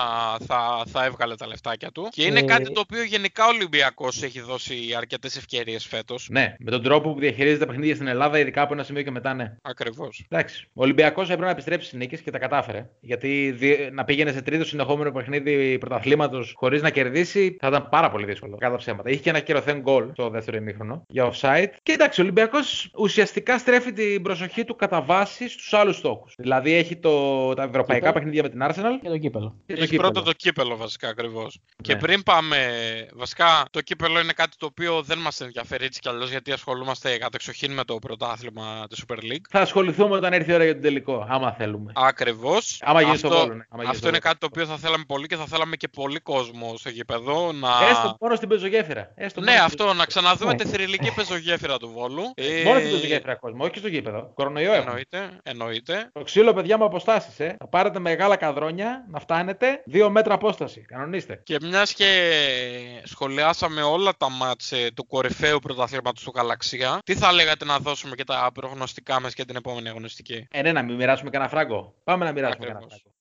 θα, 0.47 0.83
θα 0.87 1.05
έβγαλε 1.05 1.35
τα 1.35 1.47
λεφτάκια 1.47 1.91
του. 1.91 2.09
Και 2.11 2.25
είναι 2.25 2.39
Ε, 2.39 2.43
κάτι 2.43 2.73
το 2.73 2.81
οποίο 2.81 3.03
γενικά 3.03 3.45
ο 3.45 3.49
Ολυμπιακός 3.49 4.23
έχει 4.23 4.41
δώσει 4.41 4.75
αρκετές 4.97 5.37
ευκαιρίες 5.37 5.87
φέτος. 5.87 6.29
Ναι, 6.31 6.55
με 6.59 6.71
τον 6.71 6.83
τρόπο 6.83 7.13
που 7.13 7.21
διαχειρίζεται 7.21 7.59
τα 7.61 7.67
παιχνίδια 7.67 7.95
στην 7.95 8.07
Ελλάδα, 8.07 8.39
ειδικά 8.39 8.63
από 8.63 8.73
ένα 8.73 8.83
σημείο 8.83 9.03
και 9.03 9.11
μετά, 9.11 9.35
ναι. 9.35 9.55
Ακριβώς. 9.63 10.25
Εντάξει. 10.29 10.69
Ο 10.75 10.83
Ολυμπιακός 10.83 11.25
έπρεπε 11.25 11.45
να 11.45 11.51
επιστρέψει 11.51 11.87
στις 11.87 11.99
νίκες 11.99 12.21
και 12.21 12.31
τα 12.31 12.39
κατάφερε. 12.39 12.89
Γιατί 13.01 13.51
δι- 13.59 13.93
να 13.93 14.05
πήγαινε 14.05 14.33
σε 14.33 14.43
τρίτο 14.43 14.65
συνεχόμενο 14.65 15.13
παιχνίδι 15.13 15.79
πρωταθλήματος 15.79 16.53
χωρίς 16.57 16.83
να 16.83 16.91
κερδίσει 16.91 17.57
θα 17.61 17.69
ήταν 17.69 17.89
πάρα 17.89 18.11
πολύ 18.11 18.25
δύσκολο. 18.25 18.57
Κατά 18.57 18.77
ψέματα. 18.77 19.11
Είχε 19.11 19.21
και 19.21 19.31
ένα 19.31 19.41
κυρωθέν 19.41 19.81
γκολ 19.81 20.09
στο 20.13 20.29
δεύτερο 20.31 20.57
ημίχρονο 20.57 21.03
για 21.09 21.33
offside. 21.33 21.67
Και 21.83 21.93
εντάξει, 21.93 22.21
ο 22.21 22.23
Ολυμπιακός 22.25 22.91
ουσιαστικά 22.99 23.59
στρέφει 23.59 23.93
την 23.93 24.23
προσοχή 24.23 24.65
του 24.65 24.77
κατά 24.77 25.03
βάση 25.03 25.49
στους 25.49 25.73
άλλους 25.75 25.97
στόχους. 26.07 26.35
Δηλαδή 26.39 26.73
έχει 26.73 26.97
το, 26.97 27.55
τα 27.55 27.63
ευρωπαϊκά 27.63 27.95
Κύπελλο. 27.95 28.13
παιχνίδια 28.13 28.43
με 28.43 28.49
την 28.49 28.61
Arsenal 28.63 28.99
Και 29.03 29.09
το 29.09 29.19
κύπελο. 29.19 29.55
και 29.67 29.75
το 29.75 29.81
Έχει 29.83 29.91
κύπελλο. 29.91 30.11
πρώτα 30.11 30.27
το 30.27 30.33
κύπελο 30.33 30.77
βασικά 30.77 31.09
ακριβώς. 31.09 31.59
Και 31.83 31.93
Ναι. 31.95 31.99
πριν 32.01 32.23
πάμε. 32.23 32.57
Βασικά 33.15 33.65
το 33.71 33.81
κύπελο 33.81 34.21
είναι 34.21 34.33
κάτι 34.33 34.57
το 34.57 34.67
οποίο 34.67 35.03
δεν 35.03 35.19
μας 35.19 35.41
ενδιαφέρει 35.41 35.85
έτσι 35.85 36.01
κι 36.01 36.09
αλλιώς 36.09 36.31
γιατί 36.31 36.53
ασχολούμαστε 36.53 37.19
κατεξοχήν 37.19 37.73
με 37.73 37.85
το 37.85 37.95
πρωτάθλημα 37.99 38.85
της 38.89 39.05
Super 39.09 39.17
League. 39.19 39.47
Θα 39.51 39.61
ασχοληθούμε 39.61 40.17
όταν 40.17 40.33
έρθει 40.33 40.51
η 40.51 40.55
ώρα 40.55 40.65
για 40.65 40.73
τον 40.73 40.83
τελικό, 40.83 41.27
άμα 41.29 41.53
θέλουμε. 41.53 41.93
Ακριβώς. 41.95 42.81
Άμα 42.85 43.03
γίνει 43.03 43.17
στο 43.17 43.29
Βόλο, 43.29 43.41
ναι. 43.45 43.51
Άμα 43.53 43.65
γίνει 43.83 43.85
αυτό 43.87 43.97
στο 43.97 44.09
είναι 44.09 44.19
Βόλο. 44.19 44.19
κάτι 44.19 44.39
το 44.39 44.47
οποίο 44.47 44.67
θα 44.67 44.77
θέλαμε 44.77 45.05
πολύ 45.07 45.27
και 45.27 45.37
θα 45.37 45.45
θέλαμε 45.47 45.77
και 45.77 45.89
πολύ 45.89 46.19
κόσμο 46.21 46.75
στο 46.77 46.89
γήπεδο 46.89 47.53
να. 47.53 47.69
Έστω 47.91 48.17
μόνο 48.21 48.35
στην 48.35 48.49
πεζογέφυρα. 48.49 49.13
Έστω 49.15 49.41
Ναι, 49.41 49.51
μόνο 49.57 49.69
στην 49.69 49.81
αυτό, 49.83 49.95
να 49.95 50.05
ξαναδούμε 50.05 50.53
Ναι. 50.53 50.59
τη 50.59 50.69
θρηλυκή 50.69 51.13
πεζογέφυρα 51.15 51.77
του 51.79 51.89
Βόλου. 51.89 52.23
Ε, 52.35 52.63
Μόνο 52.65 52.79
στην 52.79 52.91
πεζογέφυρα 52.93 53.35
κόσμο, 53.35 53.65
όχι 53.65 53.79
στο 53.79 53.89
γήπεδο. 53.89 54.31
Κορονοϊό 54.35 54.73
έχουμε. 54.73 55.03
Εννοείται, 55.43 55.96
εννοείται. 55.97 56.11
Το 56.19 56.25
ξύλο, 56.25 56.53
παιδιά 56.53 56.79
μου, 56.79 56.85
αποστάσεις. 56.85 57.41
Ε. 57.41 57.57
Θα 57.59 57.69
πάρετε 57.69 57.99
μεγάλα 57.99 58.37
καδρόνια 58.37 59.05
να 59.11 59.21
φτάνετε 59.21 59.83
δύο 59.85 60.11
μέτρα 60.11 60.35
απόσταση. 60.35 60.81
Κανονίστε. 60.81 61.41
Και 61.45 61.57
μιας 61.63 61.93
και 61.93 62.11
σχολιάσαμε 63.05 63.83
όλα 63.83 64.13
τα 64.17 64.31
μάτς 64.31 64.73
ε, 64.73 64.91
του 64.95 65.07
κορυφαίου 65.07 65.59
πρωταθλήματος 65.59 66.23
του 66.23 66.33
Γαλαξία, 66.37 66.99
τι 67.05 67.15
θα 67.15 67.33
λέγατε 67.33 67.65
να 67.65 67.79
δώσουμε 67.79 68.15
και 68.15 68.25
τα 68.25 68.51
προγνωστικά 68.55 69.21
μας 69.21 69.33
για 69.33 69.45
την 69.45 69.57
επόμενη 69.57 69.89
αγωνιστική; 69.89 70.49
Ε, 70.51 70.63
ναι, 70.63 70.73
να 70.73 70.83
μην 70.83 70.95
μοιράσουμε 70.97 71.31
κανένα 71.31 71.51
φράγκο. 71.51 71.95
Πάμε 72.05 72.25
να 72.25 72.33
μοιράσουμε 72.33 72.67
κανένα 72.67 72.85
Ακριβώς. 72.85 73.01
φράγκο. 73.03 73.15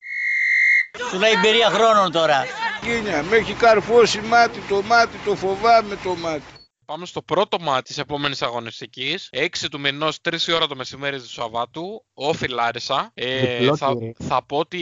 Σου 1.09 1.19
λέει 1.19 1.31
εμπειρία 1.31 1.69
χρόνων 1.69 2.11
τώρα. 2.11 2.45
Κίνια, 2.81 3.23
με 3.23 3.35
έχει 3.35 3.53
καρφώσει 3.53 4.21
μάτι 4.21 4.59
το 4.69 4.81
μάτι, 4.81 5.17
το 5.25 5.35
φοβάμαι 5.35 5.95
το 6.03 6.15
μάτι. 6.15 6.54
Πάμε 6.85 7.05
στο 7.05 7.21
πρώτο 7.21 7.59
μάτι 7.59 7.83
της 7.83 7.97
επόμενης 7.97 8.41
αγωνιστικής. 8.41 9.29
6 9.31 9.67
του 9.71 9.79
μηνός, 9.79 10.17
3 10.21 10.47
η 10.47 10.51
ώρα 10.53 10.67
το 10.67 10.75
μεσημέρι 10.75 11.19
του 11.19 11.29
Σαββάτου. 11.29 12.05
Όφη 12.13 12.47
Λάρισα. 12.47 13.11
Ε, 13.13 13.57
Διπλό, 13.57 13.75
θα, 13.77 13.93
κύριε. 13.93 14.13
θα 14.23 14.43
πω 14.45 14.57
ότι 14.57 14.77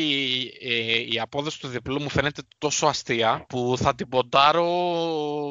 ε, 0.61 1.13
η 1.13 1.19
απόδοση 1.21 1.59
του 1.59 1.67
διπλού 1.67 2.01
μου 2.01 2.09
φαίνεται 2.09 2.41
τόσο 2.57 2.85
αστεία 2.85 3.45
που 3.49 3.75
θα 3.77 3.95
την 3.95 4.09
ποντάρω 4.09 4.67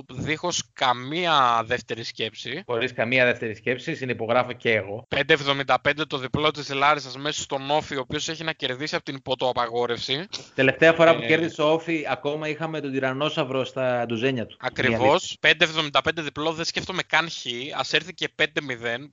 δίχως 0.08 0.62
καμία 0.72 1.62
δεύτερη 1.66 2.02
σκέψη. 2.02 2.62
Χωρίς 2.66 2.92
καμία 2.92 3.24
δεύτερη 3.24 3.54
σκέψη, 3.54 3.94
συνυπογράφω 3.94 4.52
και 4.52 4.72
εγώ. 4.72 5.06
5,75 5.16 5.92
το 6.06 6.18
διπλό 6.18 6.50
της 6.50 6.72
Λάρισας 6.72 7.16
μέσα 7.16 7.42
στον 7.42 7.70
Όφη, 7.70 7.96
ο 7.96 8.00
οποίος 8.00 8.28
έχει 8.28 8.44
να 8.44 8.52
κερδίσει 8.52 8.94
από 8.94 9.04
την 9.04 9.22
ποτοαπαγόρευση. 9.22 10.26
Τελευταία 10.54 10.92
φορά 10.92 11.14
που 11.16 11.22
Ε. 11.22 11.26
κέρδισε 11.26 11.62
ο 11.62 11.72
Όφη, 11.72 12.04
ακόμα 12.08 12.48
είχαμε 12.48 12.80
τον 12.80 12.92
τυρανόσαυρο 12.92 13.64
στα 13.64 14.04
ντουζένια 14.06 14.46
του. 14.46 14.56
Ακριβώς. 14.60 15.36
5,75 15.40 16.22
διπλό, 16.22 16.41
δεν 16.50 16.64
σκέφτομαι 16.64 17.02
καν 17.02 17.28
χ. 17.30 17.46
Α 17.76 17.84
έρθει 17.90 18.14
και 18.14 18.28
5-0, 18.42 18.44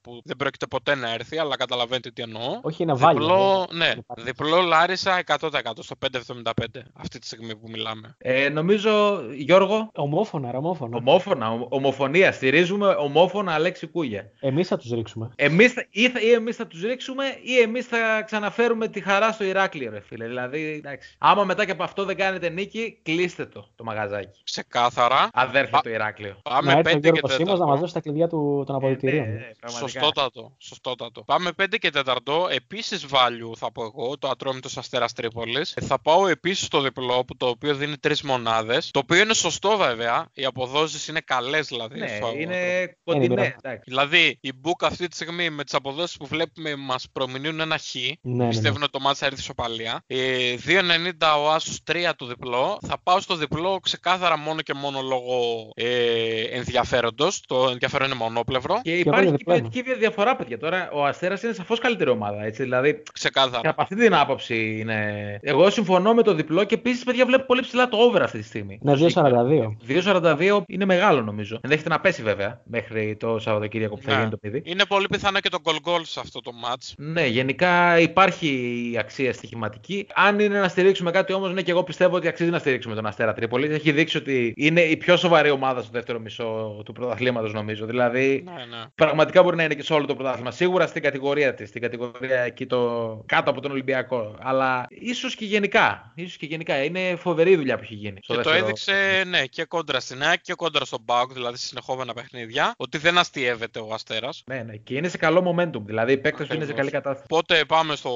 που 0.02 0.22
δεν 0.24 0.36
πρόκειται 0.36 0.68
ποτέ 0.68 0.96
να 0.96 1.14
έρθει, 1.14 1.38
αλλά 1.38 1.56
καταλαβαίνετε 1.58 2.12
τι 2.12 2.22
εννοώ. 2.22 2.60
Όχι, 2.62 2.84
είναι 2.84 2.94
βάλει. 2.94 3.20
Διπλό, 3.20 3.68
ναι, 3.72 3.86
υπάρχει. 3.86 4.24
διπλό 4.24 4.62
Λάρισα 4.62 5.24
100% 5.26 5.50
στο 5.80 5.96
5,75 6.12 6.52
αυτή 6.94 7.20
τη 7.20 7.26
στιγμή 7.26 7.56
που 7.56 7.70
μιλάμε. 7.70 8.16
Ε, 8.18 8.50
νομίζω, 8.50 9.22
Γιώργο, 9.34 9.90
Ομόφωνα, 9.94 10.52
ρε, 10.52 10.58
ομόφωνα. 10.58 10.98
ομόφωνα, 10.98 11.52
ομ- 11.52 11.74
ομοφωνία. 11.74 12.32
Στηρίζουμε 12.32 12.88
ομόφωνα 12.88 13.54
Αλέξη 13.54 13.88
Κούγια. 13.88 14.32
Εμείς 14.40 14.68
θα 14.68 14.78
τους 14.78 14.92
ρίξουμε. 14.92 15.30
Εμείς, 15.36 15.74
θα- 15.74 15.86
ή, 15.90 16.10
θα- 16.10 16.20
ή 16.22 16.32
εμείς 16.32 16.56
θα 16.56 16.68
τους 16.68 16.82
ρίξουμε 16.82 17.24
ή 17.44 17.58
εμείς 17.60 17.86
θα 17.86 18.22
ξαναφέρουμε 18.26 18.88
τη 18.88 19.02
χαρά 19.02 19.32
στο 19.32 19.44
Ηράκλειο, 19.44 19.92
ρε 19.92 20.00
φίλε. 20.02 20.28
Δηλαδή, 20.28 20.62
εντάξει. 20.86 21.16
Άμα 21.18 21.44
μετά 21.44 21.66
και 21.66 21.72
από 21.72 21.84
αυτό 21.84 22.06
δεν 22.06 22.16
κάνετε 22.18 22.50
νίκη, 22.50 23.00
κλείστε 23.04 23.46
το, 23.46 23.68
το 23.76 23.84
μαγαζάκι. 23.84 24.40
Ξεκάθαρα. 24.44 25.30
Αδέρφια 25.34 25.72
Πα- 25.72 25.82
το 25.82 25.90
Ηράκλειο. 25.90 26.38
Να 26.50 26.56
Πάμε 26.56 26.72
έρθει 26.72 26.96
ο 26.96 27.00
5 27.00 27.12
και 27.12 27.19
Γιώργος 27.28 27.36
Σίμος 27.36 27.60
να 27.60 27.66
4. 27.66 27.70
μας 27.70 27.80
δώσει 27.80 27.94
τα 27.94 28.00
κλειδιά 28.02 28.28
του, 28.28 28.64
των 28.68 28.76
αποδητηρίων. 28.76 29.24
Ε, 29.24 29.28
ναι, 29.28 29.34
ναι, 29.34 29.52
πραγματικά. 29.60 30.00
Σωστότατο, 30.00 30.56
σωστότατο. 30.58 31.24
Πάμε 31.24 31.52
5 31.62 31.78
και 31.80 31.90
4. 31.90 32.50
Επίσης 32.50 33.06
value 33.12 33.56
θα 33.58 33.72
πω 33.72 33.84
εγώ, 33.84 34.18
το 34.18 34.28
ατρόμητος 34.30 34.78
Αστέρας 34.78 35.14
Τρίπολης. 35.14 35.74
Θα 35.82 36.02
πάω 36.02 36.28
επίσης 36.28 36.66
στο 36.66 36.82
διπλό, 36.82 37.24
που 37.26 37.38
το 37.38 37.48
οποίο 37.48 37.76
δίνει 37.76 37.96
3 37.98 38.22
μονάδες. 38.24 38.92
Το 38.92 39.00
οποίο 39.00 39.18
είναι 39.18 39.34
σωστό 39.34 39.78
βέβαια. 39.78 40.28
Οι 40.34 40.46
αποδόσεις 40.46 41.08
είναι 41.08 41.20
καλές 41.26 41.68
δηλαδή. 41.68 42.00
Ναι, 42.00 42.08
στο- 42.08 42.34
είναι 42.38 42.58
κοντινέ. 43.04 43.28
μοιραίο. 43.28 43.46
εντάξει. 43.64 43.82
Δηλαδή, 43.86 44.38
η 44.42 44.52
Book 44.64 44.86
αυτή 44.86 45.08
τη 45.08 45.16
στιγμή 45.16 45.50
με 45.50 45.64
τις 45.64 45.74
αποδόσεις 45.74 46.18
που 46.18 46.26
βλέπουμε 46.26 46.76
μας 46.76 47.06
προμηνύουν 47.12 47.60
ένα 47.60 47.78
χ. 47.78 47.96
Ναι, 48.22 48.44
ναι, 48.44 48.48
Πιστεύουν 48.50 48.78
ναι. 48.80 48.84
ότι 48.84 48.92
το 48.92 49.00
μάτσα 49.00 49.16
θα 49.20 49.26
έρθει 49.26 49.40
ισοπαλία. 49.40 50.04
Ε, 50.08 50.56
2,90 50.66 51.38
ο 51.42 51.50
Άσο 51.52 51.72
3 51.92 52.12
το 52.16 52.26
διπλό. 52.26 52.78
Θα 52.88 52.98
πάω 53.04 53.20
στο 53.20 53.36
διπλό 53.36 53.80
ξεκάθαρα 53.80 54.38
μόνο 54.38 54.62
και 54.62 54.74
μόνο 54.74 55.02
λόγω 55.02 55.36
ε, 55.76 56.42
ενδιαφέροντος. 56.42 57.09
Το 57.48 57.68
ενδιαφέρον 57.72 58.08
είναι 58.08 58.16
μονόπλευρο. 58.16 58.80
Και 58.82 58.92
εγώ 58.92 59.00
υπάρχει 59.00 59.24
για 59.28 59.32
και 59.32 59.38
διπλό 59.38 59.54
ποιοτική 59.70 59.94
διαφορά, 60.00 60.36
παιδιά. 60.36 60.58
Τώρα 60.58 60.90
ο 60.94 61.06
Αστέρας 61.06 61.44
είναι 61.44 61.54
σαφώς 61.54 61.80
καλύτερη 61.80 62.10
ομάδα. 62.10 62.44
Έτσι, 62.46 62.64
δηλαδή, 62.64 62.94
και 62.94 63.02
Ξεκάθαρα. 63.14 63.70
από 63.70 63.82
αυτή 63.82 63.96
την 63.96 64.14
άποψη 64.16 64.78
είναι. 64.80 65.40
Εγώ 65.42 65.70
συμφωνώ 65.70 66.14
με 66.14 66.22
το 66.24 66.34
διπλό 66.34 66.64
και 66.64 66.76
επίσης, 66.76 67.04
παιδιά, 67.04 67.26
βλέπω 67.26 67.46
πολύ 67.46 67.62
ψηλά 67.62 67.90
το 67.90 67.98
over 67.98 68.22
αυτή 68.22 68.38
τη 68.38 68.44
στιγμή. 68.44 68.80
Ναι, 68.82 68.94
2,42. 68.94 69.78
2,42 69.88 70.62
είναι 70.68 70.86
μεγάλο 70.86 71.22
νομίζω. 71.22 71.60
Ενδέχεται 71.64 71.90
να 71.90 72.00
πέσει 72.00 72.24
βέβαια 72.24 72.62
μέχρι 72.64 73.16
το 73.20 73.40
Σαββατοκύριακο 73.40 73.96
που 73.96 74.02
θα 74.02 74.12
Ναι. 74.12 74.18
γίνει 74.18 74.30
το 74.30 74.38
παιδί. 74.38 74.62
Είναι 74.66 74.86
πολύ 74.86 75.08
πιθανό 75.08 75.40
και 75.40 75.50
το 75.50 75.58
goal 75.64 75.90
goal 75.90 76.02
σε 76.04 76.20
αυτό 76.20 76.42
το 76.42 76.52
match. 76.66 76.94
Ναι, 76.98 77.26
γενικά 77.26 78.00
υπάρχει 78.00 78.48
η 78.94 78.98
αξία 78.98 79.34
στοιχηματική. 79.34 80.08
Αν 80.14 80.40
είναι 80.40 80.60
να 80.60 80.68
στηρίξουμε 80.68 81.12
κάτι 81.12 81.34
όμως, 81.34 81.54
ναι, 81.54 81.62
και 81.62 81.72
εγώ 81.72 81.84
πιστεύω 81.84 82.16
ότι 82.16 82.28
αξίζει 82.28 82.50
να 82.50 82.60
στηρίξουμε 82.60 82.96
τον 82.96 83.06
Αστέρα 83.06 83.34
Τρίπολη. 83.34 83.74
Έχει 83.74 83.92
δείξει 83.92 84.18
ότι 84.18 84.54
είναι 84.56 84.82
η 84.82 84.98
πιο 84.98 85.18
σοβαρή 85.18 85.50
ομάδα 85.50 85.82
στο 85.82 85.90
δεύτερο 85.94 86.20
μισό 86.20 86.82
του 86.86 86.94
πρωταθλήματος, 87.00 87.54
νομίζω. 87.54 87.86
Δηλαδή, 87.86 88.44
Ναι, 88.46 88.52
ναι. 88.52 88.84
πραγματικά 88.96 89.44
μπορεί 89.44 89.56
να 89.56 89.64
είναι 89.64 89.74
και 89.76 89.84
σε 89.84 89.94
όλο 89.94 90.06
το 90.06 90.16
πρωτάθλημα. 90.16 90.52
Σίγουρα 90.52 90.88
στην 90.88 91.02
κατηγορία 91.02 91.54
της, 91.54 91.70
στην 91.70 91.82
κατηγορία 91.82 92.40
εκεί 92.40 92.66
το 92.66 93.24
κάτω 93.26 93.50
από 93.52 93.62
τον 93.62 93.72
Ολυμπιακό. 93.72 94.36
Αλλά 94.40 94.86
ίσως 94.90 95.36
και 95.36 95.46
γενικά. 95.46 96.12
Ίσως 96.16 96.38
και 96.38 96.46
γενικά. 96.46 96.84
Είναι 96.84 97.16
φοβερή 97.16 97.52
η 97.52 97.56
δουλειά 97.56 97.76
που 97.78 97.84
έχει 97.84 97.94
γίνει. 97.96 98.20
στο 98.22 98.34
Και 98.36 98.42
το 98.42 98.50
δεύτερο- 98.50 98.66
έδειξε 98.66 99.24
ναι, 99.28 99.46
και 99.46 99.64
κόντρα 99.64 100.00
στην 100.00 100.24
ΑΕΚ 100.24 100.42
και 100.42 100.54
κόντρα 100.54 100.86
στον 100.86 101.00
Μπάουκ, 101.04 101.34
δηλαδή 101.34 101.58
σε 101.58 101.66
συνεχόμενα 101.66 102.14
παιχνίδια, 102.14 102.74
ότι 102.78 102.98
δεν 102.98 103.18
αστείευεται 103.18 103.80
ο 103.80 103.94
Αστέρας. 103.94 104.44
Ναι, 104.46 104.64
ναι. 104.66 104.76
Και 104.76 104.96
είναι 104.96 105.08
σε 105.08 105.18
καλό 105.18 105.40
momentum. 105.56 105.82
Δηλαδή 105.86 106.12
οι 106.12 106.18
παίκτες 106.18 106.48
του 106.48 106.56
είναι 106.56 106.66
σε 106.66 106.72
Ακριβώς. 106.72 106.76
καλή 106.76 106.92
κατάσταση. 106.92 107.28
Οπότε 107.32 107.66
πάμε 107.68 107.96
στο 107.96 108.12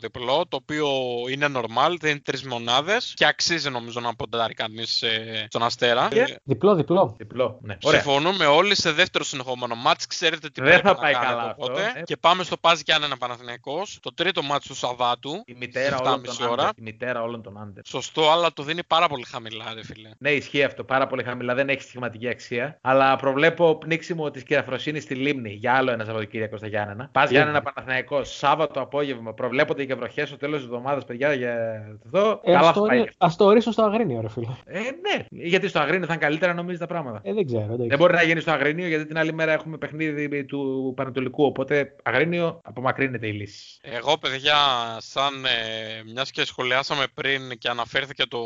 διπλό, 0.00 0.44
το 0.48 0.56
οποίο 0.56 0.88
είναι 1.30 1.46
normal, 1.54 1.94
δεν 2.00 2.10
είναι 2.10 2.20
τρεις 2.24 2.44
μονάδες 2.44 3.12
και 3.16 3.26
αξίζει 3.26 3.70
νομίζω 3.70 4.00
να 4.00 4.14
ποντάρει 4.14 4.54
κανείς 4.54 5.04
στον 5.48 5.62
Αστέρα. 5.62 6.08
Και- 6.10 6.20
Ε, 6.20 6.24
Διπλό, 6.44 6.74
διπλό. 6.74 7.14
Διπλό. 7.18 7.58
Ναι. 7.62 7.76
Ωραία. 7.82 8.00
Συμφωνούμε 8.20 8.46
όλοι 8.46 8.74
σε 8.74 8.92
δεύτερο 8.92 9.24
συνεχόμενο 9.24 9.74
μάτς, 9.74 10.06
ξέρετε 10.06 10.48
τι 10.50 10.60
Δεν 10.60 10.64
πρέπει 10.70 10.86
θα 10.86 10.92
να 10.92 10.98
πάει 10.98 11.12
κάνετε 11.12 11.30
καλά 11.30 11.42
αυτό, 11.50 11.64
οπότε. 11.64 11.92
ε. 11.96 12.02
Και 12.02 12.16
πάμε 12.16 12.42
στο 12.44 12.56
Πάζ 12.56 12.80
Γιάννενα 12.84 13.16
Παναθηναϊκός, 13.16 13.98
το 14.02 14.14
τρίτο 14.14 14.42
μάτς 14.42 14.66
του 14.66 14.74
Σαββάτου, 14.74 15.42
Η 15.46 15.54
μητέρα, 15.58 15.96
στις 15.96 16.08
όλων 16.08 16.20
7.30 16.24 16.36
των 16.38 16.48
ώρα. 16.48 16.62
άντερ. 16.62 16.78
η 16.78 16.82
μητέρα 16.82 17.22
όλων 17.22 17.42
των 17.42 17.58
άντερ. 17.58 17.86
Σωστό, 17.86 18.30
αλλά 18.30 18.52
το 18.52 18.62
δίνει 18.62 18.84
πάρα 18.84 19.08
πολύ 19.08 19.24
χαμηλά, 19.24 19.64
ρε 19.74 19.84
φίλε. 19.84 20.08
Ναι, 20.18 20.30
ισχύει 20.30 20.62
αυτό. 20.64 20.84
Πάρα 20.84 21.06
πολύ 21.06 21.22
χαμηλά. 21.22 21.54
Δεν 21.54 21.68
έχει 21.68 21.80
στοιχηματική 21.80 22.28
αξία. 22.28 22.78
Αλλά 22.80 23.16
προβλέπω 23.16 23.74
πνίξιμο 23.76 24.30
της 24.30 24.42
κυραφροσύνη 24.42 25.00
στη 25.00 25.14
λίμνη 25.14 25.50
για 25.50 25.72
άλλο 25.74 25.90
ένα 25.92 26.04
Σαββατοκύριακο 26.04 26.56
στα 26.56 26.66
Γιάννενα. 26.66 27.08
Πα 27.12 27.24
Γιάννενα 27.24 27.62
Παναθηναϊκός, 27.62 28.36
Σάββατο 28.36 28.80
απόγευμα. 28.80 29.32
Προβλέπονται 29.34 29.84
και 29.84 29.94
βροχέ 29.94 30.26
στο 30.26 30.36
τέλος 30.36 30.56
της 30.56 30.64
εβδομάδας, 30.66 31.04
παιδιά. 31.04 31.32
Για 31.32 31.52
εδώ. 32.06 32.40
Ε, 32.44 32.52
καλά 32.52 32.58
ας, 32.58 32.66
θα 32.66 32.72
το, 32.72 32.80
πάει. 32.86 33.00
ορί- 33.00 33.12
ας 33.18 33.36
το 33.36 33.44
ορίσουν 33.44 33.72
στο 33.72 33.82
αγρίνιο, 33.82 34.20
ρε 34.20 34.28
φίλε. 34.28 34.46
Ε, 34.64 34.78
ναι. 34.80 35.24
Γιατί 35.30 35.68
στο 35.68 35.78
Αγρίνιο 35.78 36.06
θα 36.06 36.12
είναι 36.12 36.22
καλύτερα, 36.22 36.54
νομίζεις 36.54 36.78
τα 36.80 36.86
πράγματα. 36.86 37.20
Ε, 37.22 37.32
δεν 37.32 37.46
ξέρω. 37.46 37.62
εντάξει. 37.64 37.86
Δεν 37.88 37.98
μπορεί 38.06 38.18
να 38.18 38.22
γίνει 38.24 38.40
στο 38.40 38.50
Αγρίνιο 38.50 38.88
γιατί 38.88 39.06
την 39.06 39.18
άλλη 39.18 39.32
μέρα 39.32 39.52
έχουμε 39.52 39.78
παιχνίδι 39.78 40.44
του 40.44 40.92
Πανατολικού. 40.96 41.44
Οπότε 41.44 41.94
Αγρίνιο 42.02 42.60
απομακρύνεται 42.64 43.26
η 43.26 43.32
λύση. 43.32 43.78
Εγώ, 43.82 44.18
παιδιά, 44.18 44.56
σαν 44.98 45.44
ε, 45.44 45.50
μιας 46.12 46.30
και 46.30 46.44
σχολιάσαμε 46.44 47.04
πριν 47.14 47.58
και 47.58 47.68
αναφέρθηκε 47.68 48.26
το 48.26 48.38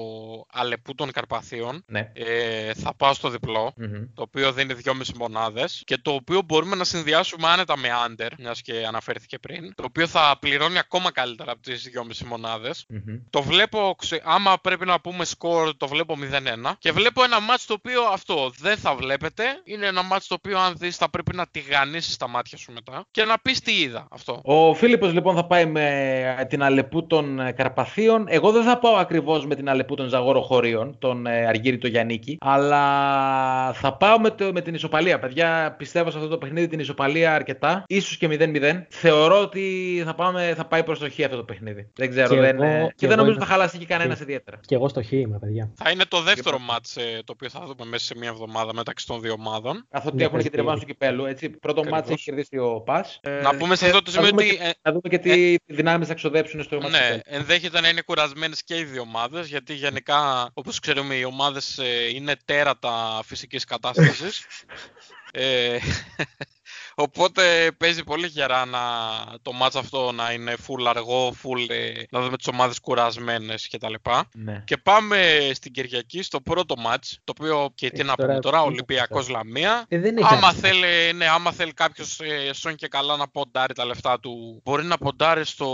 αλεπού 0.52 0.94
των 0.94 1.10
Καρπαθίων, 1.12 1.84
Ναι. 1.86 2.10
ε, 2.14 2.74
θα 2.74 2.94
πάω 2.96 3.14
στο 3.14 3.28
διπλό. 3.28 3.72
Μμμ. 3.76 4.04
Το 4.14 4.22
οποίο 4.22 4.52
δίνει 4.52 4.74
2,5 4.74 4.92
μονάδες 5.18 5.82
και 5.86 5.96
το 6.02 6.10
οποίο 6.12 6.42
μπορούμε 6.42 6.76
να 6.76 6.84
συνδυάσουμε 6.84 7.48
άνετα 7.48 7.76
με 7.78 7.88
under, 8.08 8.28
μιας 8.38 8.62
και 8.62 8.84
αναφέρθηκε 8.86 9.38
πριν. 9.38 9.74
Το 9.74 9.84
οποίο 9.86 10.06
θα 10.06 10.36
πληρώνει 10.40 10.78
ακόμα 10.78 11.12
καλύτερα 11.12 11.52
από 11.52 11.60
τις 11.62 11.82
2,5 11.82 12.24
μονάδες. 12.26 12.84
Μμμ. 12.88 13.18
Το 13.30 13.42
βλέπω, 13.42 13.94
ξε- 13.98 14.22
άμα 14.24 14.58
πρέπει 14.60 14.86
να 14.86 15.00
πούμε 15.00 15.24
score, 15.38 15.70
το 15.76 15.88
βλέπω 15.88 16.16
0-1. 16.16 16.76
Και 16.78 16.92
βλέπω 16.92 17.22
ένα 17.24 17.36
match 17.38 17.64
το 17.66 17.74
οποίο 17.74 18.02
αυτό 18.02 18.52
δεν 18.58 18.76
θα 18.76 18.94
βλέπετε. 18.94 19.44
Είναι 19.64 19.86
ένα 19.86 20.00
match 20.12 20.24
το 20.28 20.34
οποίο 20.34 20.58
αν 20.58 20.74
δεις 20.78 20.96
θα 20.96 21.10
πρέπει 21.10 21.36
να 21.36 21.46
τηγανίσεις 21.46 22.16
τα 22.16 22.28
μάτια 22.28 22.58
σου 22.58 22.72
μετά. 22.72 23.04
Και 23.10 23.24
να 23.24 23.38
πεις 23.38 23.60
τι 23.60 23.72
είδα 23.80 24.06
αυτό. 24.10 24.40
Ο 24.44 24.74
Φίλιππος 24.74 25.12
λοιπόν 25.12 25.34
θα 25.34 25.44
πάει 25.46 25.66
με 25.66 26.46
την 26.48 26.62
Αλεπού 26.62 27.06
των 27.06 27.40
ε, 27.40 27.52
Καρπαθίων. 27.52 28.24
Εγώ 28.28 28.50
δεν 28.50 28.62
θα 28.62 28.78
πάω 28.78 28.94
ακριβώς 28.94 29.46
με 29.46 29.54
την 29.54 29.68
Αλεπού 29.68 29.94
των 29.94 30.08
Ζαγοροχωρίων, 30.08 30.98
τον 30.98 31.26
ε, 31.26 31.46
Αργύρι 31.46 31.78
το 31.78 31.86
Γιαννίκη, 31.86 32.36
αλλά 32.40 32.82
θα 33.72 33.92
πάω 33.96 34.20
με, 34.20 34.30
το, 34.30 34.52
με 34.52 34.60
την 34.60 34.74
ισοπαλία. 34.74 35.18
Παιδιά, 35.18 35.74
πιστεύω 35.78 36.10
σε 36.10 36.16
αυτό 36.16 36.28
το 36.28 36.38
παιχνίδι 36.38 36.66
την 36.68 36.78
ισοπαλία 36.80 37.34
αρκετά, 37.34 37.84
ίσως 37.86 38.16
και 38.16 38.26
0-0. 38.30 38.82
Θεωρώ 38.88 39.40
ότι 39.40 40.02
θα, 40.04 40.14
πάμε, 40.14 40.52
θα 40.56 40.64
πάει 40.64 40.82
προς 40.84 40.98
το 40.98 41.10
χ 41.10 41.20
αυτό 41.24 41.36
το 41.36 41.44
παιχνίδι. 41.44 41.88
Δεν 41.94 42.10
ξέρω, 42.10 42.34
Και 42.34 42.40
δεν, 42.40 42.62
εγώ- 42.62 42.64
ε, 42.64 42.80
και 42.80 42.92
και 42.96 43.06
δεν 43.06 43.10
εγώ 43.10 43.16
νομίζω 43.16 43.30
είμαι- 43.30 43.30
ότι 43.42 43.44
θα 43.44 43.46
χαλάσει 43.52 43.78
και 43.78 43.86
κανένας 43.86 44.20
ιδιαίτερα. 44.20 44.60
Και 44.66 44.74
εγώ 44.74 44.88
στο 44.88 45.02
χ 45.02 45.12
είμαι, 45.12 45.38
παιδιά. 45.38 45.70
Θα 45.74 45.90
είναι 45.90 46.04
το 46.04 46.20
δεύτερο 46.22 46.58
match 46.70 47.02
ε, 47.02 47.18
το 47.24 47.32
οποίο 47.32 47.48
θα 47.48 47.60
δούμε 47.60 47.84
μέσα 47.90 48.04
σε 48.04 48.14
μια 48.18 48.28
εβδομάδα 48.28 48.74
μεταξύ 48.74 49.06
των 49.06 49.20
δύο 49.20 49.29
ομάδων. 49.30 49.86
Καθότι 49.90 50.16
Ναι, 50.16 50.22
έχουν 50.24 50.36
και 50.36 50.42
την 50.42 50.50
παίζει. 50.52 50.64
ρευάνση 50.66 50.80
του 50.86 50.92
κυπέλου. 50.92 51.24
Έτσι. 51.24 51.50
Πρώτο 51.50 51.80
Ακριβώς. 51.80 52.00
μάτς 52.00 52.10
έχει 52.12 52.22
κερδίσει 52.24 52.58
ο 52.58 52.80
Πας. 52.80 53.20
Να 53.42 53.56
πούμε 53.56 53.74
σε 53.76 53.86
αυτό 53.86 54.02
το 54.02 54.10
σημείο 54.10 54.28
ότι, 54.32 54.58
ε, 54.62 54.70
Να 54.82 54.92
δούμε 54.92 55.08
και 55.08 55.18
τι 55.18 55.56
δυνάμεις 55.66 56.08
θα 56.08 56.14
ξοδέψουν 56.14 56.62
στο 56.62 56.76
μάτς. 56.80 56.86
του 56.86 56.92
Ναι, 56.92 57.04
κυπέλλου. 57.04 57.20
ενδέχεται 57.24 57.80
να 57.80 57.88
είναι 57.88 58.00
κουρασμένες 58.00 58.62
και 58.64 58.76
οι 58.78 58.84
δύο 58.84 59.00
ομάδες, 59.02 59.48
γιατί 59.48 59.74
γενικά, 59.74 60.50
όπως 60.54 60.78
ξέρουμε, 60.78 61.14
οι 61.14 61.24
ομάδες 61.24 61.78
είναι 62.14 62.36
τέρατα 62.44 63.20
φυσικής 63.24 63.64
κατάστασης. 63.64 64.46
ε, 67.00 67.02
οπότε 67.02 67.70
παίζει 67.78 68.04
πολύ 68.04 68.26
γερά 68.26 68.64
να, 68.64 68.78
το 69.42 69.52
μάτς 69.52 69.76
αυτό 69.76 70.12
να 70.12 70.32
είναι 70.32 70.54
full 70.66 70.84
αργό, 70.86 71.28
full, 71.28 71.70
ε, 71.70 72.02
να 72.10 72.20
δούμε 72.20 72.36
τις 72.36 72.46
ομάδες 72.46 72.80
κουρασμένες 72.80 73.68
κτλ. 73.68 73.94
Ναι. 74.34 74.62
Και 74.66 74.76
πάμε 74.76 75.50
στην 75.54 75.72
Κυριακή 75.72 76.22
στο 76.22 76.40
πρώτο 76.40 76.74
μάτς, 76.78 77.18
το 77.24 77.32
οποίο 77.38 77.68
και 77.74 77.90
τι 77.90 77.98
Έχει 78.00 78.08
να 78.08 78.14
πούμε 78.14 78.26
τώρα- 78.26 78.38
τώρα, 78.40 78.60
τι 78.62 78.66
Ολυμπιακός 78.68 79.28
Λαμία. 79.28 79.84
Ε, 79.88 79.98
δεν 79.98 80.16
έχει 80.16 80.34
Άμα 80.34 80.48
άδεια. 80.48 80.60
θέλει, 80.68 81.12
ναι, 81.16 81.26
άμα 81.28 81.52
θέλει 81.52 81.72
κάποιος 81.72 82.20
ε, 82.20 82.52
σον 82.52 82.74
και 82.74 82.88
καλά 82.88 83.16
να 83.16 83.28
ποντάρει 83.28 83.74
τα 83.74 83.84
λεφτά 83.84 84.20
του, 84.20 84.60
μπορεί 84.64 84.84
να 84.84 84.98
ποντάρει 84.98 85.44
στο. 85.44 85.66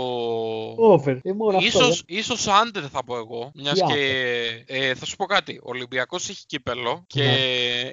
Over. 0.77 1.19
Ε, 1.23 1.33
μόνο 1.33 1.57
αυτό, 1.57 1.67
Ίσως, 1.67 2.03
ίσως 2.07 2.45
under 2.47 2.83
θα 2.91 3.03
πω 3.03 3.15
εγώ, 3.17 3.51
μιας 3.55 3.73
Τι 3.79 3.81
και 3.85 4.63
ε, 4.65 4.95
θα 4.95 5.05
σου 5.05 5.15
πω 5.15 5.25
κάτι, 5.25 5.57
ο 5.63 5.69
Ολυμπιακός 5.69 6.29
έχει 6.29 6.45
κύπελο 6.45 7.03
και 7.07 7.23
Ναι. 7.23 7.31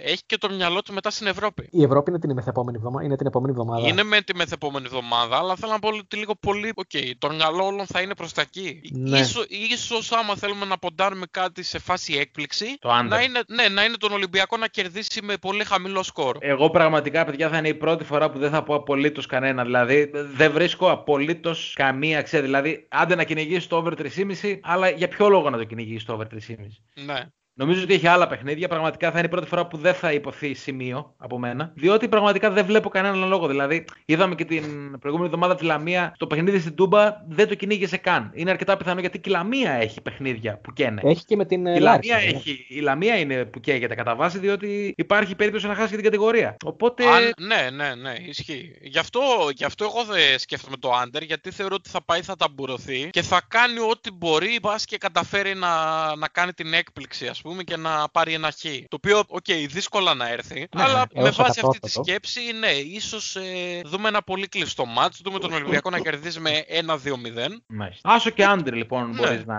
έχει 0.03 0.23
και 0.27 0.39
το 0.39 0.51
μυαλό 0.51 0.83
του 0.83 0.93
μετά 0.93 1.11
στην 1.11 1.27
Ευρώπη. 1.27 1.69
Η 1.71 1.83
Ευρώπη 1.83 2.11
είναι 2.11 2.19
την 2.19 2.33
μεθεπόμενη 2.33 2.77
εβδομάδα. 2.77 3.05
Είναι 3.05 3.17
την 3.31 3.41
την 3.41 3.53
επόμενη 3.53 3.53
εβδομάδα. 3.59 3.89
Είναι 3.89 4.03
με 4.03 4.21
τη 4.21 4.35
μεθεπόμενη 4.35 4.85
εβδομάδα, 4.87 5.37
αλλά 5.37 5.57
θέλω 5.57 5.73
να 5.73 5.79
πω 5.79 5.89
ότι 5.89 6.17
λίγο 6.17 6.35
πολύ. 6.35 6.73
Οκ, 6.75 6.91
το 7.19 7.31
μυαλό 7.31 7.67
όλων 7.67 7.87
θα 7.87 8.01
είναι 8.01 8.15
προς 8.15 8.33
τα 8.33 8.41
εκεί. 8.41 8.81
Ναι. 8.93 9.19
Ίσως, 9.19 9.47
ίσως 9.49 10.13
άμα 10.13 10.37
θέλουμε 10.37 10.65
να 10.65 10.79
ποντάρουμε 10.79 11.27
κάτι 11.31 11.63
σε 11.63 11.79
φάση 11.79 12.15
έκπληξη, 12.15 12.77
Το 12.79 12.91
under. 12.99 13.07
να 13.09 13.23
είναι, 13.23 13.41
ναι, 13.47 13.69
να 13.69 13.85
είναι 13.85 13.97
τον 13.97 14.13
Ολυμπιακό 14.13 14.57
να 14.57 14.67
κερδίσει 14.67 15.23
με 15.23 15.37
πολύ 15.37 15.65
χαμηλό 15.65 16.03
σκορ. 16.03 16.37
Εγώ 16.41 16.71
πραγματικά, 16.71 17.25
παιδιά, 17.25 17.49
θα 17.49 17.59
είναι 17.59 17.69
η 17.69 17.75
πρώτη 17.75 18.05
φορά 18.05 18.31
που 18.31 18.39
δεν 18.39 18.51
θα 18.51 18.63
πω 18.63 18.75
απολύτως 18.75 19.27
κανένα. 19.27 19.65
Δηλαδή, 19.65 20.11
δεν 20.35 20.53
βρίσκω 20.53 20.91
απολύτως 20.91 21.73
καμία 21.77 22.19
αξία. 22.19 22.41
Δηλαδή, 22.43 22.87
άντε 22.91 23.15
να 23.15 23.25
κυνηγήσει 23.25 23.69
το 23.69 23.77
over 23.77 23.93
3,5, 23.95 24.59
αλλά 24.63 24.89
για 24.89 25.09
ποιο 25.09 25.29
λόγο 25.29 25.51
να 25.51 25.57
το 25.57 25.65
κυνηγήσει 25.65 26.07
το 26.07 26.13
over 26.13 26.27
3,5. 26.27 26.57
Ναι. 26.95 27.21
Νομίζω 27.57 27.83
ότι 27.83 27.95
έχει 27.95 28.07
άλλα 28.07 28.27
παιχνίδια. 28.27 28.69
Πραγματικά 28.69 29.11
θα 29.11 29.19
είναι 29.19 29.27
η 29.27 29.31
πρώτη 29.31 29.47
φορά 29.47 29.67
που 29.67 29.77
δεν 29.77 29.95
θα 29.95 30.13
υποθεί 30.13 30.55
σημείο 30.55 31.15
από 31.17 31.39
μένα. 31.39 31.73
Διότι 31.75 32.09
πραγματικά 32.09 32.51
δεν 32.51 32.65
βλέπω 32.65 32.89
κανέναν 32.89 33.29
λόγο. 33.29 33.47
Δηλαδή, 33.47 33.85
είδαμε 34.05 34.35
και 34.35 34.45
την 34.45 34.99
προηγούμενη 34.99 35.31
εβδομάδα 35.35 35.55
τη 35.55 35.65
Λαμία 35.65 36.15
το 36.19 36.27
παιχνίδι 36.27 36.59
στην 36.59 36.75
Τούμπα 36.75 37.23
δεν 37.29 37.49
το 37.49 37.55
κυνήγησε 37.55 37.97
καν. 37.97 38.31
Είναι 38.35 38.51
αρκετά 38.51 38.77
πιθανό 38.77 39.01
γιατί 39.01 39.19
και 39.21 39.31
η 39.31 39.33
Λαμία 39.33 39.71
έχει 39.73 40.01
παιχνίδια 40.01 40.59
που 40.59 40.73
καίνε. 40.73 41.01
Έχει 41.05 41.25
και 41.25 41.37
με 41.37 41.45
την 41.45 41.67
ε, 41.67 41.75
Η 41.75 41.81
Λάρισα, 41.81 42.15
Λαμία, 42.15 42.27
βέβαια. 42.27 42.41
έχει, 42.41 42.67
η 42.69 42.81
Λαμία 42.81 43.19
είναι 43.19 43.45
που 43.45 43.61
καίγεται 43.61 43.95
κατά 43.95 44.15
βάση 44.15 44.39
διότι 44.39 44.95
υπάρχει 44.97 45.35
περίπτωση 45.35 45.67
να 45.67 45.75
χάσει 45.75 45.89
και 45.89 45.95
την 45.95 46.05
κατηγορία. 46.05 46.57
Οπότε. 46.65 47.05
Αν, 47.07 47.33
ναι, 47.39 47.71
ναι, 47.71 47.95
ναι, 47.95 48.15
ισχύει. 48.27 48.79
Γι 48.81 48.99
αυτό, 48.99 49.21
γι' 49.55 49.65
αυτό 49.65 49.85
εγώ 49.85 50.05
δεν 50.05 50.39
σκέφτομαι 50.39 50.77
το 50.77 50.91
under, 51.03 51.23
γιατί 51.23 51.51
θεωρώ 51.51 51.75
ότι 51.75 51.89
θα 51.89 52.05
πάει, 52.05 52.23
θα 52.23 52.37
ταμπουρωθεί 52.37 53.09
και 53.11 53.23
θα 53.23 53.43
κάνει 53.49 53.79
ό,τι 53.91 54.11
μπορεί, 54.11 54.59
μπα 54.63 54.75
και 54.85 54.99
καταφέρει 54.99 55.55
να, 55.55 55.71
να 56.17 56.29
κάνει 56.29 56.53
την 56.53 56.73
έκπληξη, 56.73 57.27
ας 57.27 57.41
πούμε, 57.49 57.63
και 57.63 57.77
να 57.77 58.09
πάρει 58.13 58.33
ένα 58.35 58.51
χ. 58.51 58.61
Το 58.89 58.97
οποίο, 58.97 59.23
οκ, 59.29 59.45
δύσκολα 59.69 60.15
να 60.15 60.29
έρθει, 60.29 60.67
Ναι, 60.77 60.83
αλλά 60.83 61.07
έως 61.13 61.37
με 61.37 61.45
βάση 61.45 61.45
αυτή 61.45 61.61
τη 61.61 61.65
ακατόρθωτο. 61.67 62.05
σκέψη, 62.05 62.41
ναι, 62.59 62.71
ίσως 62.71 63.37
ε, 63.37 63.81
δούμε 63.85 64.09
ένα 64.09 64.23
πολύ 64.23 64.49
κλειστό 64.49 64.85
μάτς, 64.87 65.21
δούμε 65.25 65.39
τον 65.39 65.53
Ολυμπιακό 65.53 65.91
να 65.91 65.99
κερδίζει 65.99 66.41
με 66.41 66.65
1-2-0. 66.69 67.63
Μάλιστα. 67.67 68.11
Άσο 68.13 68.31
και 68.31 68.45
under 68.45 68.77
λοιπόν 68.77 69.11
Ναι. 69.11 69.17
μπορείς 69.21 69.45
να. 69.45 69.57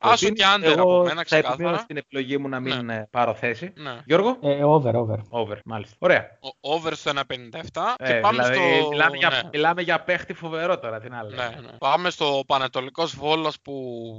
Άσο 0.00 0.26
προτείνεις. 0.26 0.40
και 0.40 0.46
under 0.56 0.62
Εγώ 0.78 0.80
από 0.82 1.02
μένα, 1.02 1.14
θα 1.14 1.22
ξεκάθαρα. 1.24 1.54
επιμείνω 1.54 1.78
στην 1.78 1.96
επιλογή 1.96 2.38
μου 2.38 2.48
να 2.48 2.60
μην 2.60 2.84
Ναι. 2.84 2.94
ε, 2.94 3.08
πάρω 3.10 3.34
θέση. 3.34 3.72
Ναι. 3.76 3.98
Γιώργο; 4.04 4.38
Ε, 4.42 4.64
over, 4.64 4.94
over. 4.96 5.18
Over, 5.28 5.58
μάλιστα. 5.64 5.96
Ωραία. 5.98 6.26
Ο- 6.40 6.74
Over 6.74 6.94
στο 6.94 7.10
1,57 7.10 7.94
και 8.04 8.12
Ε, 8.12 8.20
πάμε 8.20 8.42
δηλαδή, 8.42 8.78
στο... 8.80 8.88
μιλάμε, 8.88 9.16
για, 9.16 9.28
ναι. 9.28 9.40
μιλάμε 9.52 9.82
για 9.82 10.00
παίχτη 10.02 10.32
φοβερό 10.34 10.78
τώρα, 10.78 11.00
τι 11.00 11.08
να 11.08 11.22
λέω. 11.22 11.36
Ναι, 11.36 11.56
ναι. 11.60 11.68
Πάμε 11.78 12.10
στο 12.10 12.42
Παναιτωλικός 12.46 13.16
Βόλος 13.16 13.60
που 13.60 13.72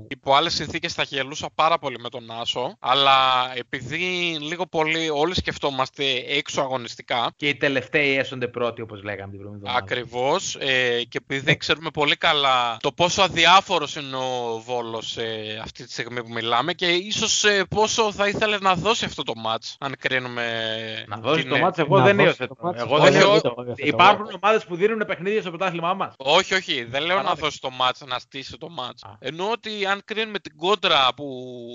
υπό 0.09 0.33
άλλες 0.35 0.53
συνθήκες 0.53 0.93
θα 0.93 1.03
γελούσα 1.03 1.47
πάρα 1.55 1.77
πολύ 1.77 1.99
με 1.99 2.09
τον 2.09 2.31
Άσο. 2.41 2.75
Αλλά 2.97 3.51
επειδή 3.55 4.37
λίγο 4.41 4.67
πολύ 4.67 5.09
όλοι 5.09 5.35
σκεφτόμαστε 5.35 6.03
έξω 6.27 6.61
αγωνιστικά. 6.61 7.31
Και 7.35 7.47
οι 7.47 7.55
τελευταίοι 7.55 8.17
έσονται 8.17 8.47
πρώτοι, 8.47 8.81
όπως 8.81 9.03
λέγαμε 9.03 9.31
την 9.31 9.39
προηγούμενη 9.39 9.63
εβδομάδα. 9.67 9.83
Ακριβώς. 9.85 10.55
Ε, 10.59 11.03
και 11.03 11.19
επειδή 11.27 11.57
ξέρουμε 11.57 11.89
πολύ 11.89 12.15
καλά 12.15 12.77
το 12.81 12.91
πόσο 12.91 13.21
αδιάφορος 13.21 13.95
είναι 13.95 14.15
ο 14.15 14.61
Βόλος 14.65 15.17
ε, 15.17 15.59
αυτή 15.63 15.85
τη 15.85 15.91
στιγμή 15.91 16.23
που 16.23 16.31
μιλάμε 16.33 16.73
και 16.73 16.85
ίσως 16.87 17.43
ε, 17.43 17.63
πόσο 17.69 18.11
θα 18.11 18.27
ήθελε 18.27 18.57
να 18.57 18.75
δώσει 18.75 19.05
αυτό 19.05 19.23
το 19.23 19.33
match, 19.47 19.75
αν 19.79 19.95
κρίνουμε. 19.99 20.43
Να 21.07 21.17
δώσει 21.17 21.41
την, 21.41 21.49
το 21.49 21.55
ε, 21.55 21.59
μάτς, 21.59 21.77
εγώ 21.77 21.97
Να 21.97 22.03
δεν 22.03 22.15
δώσει 22.15 22.27
υιοθετώ. 22.27 22.55
το 22.55 22.61
μάτς. 22.63 22.81
Εγώ 22.81 22.95
Όχι, 22.95 23.03
δεν 23.03 23.21
όχι, 23.21 23.23
υιοθετώ. 23.31 23.53
όχι, 23.57 23.69
όχι. 23.69 23.87
Υπάρχουν 23.87 24.25
ομάδες 24.41 24.65
που 24.65 24.75
δίνουν 24.75 25.05
παιχνίδια 25.07 25.41
στο 25.41 25.49
πρωτάθλημά 25.49 25.93
μας. 25.93 26.13
Όχι, 26.17 26.53
όχι, 26.53 26.83
δεν 26.83 27.01
λέω 27.01 27.15
να 27.15 27.21
Παράδειγμα. 27.23 27.47
δώσει 27.47 27.59
το 27.61 27.69
match, 27.81 28.07
να 28.07 28.19
στήσει 28.19 28.57
το 28.57 28.67
match. 28.79 29.09
Α. 29.09 29.11
Εννοώ 29.19 29.51
ότι 29.51 29.85
αν 29.85 30.01
κρίνουμε 30.05 30.39
την 30.39 30.55
κόντρα 30.57 31.09
που 31.15 31.25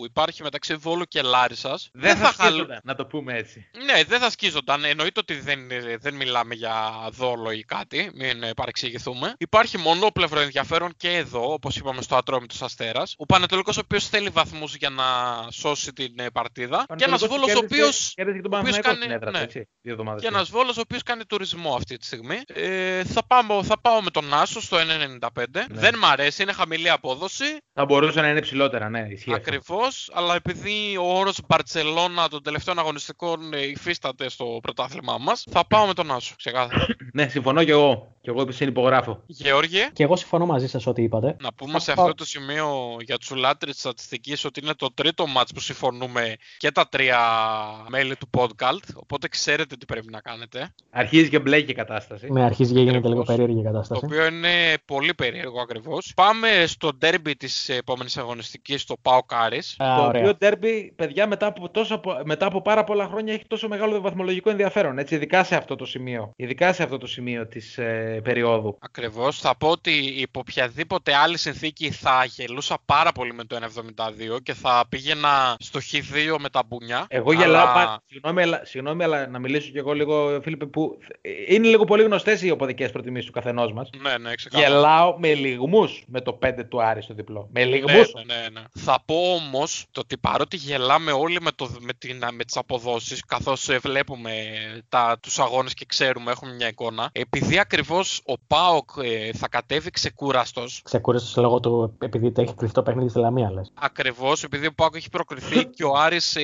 υπάρχει 0.04 0.42
μεταξύ 0.42 0.74
Βόλου 0.74 1.04
και 1.12 1.22
Λάρισας, 1.22 1.88
Δεν 1.92 2.16
θα 2.16 2.24
χαλ- 2.24 2.36
χαλούν, 2.36 2.68
να 2.82 2.94
το 2.94 3.06
πούμε 3.06 3.36
έτσι. 3.36 3.66
Ναι, 3.84 4.04
δεν 4.04 4.20
θα 4.20 4.30
σκίζονταν. 4.30 4.84
Εννοείται 4.84 5.20
ότι 5.20 5.34
δεν, 5.34 5.58
δεν 6.00 6.14
μιλάμε 6.14 6.54
για 6.54 6.74
δόλο 7.10 7.50
ή 7.50 7.64
κάτι. 7.64 8.10
Μην 8.14 8.42
ε, 8.42 8.52
παρεξηγηθούμε. 8.54 9.34
Υπάρχει 9.38 9.78
μονόπλευρο 9.78 10.40
ενδιαφέρον 10.40 10.92
και 10.96 11.08
εδώ, 11.16 11.52
όπως 11.52 11.76
είπαμε 11.76 12.02
στο 12.02 12.16
Ατρόμητος 12.16 12.62
Αστέρας. 12.62 13.14
Ο 13.18 13.26
Πανετολικός, 13.26 13.76
ο 13.76 13.80
οποίος 13.84 14.08
θέλει 14.08 14.28
βαθμούς 14.28 14.74
για 14.74 14.90
να 14.90 15.04
σώσει 15.50 15.92
την 15.92 16.18
ε, 16.18 16.30
παρτίδα. 16.30 16.84
Και 16.96 17.04
ένας 17.04 17.20
Πανετολικός 17.20 17.28
Βόλος, 17.28 17.56
ο 17.56 17.66
κέρδισε- 17.66 17.82
οποίο. 18.14 18.24
Κέρδισε 18.24 18.36
και 18.42 18.48
τον 18.48 18.52
ο 18.52 18.58
οποίος 18.58 18.78
Παναθηναϊκό 18.78 18.88
κάνει- 18.88 19.00
στην 19.00 19.10
έδρα 19.12 19.30
του, 19.30 19.36
ναι. 19.36 19.42
έτσι. 19.44 19.68
Δύο 19.82 19.92
εβδομάδες 19.92 20.20
Και 20.22 20.26
πριν. 20.26 20.38
ένας 20.38 20.50
Βόλος, 20.50 20.76
ο 20.76 20.80
οποίος 20.80 21.02
κάνει 21.02 21.24
τουρισμό 21.24 21.74
αυτή 21.74 21.96
τη 21.96 22.04
στιγμή. 22.06 22.40
Ε, 22.46 23.04
θα, 23.04 23.22
πάω, 23.26 23.62
θα 23.64 23.80
πάω 23.80 24.02
με 24.02 24.10
τον 24.10 24.34
Άσο 24.34 24.60
στο 24.60 24.76
1,95. 24.78 25.66
Δεν 25.68 25.98
μ' 25.98 26.04
αρέσει, 26.04 26.42
είναι 26.42 26.52
χαμηλή 26.52 26.90
απόδοση. 26.90 27.44
Θα 27.74 27.84
μπορούσε 27.84 28.20
να 28.20 28.28
είναι 28.28 28.40
ψηλότερα, 28.40 28.88
ναι, 28.88 29.00
ισχύει. 29.00 29.32
αυτό. 29.32 29.34
Ακριβώς, 29.34 30.10
αλλά 30.14 30.34
επειδή 30.34 30.96
ο 31.02 31.18
όρος 31.18 31.40
Μπαρσελόνα 31.46 32.28
των 32.28 32.42
τελευταίων 32.42 32.78
αγωνιστικών 32.78 33.52
ε, 33.52 33.66
υφίσταται 33.66 34.28
στο 34.28 34.58
πρωτάθλημά 34.62 35.18
μας, 35.18 35.44
θα 35.50 35.66
πάω 35.66 35.86
με 35.86 35.94
τον 35.94 36.10
Άσο. 36.10 36.34
Ξεκάθαρα. 36.36 36.86
Ναι, 37.12 37.28
συμφωνώ 37.28 37.64
και 37.64 37.70
εγώ. 37.70 38.16
Και 38.22 38.30
εγώ 38.30 38.50
συνυπογράφω. 38.52 39.22
Γεώργιε, 39.26 39.88
Και 39.92 40.02
εγώ 40.02 40.16
συμφωνώ 40.16 40.46
μαζί 40.46 40.68
σας 40.68 40.86
ό,τι 40.86 41.02
είπατε. 41.02 41.36
να 41.40 41.52
πούμε 41.52 41.72
Θα 41.72 41.78
σε 41.78 41.92
πάω- 41.94 42.04
αυτό 42.04 42.16
το 42.16 42.24
σημείο 42.24 42.96
για 43.04 43.18
τους 43.18 43.30
λάτρες 43.30 43.72
της 43.72 43.80
στατιστικής 43.80 44.44
ότι 44.44 44.60
είναι 44.62 44.74
το 44.74 44.88
τρίτο 44.94 45.26
μάτς 45.26 45.52
που 45.52 45.60
συμφωνούμε 45.60 46.36
και 46.58 46.70
τα 46.70 46.88
τρία 46.88 47.18
μέλη 47.88 48.16
του 48.16 48.30
podcast. 48.38 48.78
Οπότε 48.94 49.28
ξέρετε 49.28 49.76
τι 49.76 49.84
πρέπει 49.86 50.06
να 50.10 50.20
κάνετε. 50.20 50.74
Αρχίζει 50.90 51.28
και 51.28 51.38
μπλέκει 51.38 51.70
η 51.70 51.74
κατάσταση. 51.74 52.30
Με 52.32 52.44
αρχίζει 52.44 52.72
και 52.72 52.80
γίνεται 52.80 52.96
Ακριβώς. 52.96 53.12
λίγο 53.12 53.24
περίεργη 53.36 53.60
η 53.60 53.62
Το 53.62 53.70
κατάσταση. 53.70 54.04
οποίο 54.04 54.26
είναι 54.26 54.74
πολύ 54.84 55.14
περίεργο 55.14 55.60
ακριβώς. 55.60 56.12
Πάμε 56.16 56.48
στο 56.66 56.92
ντέρμπι 56.94 57.36
της 57.36 57.68
επόμενης 57.68 58.16
αγωνιστικής, 58.16 58.80
στο 58.82 58.96
Πάο 59.02 59.22
Κάρις. 59.22 59.74
Α, 59.78 59.96
το 59.96 60.02
ωραία. 60.02 60.20
οποίο 60.20 60.36
τέρμπι, 60.36 60.92
παιδιά, 60.96 61.26
μετά 61.26 61.46
από, 61.46 61.68
τόσο, 61.70 61.94
απο- 61.94 62.20
μετά 62.24 62.46
από 62.46 62.62
πάρα 62.62 62.84
πολλά 62.84 63.06
χρόνια 63.06 63.32
έχει 63.34 63.44
τόσο 63.46 63.68
μεγάλο 63.68 64.00
βαθμολογικό 64.00 64.50
ενδιαφέρον. 64.50 64.98
Έτσι, 64.98 65.14
ειδικά 65.14 65.44
σε 65.44 65.56
αυτό 65.56 65.76
το 65.76 65.84
σημείο. 65.86 66.32
Ειδικά 66.36 66.72
σε 66.72 66.82
αυτό 66.82 66.98
το 66.98 67.06
σημείο 67.06 67.46
της 67.46 67.78
ε, 67.78 68.11
περίοδου. 68.20 68.76
Ακριβώς. 68.80 69.38
Θα 69.40 69.56
πω 69.56 69.68
ότι 69.68 69.90
υπό 70.16 70.40
οποιαδήποτε 70.40 71.14
άλλη 71.14 71.38
συνθήκη 71.38 71.90
θα 71.90 72.24
γελούσα 72.24 72.78
πάρα 72.84 73.12
πολύ 73.12 73.34
με 73.34 73.44
το 73.44 73.56
1,72 73.56 74.38
και 74.42 74.54
θα 74.54 74.84
πήγαινα 74.88 75.56
στο 75.58 75.80
Χ2 75.92 76.36
με 76.38 76.48
τα 76.48 76.62
μπουνιά. 76.66 77.06
Εγώ 77.08 77.32
γελάω. 77.32 77.62
Αλλά- 77.62 77.72
πα- 77.72 78.02
Συγγνώμη, 78.06 78.42
αλλά, 78.42 78.60
συγγνώμη, 78.64 79.02
αλλά 79.04 79.26
να 79.26 79.38
μιλήσω 79.38 79.70
κι 79.70 79.78
εγώ 79.78 79.92
λίγο, 79.92 80.40
Φίλιππε, 80.42 80.66
που 80.66 80.98
είναι 81.48 81.68
λίγο 81.68 81.84
πολύ 81.84 82.02
γνωστές 82.02 82.42
οι 82.42 82.50
οπαδικές 82.50 82.90
προτιμήσεις 82.90 83.26
του 83.26 83.32
καθενός 83.32 83.72
μας. 83.72 83.90
Ναι, 84.02 84.18
ναι, 84.18 84.34
ξεκάθαρα. 84.34 84.68
Γελάω 84.68 85.18
με 85.18 85.34
λιγμούς 85.34 86.04
με 86.06 86.20
το 86.20 86.32
5 86.42 86.64
του 86.68 86.82
Άρη 86.82 87.02
στο 87.02 87.14
διπλό. 87.14 87.48
Με 87.52 87.64
λιγμούς. 87.64 88.12
Ναι, 88.14 88.34
ναι, 88.34 88.40
ναι, 88.40 88.48
ναι. 88.52 88.62
Θα 88.80 89.02
πω 89.06 89.14
όμως 89.34 89.86
το 89.90 90.00
ότι 90.00 90.16
παρότι 90.18 90.56
γελάμε 90.56 91.12
όλοι 91.12 91.40
με, 91.40 91.50
το, 91.52 91.70
με, 91.80 91.92
την, 91.98 92.22
με 92.32 92.44
τις 92.44 92.56
αποδόσεις 92.56 93.24
καθώς 93.24 93.68
ε, 93.68 93.78
βλέπουμε 93.78 94.32
τα, 94.88 95.18
τους 95.22 95.38
αγώνες 95.38 95.74
και 95.74 95.84
ξέρουμε, 95.88 96.30
έχουμε 96.30 96.52
μια 96.52 96.68
εικόνα 96.68 97.08
επειδή 97.12 97.58
ακριβώς 97.58 98.01
ο 98.24 98.34
ΠΑΟΚ 98.46 98.90
ε, 99.02 99.32
θα 99.32 99.48
κατέβει 99.48 99.90
ξεκούραστος 99.90 100.80
Ξεκούρασε 100.84 101.40
λόγω 101.40 101.60
του 101.60 101.96
επειδή 101.98 102.32
έχει 102.36 102.54
κρυφτό 102.54 102.82
παιχνίδι 102.82 103.08
στη 103.08 103.18
Λαμία, 103.18 103.50
λες. 103.50 103.72
Ακριβώς, 103.74 104.42
επειδή 104.42 104.66
ο 104.66 104.72
ΠΑΟΚ 104.72 104.96
έχει 104.96 105.08
προκριθεί 105.10 105.64
και 105.76 105.84
ο 105.84 105.96
Άρης 105.96 106.36
ε, 106.36 106.42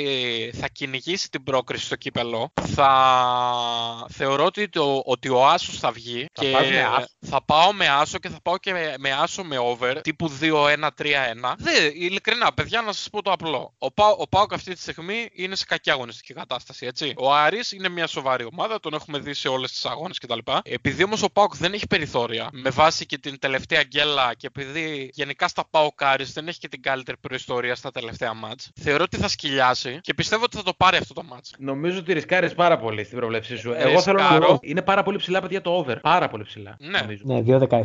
θα 0.52 0.68
κυνηγήσει 0.68 1.30
την 1.30 1.42
πρόκριση 1.42 1.84
στο 1.84 1.96
κύπελο, 1.96 2.52
θα 2.54 2.90
θεωρώ 4.08 4.44
ότι, 4.44 4.68
το, 4.68 5.02
ότι 5.04 5.28
ο 5.28 5.46
Άσος 5.46 5.78
θα 5.78 5.90
βγει 5.90 6.26
Θα 6.32 6.44
και 6.44 6.50
πας 6.50 6.70
με 6.70 6.82
Άσο. 6.82 7.06
θα 7.20 7.44
πάω 7.44 7.72
με 7.72 7.88
Άσο 7.88 8.18
και 8.18 8.28
θα 8.28 8.38
πάω 8.42 8.58
και 8.58 8.72
με, 8.72 8.94
με 8.98 9.10
Άσο 9.10 9.44
με 9.44 9.58
over 9.58 10.00
τύπου 10.02 10.30
2-1-3-1. 10.40 11.54
Δεν, 11.58 11.92
ειλικρινά, 11.94 12.52
παιδιά, 12.52 12.82
να 12.82 12.92
σας 12.92 13.08
πω 13.10 13.22
το 13.22 13.32
απλό. 13.32 13.74
Ο, 13.78 13.90
Πα, 13.92 14.08
ο 14.08 14.28
Πάοκ 14.28 14.52
αυτή 14.52 14.74
τη 14.74 14.80
στιγμή 14.80 15.28
είναι 15.32 15.54
σε 15.54 15.64
κακή 15.64 15.90
αγωνιστική 15.90 16.34
κατάσταση, 16.34 16.86
έτσι. 16.86 17.14
Ο 17.16 17.34
Άρης 17.34 17.72
είναι 17.72 17.88
μια 17.88 18.06
σοβαρή 18.06 18.48
ομάδα, 18.52 18.80
τον 18.80 18.94
έχουμε 18.94 19.18
δει 19.18 19.34
σε 19.34 19.48
όλες 19.48 19.72
τις 19.72 19.84
αγώνες 19.84 20.18
κτλ. 20.18 20.38
Επειδή 20.62 21.04
όμως 21.04 21.22
ο 21.22 21.30
Πάοκ 21.30 21.47
δεν 21.56 21.72
έχει 21.72 21.86
περιθώρια, 21.86 22.48
με 22.52 22.70
βάση 22.70 23.06
και 23.06 23.18
την 23.18 23.38
τελευταία 23.38 23.82
γκέλα 23.82 24.34
και 24.36 24.46
επειδή 24.46 25.10
γενικά 25.12 25.48
στα 25.48 25.64
Πάοκ 25.70 26.04
Άρης 26.04 26.32
δεν 26.32 26.48
έχει 26.48 26.58
και 26.58 26.68
την 26.68 26.82
καλύτερη 26.82 27.16
προϊστορία 27.20 27.74
στα 27.74 27.90
τελευταία 27.90 28.34
μάτς, 28.34 28.70
θεωρώ 28.80 29.02
ότι 29.02 29.16
θα 29.16 29.28
σκυλιάσει 29.28 29.98
και 30.00 30.14
πιστεύω 30.14 30.42
ότι 30.44 30.56
θα 30.56 30.62
το 30.62 30.72
πάρει 30.76 30.96
αυτό 30.96 31.14
το 31.14 31.22
μάτς. 31.22 31.54
Νομίζω 31.58 31.98
ότι 31.98 32.12
ρισκάρεις 32.12 32.54
πάρα 32.54 32.78
πολύ 32.78 33.04
στην 33.04 33.18
προβλέψή 33.18 33.56
σου. 33.56 33.72
Ε, 33.72 33.82
Εγώ 33.82 34.00
θέλω 34.00 34.18
να 34.18 34.28
ρισκάρω. 34.28 34.46
πω. 34.46 34.58
Είναι 34.62 34.82
πάρα 34.82 35.02
πολύ 35.02 35.16
ψηλά, 35.18 35.40
παιδιά, 35.40 35.60
το 35.60 35.70
over. 35.76 35.96
Πάρα 36.02 36.28
πολύ 36.28 36.44
ψηλά. 36.44 36.76
Ναι. 36.78 36.98
Νομίζω. 37.00 37.22
Ναι, 37.24 37.40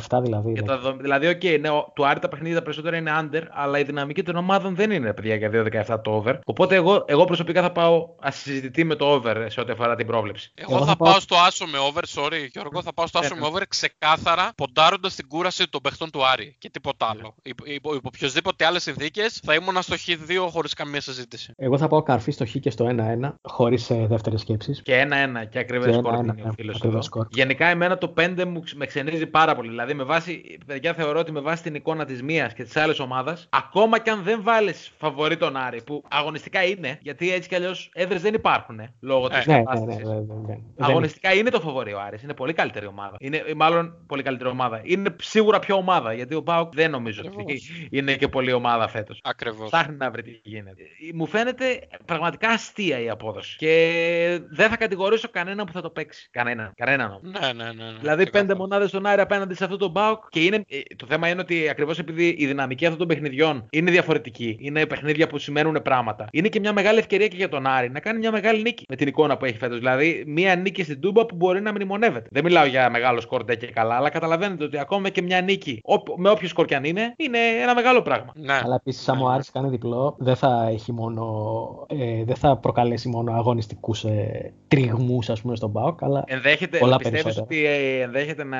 2-17 0.10 0.20
δηλαδή. 0.22 0.54
Και 0.54 0.62
ναι. 0.62 0.68
τα 0.68 0.78
δο- 0.78 0.98
δηλαδή, 1.00 1.28
οκ, 1.28 1.44
ναι, 1.60 1.70
ο- 1.70 1.92
του 1.96 2.06
Άρη 2.08 2.20
τα 2.20 2.28
παιχνίδια 2.28 2.56
τα 2.58 2.64
περισσότερα 2.64 2.98
είναι 2.98 3.12
under, 3.22 3.44
αλλά 3.52 3.80
η 3.80 3.84
δυναμική 3.84 4.24
των 4.24 4.36
ομάδων 4.36 4.76
δεν 4.76 4.92
είναι, 4.92 5.14
παιδιά, 5.14 5.36
για 5.36 5.50
2-17 5.50 6.00
το 6.04 6.12
over. 6.12 6.40
Οπότε 6.46 6.76
εγώ, 6.76 7.04
εγώ 7.08 7.26
προσωπικά 7.26 7.62
θα 7.62 7.72
πάω 7.72 8.08
ασυζητητί 8.22 8.84
με 8.84 8.96
το 8.96 9.06
over 9.14 9.46
σε 9.50 9.60
ό,τι 9.60 9.72
αφορά 9.72 9.96
την 9.96 10.08
πρόβλεψη. 10.08 10.52
Εγώ, 10.56 10.76
Εγώ 10.76 10.86
θα, 10.86 10.90
θα 10.92 10.98
πάω 10.98 11.12
πάω- 11.12 11.20
στο 11.22 11.36
άσο 11.36 11.66
με 11.66 11.78
over, 11.78 12.02
sorry 12.16 12.48
Γιώργο, 12.52 12.82
θα 12.82 12.94
πάω 12.94 13.08
στο 13.08 13.20
άσο 13.20 13.34
Ναι, 13.34 13.40
με 13.42 13.48
over 13.48 13.53
ξεκάθαρα, 13.70 14.52
ποντάροντας 14.58 15.16
την 15.16 15.28
κούραση 15.28 15.70
των 15.70 15.82
παιχτών 15.82 16.10
του 16.12 16.26
Άρη 16.28 16.56
και 16.60 16.70
τίποτα 16.70 17.06
άλλο. 17.10 17.36
Υπό, 17.44 17.64
υπό, 17.68 17.96
υπό 17.96 18.10
οποιοδήποτε 18.16 18.66
άλλες 18.66 18.84
συνθήκες 18.84 19.40
θα 19.46 19.54
ήμουν 19.54 19.82
στο 19.82 19.96
Χ2 20.08 20.48
χωρίς 20.50 20.74
καμία 20.74 21.02
συζήτηση. 21.02 21.54
Εγώ 21.58 21.78
θα 21.78 21.88
πάω 21.88 22.04
καρφί 22.04 22.32
στο 22.32 22.46
Χ 22.46 22.52
και 22.60 22.70
στο 22.70 22.86
1-1, 23.22 23.34
χωρίς 23.42 23.88
δεύτερες 23.92 24.42
σκέψεις. 24.42 24.82
Και 24.82 24.96
ένα-ένα 25.00 25.46
και 25.46 25.60
ακριβές 25.60 25.88
Και 25.88 25.94
σκορ 25.94 26.14
ένα-ένα, 26.14 26.34
δίνει 26.34 26.42
ο 26.42 26.48
ναι, 26.48 26.54
φίλος 26.56 26.76
ακριβές 26.76 26.94
εδώ. 26.96 27.04
σκορ. 27.04 27.28
Γενικά, 27.32 27.68
εμένα 27.68 27.98
το 27.98 28.14
5 28.18 28.46
μου 28.46 28.60
ξ- 28.62 28.78
με 28.78 28.86
ξενίζει 28.86 29.26
πάρα 29.26 29.56
πολύ. 29.56 29.70
Δηλαδή, 29.70 29.94
με 29.94 30.04
βάση, 30.04 30.58
παιδιά, 30.66 30.94
θεωρώ 30.94 31.20
ότι 31.20 31.32
με 31.32 31.40
βάση 31.40 31.64
την 31.64 31.76
εικόνα 31.76 32.06
της 32.06 32.22
μίας 32.22 32.54
και 32.54 32.64
της 32.64 32.76
άλλης 32.78 33.00
ομάδας, 33.00 33.48
ακόμα 33.50 34.00
και 34.00 34.10
αν 34.10 34.24
δεν 34.24 34.44
βάλεις 34.44 34.92
φαβορή 34.98 35.38
τον 35.38 35.56
Άρη, 35.58 35.82
που 35.84 36.04
αγωνιστικά 36.10 36.64
είναι, 36.64 36.98
γιατί 37.02 37.34
έτσι 37.34 37.50
κι 37.50 37.56
αλλιώς 37.56 37.90
έδρες 37.94 38.22
δεν 38.22 38.34
υπάρχουν 38.34 38.80
ε, 38.80 38.94
λόγω 39.00 39.28
της 39.28 39.38
Ε, 39.38 39.44
Ναι, 39.52 39.58
ναι, 39.58 39.64
κατάστασης. 39.64 40.04
ναι, 40.04 40.14
ναι, 40.14 40.20
ναι, 40.20 40.34
ναι. 40.34 40.46
Δεν 40.76 40.90
Αγωνιστικά 40.90 41.34
είναι 41.34 41.50
το 41.50 41.60
φοβορή 41.60 41.94
ο 41.94 42.00
Άρης. 42.02 42.22
Είναι 42.24 42.34
πολύ 42.34 42.54
καλύτερη 42.54 42.86
ομάδα. 42.86 43.16
Είναι, 43.20 43.38
ε, 43.38 43.43
μάλλον 43.56 43.94
πολύ 44.08 44.24
καλύτερη 44.24 44.50
ομάδα. 44.50 44.82
Είναι 44.84 45.16
σίγουρα 45.22 45.60
πιο 45.60 45.76
ομάδα. 45.76 46.14
Γιατί 46.14 46.36
ο 46.36 46.44
Πάουκ 46.44 46.74
δεν 46.74 46.92
νομίζω 46.92 47.22
ότι 47.26 47.36
Ακριβώς. 47.40 47.88
είναι 47.90 48.16
και 48.16 48.28
πολύ 48.28 48.54
ομάδα 48.54 48.88
φέτος. 48.88 49.20
Ακριβώς. 49.24 49.70
Ψάχνει 49.70 49.96
να 49.96 50.12
βρει 50.12 50.22
τι 50.24 50.40
γίνεται. 50.44 50.82
Ε, 50.82 51.14
Μου 51.14 51.26
φαίνεται 51.28 51.88
πραγματικά 52.06 52.50
αστεία 52.50 53.00
η 53.00 53.10
απόδοση. 53.10 53.56
Και 53.58 54.42
δεν 54.50 54.70
θα 54.70 54.78
κατηγορήσω 54.78 55.30
κανέναν 55.32 55.66
που 55.66 55.72
θα 55.72 55.82
το 55.82 55.90
παίξει. 55.90 56.28
Κανέναν. 56.32 56.74
Κανέναν 56.76 57.10
όμως. 57.10 57.22
Ναι, 57.40 57.54
ναι, 57.54 57.64
ναι. 57.64 57.84
ναι. 57.84 57.98
Δηλαδή, 58.00 58.24
Ξεκάθαρα. 58.24 58.30
πέντε 58.32 58.56
μονάδες 58.56 58.90
στον 58.90 59.06
Άρη 59.06 59.22
απέναντι 59.22 59.56
σε 59.56 59.64
αυτό 59.64 59.78
τον 59.78 59.92
Μπάουκ. 59.92 60.24
Και 60.30 60.44
είναι, 60.44 60.64
ε, 60.70 60.80
το 60.96 61.06
θέμα 61.06 61.28
είναι 61.28 61.42
ότι 61.42 61.70
ακριβώς 61.70 62.00
επειδή 62.00 62.36
η 62.38 62.46
δυναμική 62.46 62.86
αυτών 62.86 63.00
των 63.00 63.08
παιχνιδιών 63.08 63.66
είναι 63.70 63.92
διαφορετική, 63.92 64.58
είναι 64.60 64.86
παιχνίδια 64.86 65.28
που 65.28 65.38
σημαίνουν 65.38 65.82
πράγματα. 65.82 66.28
Είναι 66.32 66.48
και 66.48 66.60
μια 66.60 66.74
μεγάλη 66.74 67.00
ευκαιρία 67.00 67.28
και 67.28 67.36
για 67.36 67.50
τον 67.50 67.68
Άρη 67.68 67.90
να 67.90 68.00
κάνει 68.00 68.20
μια 68.20 68.32
μεγάλη 68.32 68.62
νίκη 68.62 68.84
με 68.90 68.96
την 68.96 69.08
εικόνα 69.08 69.38
που 69.38 69.46
έχει 69.46 69.58
φέτος. 69.58 69.78
Δηλαδή, 69.78 70.24
μια 70.28 70.56
νίκη 70.56 70.84
στην 70.84 71.00
Τούμπα 71.02 71.26
που 71.26 71.36
μπορεί 71.36 71.62
να 71.62 71.72
μνημονεύεται. 71.72 72.28
Δεν 72.32 72.44
μιλάω 72.44 72.66
για 72.66 72.90
μεγάλο 72.90 73.22
σκορ 73.34 73.44
ντε 73.46 73.56
και 73.56 73.68
καλά, 73.68 73.96
αλλά 73.96 74.10
καταλαβαίνετε 74.10 74.64
ότι 74.64 74.78
ακόμα 74.78 75.10
και 75.10 75.22
μια 75.22 75.42
νίκη, 75.42 75.80
όπ- 75.84 76.18
με 76.18 76.30
όποιο 76.30 76.48
σκορ 76.48 76.66
κι 76.66 76.76
αν 76.76 76.84
είναι, 76.84 77.14
είναι 77.18 77.38
ένα 77.62 77.76
μεγάλο 77.76 78.02
πράγμα. 78.02 78.32
Ναι. 78.36 78.54
Αλλά 78.64 78.76
επίσης, 78.76 79.10
αν 79.10 79.18
Ναι. 79.18 79.24
ο 79.24 79.28
Άρης 79.28 79.52
κάνει 79.52 79.70
διπλό, 79.70 80.16
δεν 80.20 80.36
θα 80.36 80.68
έχει 80.72 80.92
μόνο. 80.92 81.86
Ε, 81.90 82.24
δεν 82.24 82.36
θα 82.36 82.58
προκαλέσει 82.58 83.08
μόνο 83.10 83.34
αγωνιστικούς 83.34 84.04
ε, 84.04 84.54
τριγμούς, 84.68 85.30
ας 85.30 85.42
πούμε, 85.42 85.56
στον 85.56 85.72
Πάοκ, 85.72 86.04
αλλά 86.04 86.24
Ενδέχεται, 86.28 86.78
Πολλά 86.78 86.98
πιστεύεις 86.98 87.24
περισσότερα. 87.24 87.56
ότι 87.60 87.66
ε, 87.66 88.02
ενδέχεται 88.02 88.44
να 88.44 88.58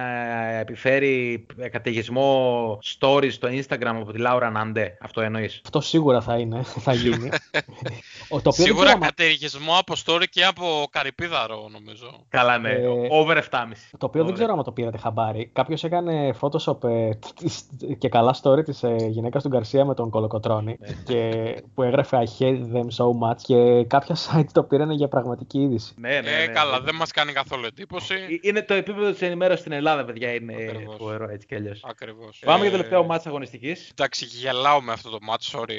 επιφέρει 0.60 1.46
ε, 1.60 1.70
καταιγισμό 1.70 2.78
stories 3.00 3.32
στο 3.32 3.48
Instagram 3.52 3.96
από 4.02 4.12
τη 4.12 4.20
Λάουρα 4.20 4.50
Ναντέ. 4.50 4.98
Αυτό 5.02 5.22
εννοείς; 5.22 5.62
αυτό 5.66 5.82
σίγουρα 5.82 6.22
θα 6.22 6.38
είναι, 6.38 6.62
θα 6.64 6.94
γίνει. 6.94 7.30
Ο- 8.30 8.42
το 8.42 8.50
οποίο 8.50 8.52
δεν 8.52 8.66
Σίγουρα 8.66 8.84
ξέρω 8.86 8.98
άμα- 8.98 9.06
κατεργισμό 9.06 9.74
από 9.80 9.94
story 10.06 10.24
και 10.30 10.46
από 10.46 10.88
καρυπίδαρο, 10.92 11.68
νομίζω. 11.72 12.26
Καλά, 12.30 12.58
ναι. 12.58 12.70
Ε, 12.70 12.88
Over 13.10 13.38
7,5. 13.38 13.92
Το 13.98 14.06
οποίο 14.06 14.24
δεν 14.24 14.34
ξέρω 14.34 14.54
αν 14.64 14.70
το 14.74 14.82
πήρατε 14.82 14.98
χαμπάρι. 14.98 15.50
Κάποιος 15.54 15.84
έκανε 15.84 16.34
Photoshop 16.42 16.84
ε, 16.84 17.10
της- 17.36 17.70
και 17.98 18.10
καλά 18.10 18.36
story 18.42 18.64
της 18.64 18.84
ε, 18.84 18.96
γυναίκας 19.10 19.44
του 19.44 19.50
Γκαρσία 19.50 19.86
με 19.86 19.94
τον 19.94 20.10
Κολοκοτρόνη 20.10 20.78
Ναι. 20.80 20.88
και 21.06 21.56
που 21.74 21.84
έγραφε 21.84 22.18
I 22.24 22.42
hate 22.42 22.62
them 22.74 22.88
so 22.98 23.06
much 23.06 23.36
και 23.44 23.84
κάποια 23.84 24.16
site 24.16 24.46
το 24.52 24.64
πήραν 24.64 24.92
για 24.92 25.08
πραγματική 25.08 25.60
είδηση. 25.62 25.94
Ναι, 25.98 26.10
ναι, 26.10 26.16
ε, 26.18 26.46
ναι, 26.46 26.54
καλά, 26.54 26.78
ναι. 26.80 26.86
δεν 26.86 26.96
μας 26.96 27.12
κάνει 27.12 27.32
καθόλου 27.32 27.66
εντύπωση. 27.66 28.14
Ε, 28.14 28.38
Είναι 28.42 28.62
το 28.62 28.74
επίπεδο 28.74 29.12
της 29.12 29.22
ενημέρωσης 29.22 29.60
στην 29.60 29.72
Ελλάδα, 29.72 30.06
παιδιά. 30.06 30.34
Είναι 30.34 30.54
Ακριβώς. 30.70 30.96
φοβερό 30.98 31.30
έτσι 31.30 31.48
κι 31.48 31.56
αλλιώς. 31.56 31.84
Ακριβώς. 31.90 32.42
Πάμε 32.46 32.62
για 32.62 32.72
το 32.72 32.78
τελευταίο 32.78 33.04
μάτς 33.06 33.26
αγωνιστικής. 33.28 33.90
Εντάξει, 33.90 34.26
γελάω 34.26 34.82
με 34.82 34.92
αυτό 34.92 35.10
το 35.10 35.18
match, 35.32 35.58
sorry, 35.60 35.78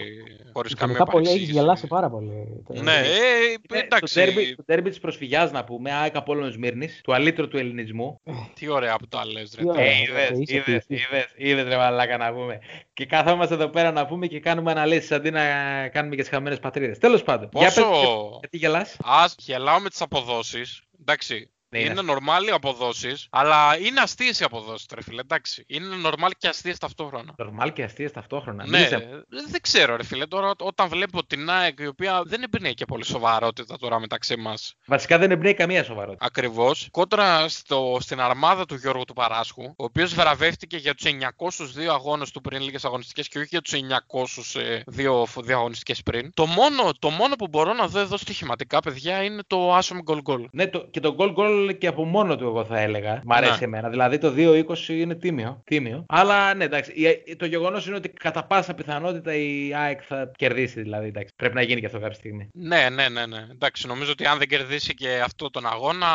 χωρίς 0.52 0.74
καμία 0.74 0.94
Γενικά 0.94 1.04
πολύ 1.12 1.24
έχει 1.24 1.32
παρεξήγηση. 1.34 1.52
γελάσει 1.52 1.86
πάρα 1.86 2.10
πολύ. 2.10 2.62
Ναι, 2.82 2.92
ε, 2.92 3.54
Το 3.68 3.74
εντάξει. 3.84 4.14
τέρμπι, 4.14 4.54
το 4.54 4.64
τέρμπι 4.64 4.88
της 4.88 4.98
προσφυγιάς, 5.00 5.52
να 5.52 5.64
πούμε, 5.64 5.92
ΑΕΚ 5.92 6.16
Απόλλων 6.16 6.50
Σμύρνης, 6.52 7.00
του 7.04 7.14
αλήτρου 7.14 7.48
του 7.48 7.56
ελληνισμού. 7.56 8.20
Τι 8.64 8.70
ωραία 8.70 8.96
που 8.96 9.06
τα 9.08 9.26
λες, 9.26 9.54
ρε. 9.56 9.62
Τι 9.62 9.68
ωραία. 9.68 9.84
Ε, 9.84 9.88
Ε, 9.88 10.02
είδες, 10.02 10.30
είσαι 10.38 10.54
είδες, 10.56 10.84
πίστη. 10.86 10.94
είδες, 10.94 11.32
είδες 11.36 11.64
ρε 11.64 11.76
μαλάκα 11.76 12.16
να 12.16 12.32
πούμε. 12.32 12.58
Και 12.92 13.06
κάθόμαστε 13.06 13.54
εδώ 13.54 13.68
πέρα 13.68 13.92
να 13.92 14.06
πούμε 14.06 14.26
και 14.26 14.40
κάνουμε 14.40 14.70
αναλύσεις 14.70 15.12
αντί 15.12 15.30
να 15.30 15.42
κάνουμε 15.88 16.14
και 16.14 16.20
τις 16.20 16.30
χαμένες 16.30 16.58
πατρίδες. 16.58 16.98
Τέλος 16.98 17.22
πάντων. 17.22 17.48
Για 17.52 17.66
Πόσο. 17.66 17.90
πες, 17.90 18.38
γιατί 18.40 18.56
γελάς; 18.56 18.96
Α, 19.04 19.24
γελάω 19.38 19.78
με 19.80 19.88
τις 19.88 20.00
αποδόσεις. 20.00 20.82
Εντάξει. 21.00 21.50
Ναι, 21.74 21.84
είναι 21.84 22.00
είναι 22.00 22.12
normal 22.12 22.48
οι 22.48 22.50
αποδόσεις, 22.50 23.26
αλλά 23.30 23.78
είναι 23.78 24.00
αστείες 24.00 24.40
οι 24.40 24.44
αποδόσεις, 24.44 24.86
ρε 24.94 25.02
φίλε. 25.02 25.20
Εντάξει. 25.20 25.64
Είναι 25.66 25.86
normal 26.04 26.30
και 26.38 26.48
αστείες 26.48 26.78
ταυτόχρονα. 26.78 27.34
Νορμάλ 27.38 27.72
και 27.72 27.82
αστείες 27.82 28.12
ταυτόχρονα. 28.12 28.66
Ναι, 28.66 28.78
Μίλησε 28.78 28.96
μου. 28.96 29.24
δεν 29.50 29.60
ξέρω, 29.60 29.96
ρε 29.96 30.04
φίλε. 30.04 30.26
Τώρα, 30.26 30.52
όταν 30.58 30.88
βλέπω 30.88 31.26
την 31.26 31.50
ΑΕΚ, 31.50 31.78
η 31.78 31.86
οποία 31.86 32.22
δεν 32.24 32.42
εμπνέει 32.42 32.74
και 32.74 32.84
πολύ 32.84 33.04
σοβαρότητα 33.04 33.78
τώρα 33.78 34.00
μεταξύ 34.00 34.36
μας. 34.36 34.74
Βασικά 34.86 35.18
δεν 35.18 35.30
εμπνέει 35.30 35.54
καμία 35.54 35.84
σοβαρότητα. 35.84 36.26
Ακριβώς. 36.26 36.88
Κόντρα 36.90 37.48
στο, 37.48 37.96
στην 38.00 38.20
αρμάδα 38.20 38.64
του 38.64 38.74
Γιώργου 38.74 39.04
του 39.04 39.12
Παράσχου, 39.12 39.62
ο 39.62 39.84
οποίος 39.84 40.14
βραβεύτηκε 40.14 40.76
για 40.76 40.94
τους 40.94 41.04
902 41.04 41.86
αγώνες 41.90 42.30
του 42.30 42.40
πριν 42.40 42.62
λίγες 42.62 42.84
αγωνιστικές 42.84 43.28
και 43.28 43.38
όχι 43.38 43.48
για 43.50 43.60
τους 43.60 43.72
902 43.72 45.24
δύο 45.36 45.56
αγωνιστικές 45.56 46.02
πριν. 46.02 46.30
Το 46.34 46.46
μόνο, 46.46 46.90
το 46.98 47.10
μόνο 47.10 47.34
που 47.34 47.48
μπορώ 47.48 47.72
να 47.72 47.86
δω 47.86 48.00
εδώ 48.00 48.16
στοιχηματικά, 48.16 48.80
παιδιά, 48.80 49.22
είναι 49.22 49.42
το 49.46 49.74
άσο 49.74 49.94
με 49.94 50.02
γκολ 50.02 50.20
γκολ. 50.20 50.48
Ναι, 50.52 50.66
το, 50.66 50.86
και 50.90 51.00
το 51.00 51.16
goal 51.18 51.32
goal 51.70 51.78
και 51.78 51.86
από 51.86 52.04
μόνο 52.04 52.36
του 52.36 52.44
εγώ 52.44 52.64
θα 52.64 52.78
έλεγα. 52.80 53.20
Μ' 53.24 53.32
αρέσει 53.32 53.52
Ναι. 53.58 53.64
εμένα. 53.64 53.88
Δηλαδή 53.88 54.18
το 54.18 54.30
2-20 54.36 54.88
είναι 54.88 55.14
τίμιο. 55.14 55.60
τίμιο. 55.64 56.04
Αλλά 56.08 56.54
ναι, 56.54 56.64
εντάξει. 56.64 56.92
η- 57.26 57.36
Το 57.36 57.46
γεγονός 57.46 57.86
είναι 57.86 57.96
ότι 57.96 58.08
κατά 58.08 58.44
πάσα 58.46 58.74
πιθανότητα 58.74 59.34
η 59.34 59.74
ΑΕΚ 59.74 60.00
θα 60.06 60.30
κερδίσει. 60.36 60.82
Δηλαδή, 60.82 61.06
εντάξει. 61.06 61.32
Πρέπει 61.36 61.54
να 61.54 61.62
γίνει 61.62 61.80
και 61.80 61.86
αυτό 61.86 61.98
κάποια 61.98 62.14
στιγμή. 62.14 62.48
Ναι, 62.54 62.88
ναι, 62.92 63.08
ναι, 63.08 63.26
ναι. 63.26 63.46
Εντάξει, 63.52 63.86
νομίζω 63.86 64.10
ότι 64.10 64.26
αν 64.26 64.38
δεν 64.38 64.48
κερδίσει 64.48 64.94
και 64.94 65.20
αυτό 65.24 65.50
τον 65.50 65.66
αγώνα. 65.66 66.06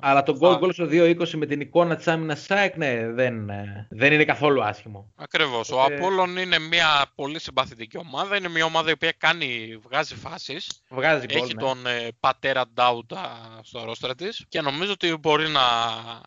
Αλλά 0.00 0.22
το 0.22 0.36
θα- 0.36 0.48
goal 0.48 0.62
goal 0.64 0.72
στο 0.72 0.86
2-20 0.86 1.36
με 1.36 1.46
την 1.46 1.60
εικόνα 1.60 1.96
της 1.96 2.08
άμυνας 2.08 2.50
ΑΕΚ, 2.50 2.76
ναι, 2.76 3.08
δεν, 3.12 3.48
ε, 3.50 3.86
δεν 3.90 4.12
είναι 4.12 4.24
καθόλου 4.24 4.62
άσχημο. 4.64 5.12
Ακριβώς. 5.16 5.70
Ο 5.70 5.74
Οπότε- 5.80 5.96
Απόλλων 5.98 6.36
είναι 6.36 6.58
μια 6.58 7.06
πολύ 7.14 7.40
συμπαθητική 7.40 7.98
ομάδα. 7.98 8.36
Είναι 8.36 8.48
μια 8.48 8.64
ομάδα 8.64 8.88
η 8.90 8.92
οποία 8.92 9.12
κάνει, 9.18 9.78
βγάζει 9.84 10.14
φάσεις. 10.14 10.82
Βγάζει 10.90 11.26
γκολ. 11.26 11.42
Έχει 11.42 11.54
ναι. 11.54 11.60
τον 11.62 11.86
ε, 11.86 12.08
πατέρα 12.20 12.64
Ντάουτα 12.74 13.40
στο 13.62 13.84
ρόστρα 13.84 14.14
της 14.14 14.44
και 14.48 14.58
νομίζω 14.62 14.92
ότι 14.92 15.16
μπορεί 15.20 15.44
να, 15.48 15.60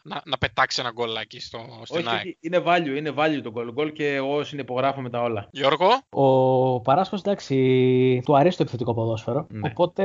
να, 0.04 0.22
να 0.26 0.38
πετάξει 0.38 0.82
ένα 0.82 0.92
γκολάκι 0.92 1.40
στο, 1.40 1.60
στην 1.84 1.98
Όχι, 2.00 2.10
ΑΕΚ. 2.10 2.20
όχι, 2.20 2.38
είναι 2.42 2.64
value, 2.66 2.98
είναι 2.98 3.14
value 3.18 3.42
το 3.44 3.54
goal 3.56 3.80
goal 3.82 3.94
και 3.94 4.14
εγώ 4.14 4.44
συνυπογράφω 4.44 5.02
με 5.02 5.10
τα 5.10 5.22
όλα. 5.22 5.48
Γιώργο, 5.52 5.88
Ο 6.10 6.82
Παράσχος, 6.82 7.20
εντάξει, 7.20 8.22
του 8.26 8.38
αρέσει 8.38 8.58
το 8.58 8.64
επιθετικό 8.64 8.94
ποδόσφαιρο. 8.94 9.46
Ναι. 9.50 9.70
Οπότε 9.70 10.04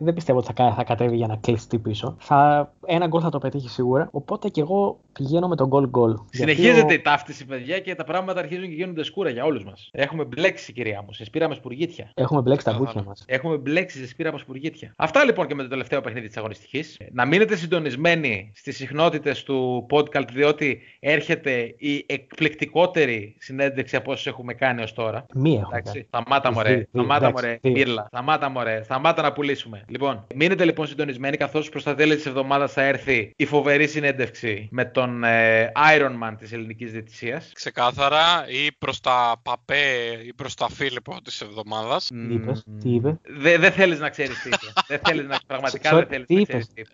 δεν 0.00 0.14
πιστεύω 0.14 0.38
ότι 0.38 0.46
θα, 0.46 0.52
κα- 0.52 0.74
θα 0.74 0.84
κατέβει 0.84 1.16
για 1.16 1.26
να 1.26 1.36
κλειστεί 1.36 1.78
πίσω. 1.78 2.16
Θα, 2.18 2.72
ένα 2.86 3.06
γκολ 3.06 3.20
θα 3.24 3.30
το 3.30 3.38
πετύχει 3.38 3.68
σίγουρα. 3.68 4.08
Οπότε 4.12 4.48
και 4.48 4.60
εγώ 4.60 5.00
πηγαίνω 5.12 5.48
με 5.48 5.56
τον 5.56 5.66
γκολ 5.66 5.88
γκολ. 5.88 6.14
Συνεχίζεται 6.30 6.94
η 6.94 7.00
ταύτιση, 7.00 7.46
παιδιά, 7.46 7.78
και 7.80 7.94
τα 7.94 8.04
πράγματα 8.04 8.40
αρχίζουν 8.40 8.68
και 8.68 8.74
γίνονται 8.74 9.02
σκούρα 9.04 9.30
για 9.30 9.44
όλους 9.44 9.64
μας. 9.64 9.88
Έχουμε 9.92 10.24
μπλέξει, 10.24 10.72
κυρία 10.72 11.02
μου, 11.02 11.12
σε 11.12 11.24
σπήραμε 11.24 11.54
σπουργίτια. 11.54 12.10
Έχουμε 12.14 12.40
μπλέξει 12.40 12.64
τα 12.64 12.70
Καθόλου. 12.70 12.90
μπούκια 12.92 13.08
μας. 13.08 13.24
Έχουμε 13.26 13.56
μπλέξει 13.56 13.98
σε 13.98 14.06
σπήρα 14.06 14.28
από 14.28 14.38
σπουργίτια. 14.38 14.92
Αυτά 14.96 15.24
λοιπόν 15.24 15.46
και 15.46 15.54
με 15.54 15.62
το 15.62 15.68
τελευταίο 15.68 16.00
παιχνίδι 16.00 16.26
της 16.26 16.36
αγωνιστικής. 16.36 16.96
Να 17.16 17.24
μείνετε 17.24 17.56
συντονισμένοι 17.56 18.52
στις 18.54 18.76
συχνότητες 18.76 19.42
του 19.42 19.86
podcast, 19.90 20.28
διότι 20.32 20.80
έρχεται 21.00 21.74
η 21.76 22.04
εκπληκτικότερη 22.08 23.34
συνέντευξη 23.38 23.96
από 23.96 24.12
όσε 24.12 24.28
έχουμε 24.28 24.54
κάνει 24.54 24.82
ως 24.82 24.92
τώρα. 24.92 25.26
Μία 25.34 25.60
έχουμε. 25.60 25.78
Εντάξει, 25.78 26.04
σταμάτα 26.08 26.48
Τις 26.48 26.56
μωρέ, 26.56 26.68
δύο, 26.68 26.76
δύο, 26.76 27.02
σταμάτα 27.02 27.26
εντάξει, 27.26 27.44
μωρέ, 27.44 27.58
δύο. 27.62 27.72
Μύρλα, 27.72 28.06
σταμάτα 28.08 28.48
μωρέ, 28.48 28.82
σταμάτα 28.82 29.22
να 29.22 29.32
πουλήσουμε. 29.32 29.84
Λοιπόν, 29.88 30.26
μείνετε 30.34 30.64
λοιπόν 30.64 30.86
συντονισμένοι 30.86 31.36
καθώς 31.36 31.68
προς 31.68 31.82
τα 31.82 31.94
τέλη 31.94 32.14
της 32.16 32.26
εβδομάδας 32.26 32.72
θα 32.72 32.82
έρθει 32.82 33.32
η 33.36 33.44
φοβερή 33.44 33.86
συνέντευξη 33.86 34.68
με 34.70 34.84
τον 34.84 35.24
ε, 35.24 35.72
Iron 35.96 36.12
Man 36.22 36.34
της 36.38 36.52
ελληνικής 36.52 36.92
διαιτησίας. 36.92 37.50
ξεκάθαρα 37.54 38.44
ή 38.48 38.72
προς 38.78 39.00
τα 39.00 39.36
Παπέ 39.42 39.84
ή 40.26 40.32
προς 40.34 40.54
τα 40.54 40.68
Φίλιππο 40.68 41.22
της 41.24 41.40
εβδομάδας. 41.40 42.10
Τι 42.28 42.34
είπες, 42.34 42.64
τι 42.80 42.90
είπες; 42.90 43.14
Δεν 43.22 43.60
δε 43.60 43.70
θέλεις 43.70 43.98
να 43.98 44.08
ξέρεις 44.08 44.42
τι 44.42 44.48
είπε. 44.48 44.72
δεν 44.88 44.98
θέλεις 45.04 45.26
να, 45.26 45.38
πραγματικά 45.46 45.90
Sorry, 45.90 45.94
δεν 45.94 46.06
θέλεις 46.06 46.26
τι 46.26 46.34
να 46.34 46.40
είπες; 46.40 46.48
ξέρεις 46.48 46.68
τι 46.68 46.80
είπε. 46.80 46.93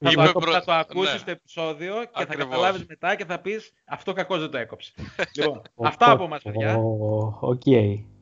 Θα 0.00 0.10
Είπε 0.10 0.22
το, 0.32 0.32
προ- 0.38 0.52
θα 0.52 0.64
το 0.64 0.72
ακούσεις 0.72 1.12
ναι. 1.12 1.18
στο 1.18 1.30
επεισόδιο 1.30 1.94
και 1.94 2.08
θα 2.12 2.22
Ακριβώς. 2.22 2.46
καταλάβεις 2.48 2.84
μετά 2.88 3.14
και 3.14 3.24
θα 3.24 3.38
πεις 3.38 3.72
αυτό 3.86 4.12
κακός 4.12 4.40
δεν 4.40 4.50
το 4.50 4.58
έκοψε. 4.58 4.92
λοιπόν, 5.36 5.62
Ο- 5.74 5.86
αυτά 5.86 6.06
ο- 6.10 6.12
από 6.12 6.28
μας 6.28 6.42
παιδιά. 6.42 6.76
ο- 6.76 7.38
Οκ. 7.40 7.62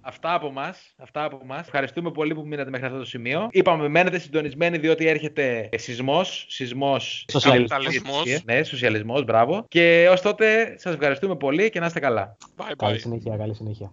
Αυτά 0.08 0.34
από 0.34 0.46
εμά. 0.46 0.74
Αυτά 0.96 1.24
από 1.24 1.40
μας. 1.44 1.60
Ευχαριστούμε 1.60 2.10
πολύ 2.10 2.34
που 2.34 2.46
μείνατε 2.46 2.70
μέχρι 2.70 2.86
αυτό 2.86 2.98
το 2.98 3.04
σημείο. 3.04 3.48
Είπαμε, 3.50 3.88
μένετε 3.88 4.18
συντονισμένοι 4.18 4.78
διότι 4.78 5.06
έρχεται 5.06 5.68
σεισμός. 5.76 6.46
Σεισμός. 6.48 7.24
Σοσιαλισμός. 7.32 8.42
Ναι, 8.44 8.62
σοσιαλισμός, 8.62 9.24
μπράβο. 9.24 9.64
Και 9.68 10.08
ως 10.10 10.20
τότε 10.20 10.74
σας 10.78 10.94
ευχαριστούμε 10.94 11.36
πολύ 11.36 11.70
και 11.70 11.80
να 11.80 11.86
είστε 11.86 12.00
καλά. 12.00 12.36
Bye 12.56 12.62
bye. 12.62 12.74
Καλή 12.76 12.98
συνέχεια, 12.98 13.36
καλή 13.36 13.54
συνέχεια. 13.54 13.84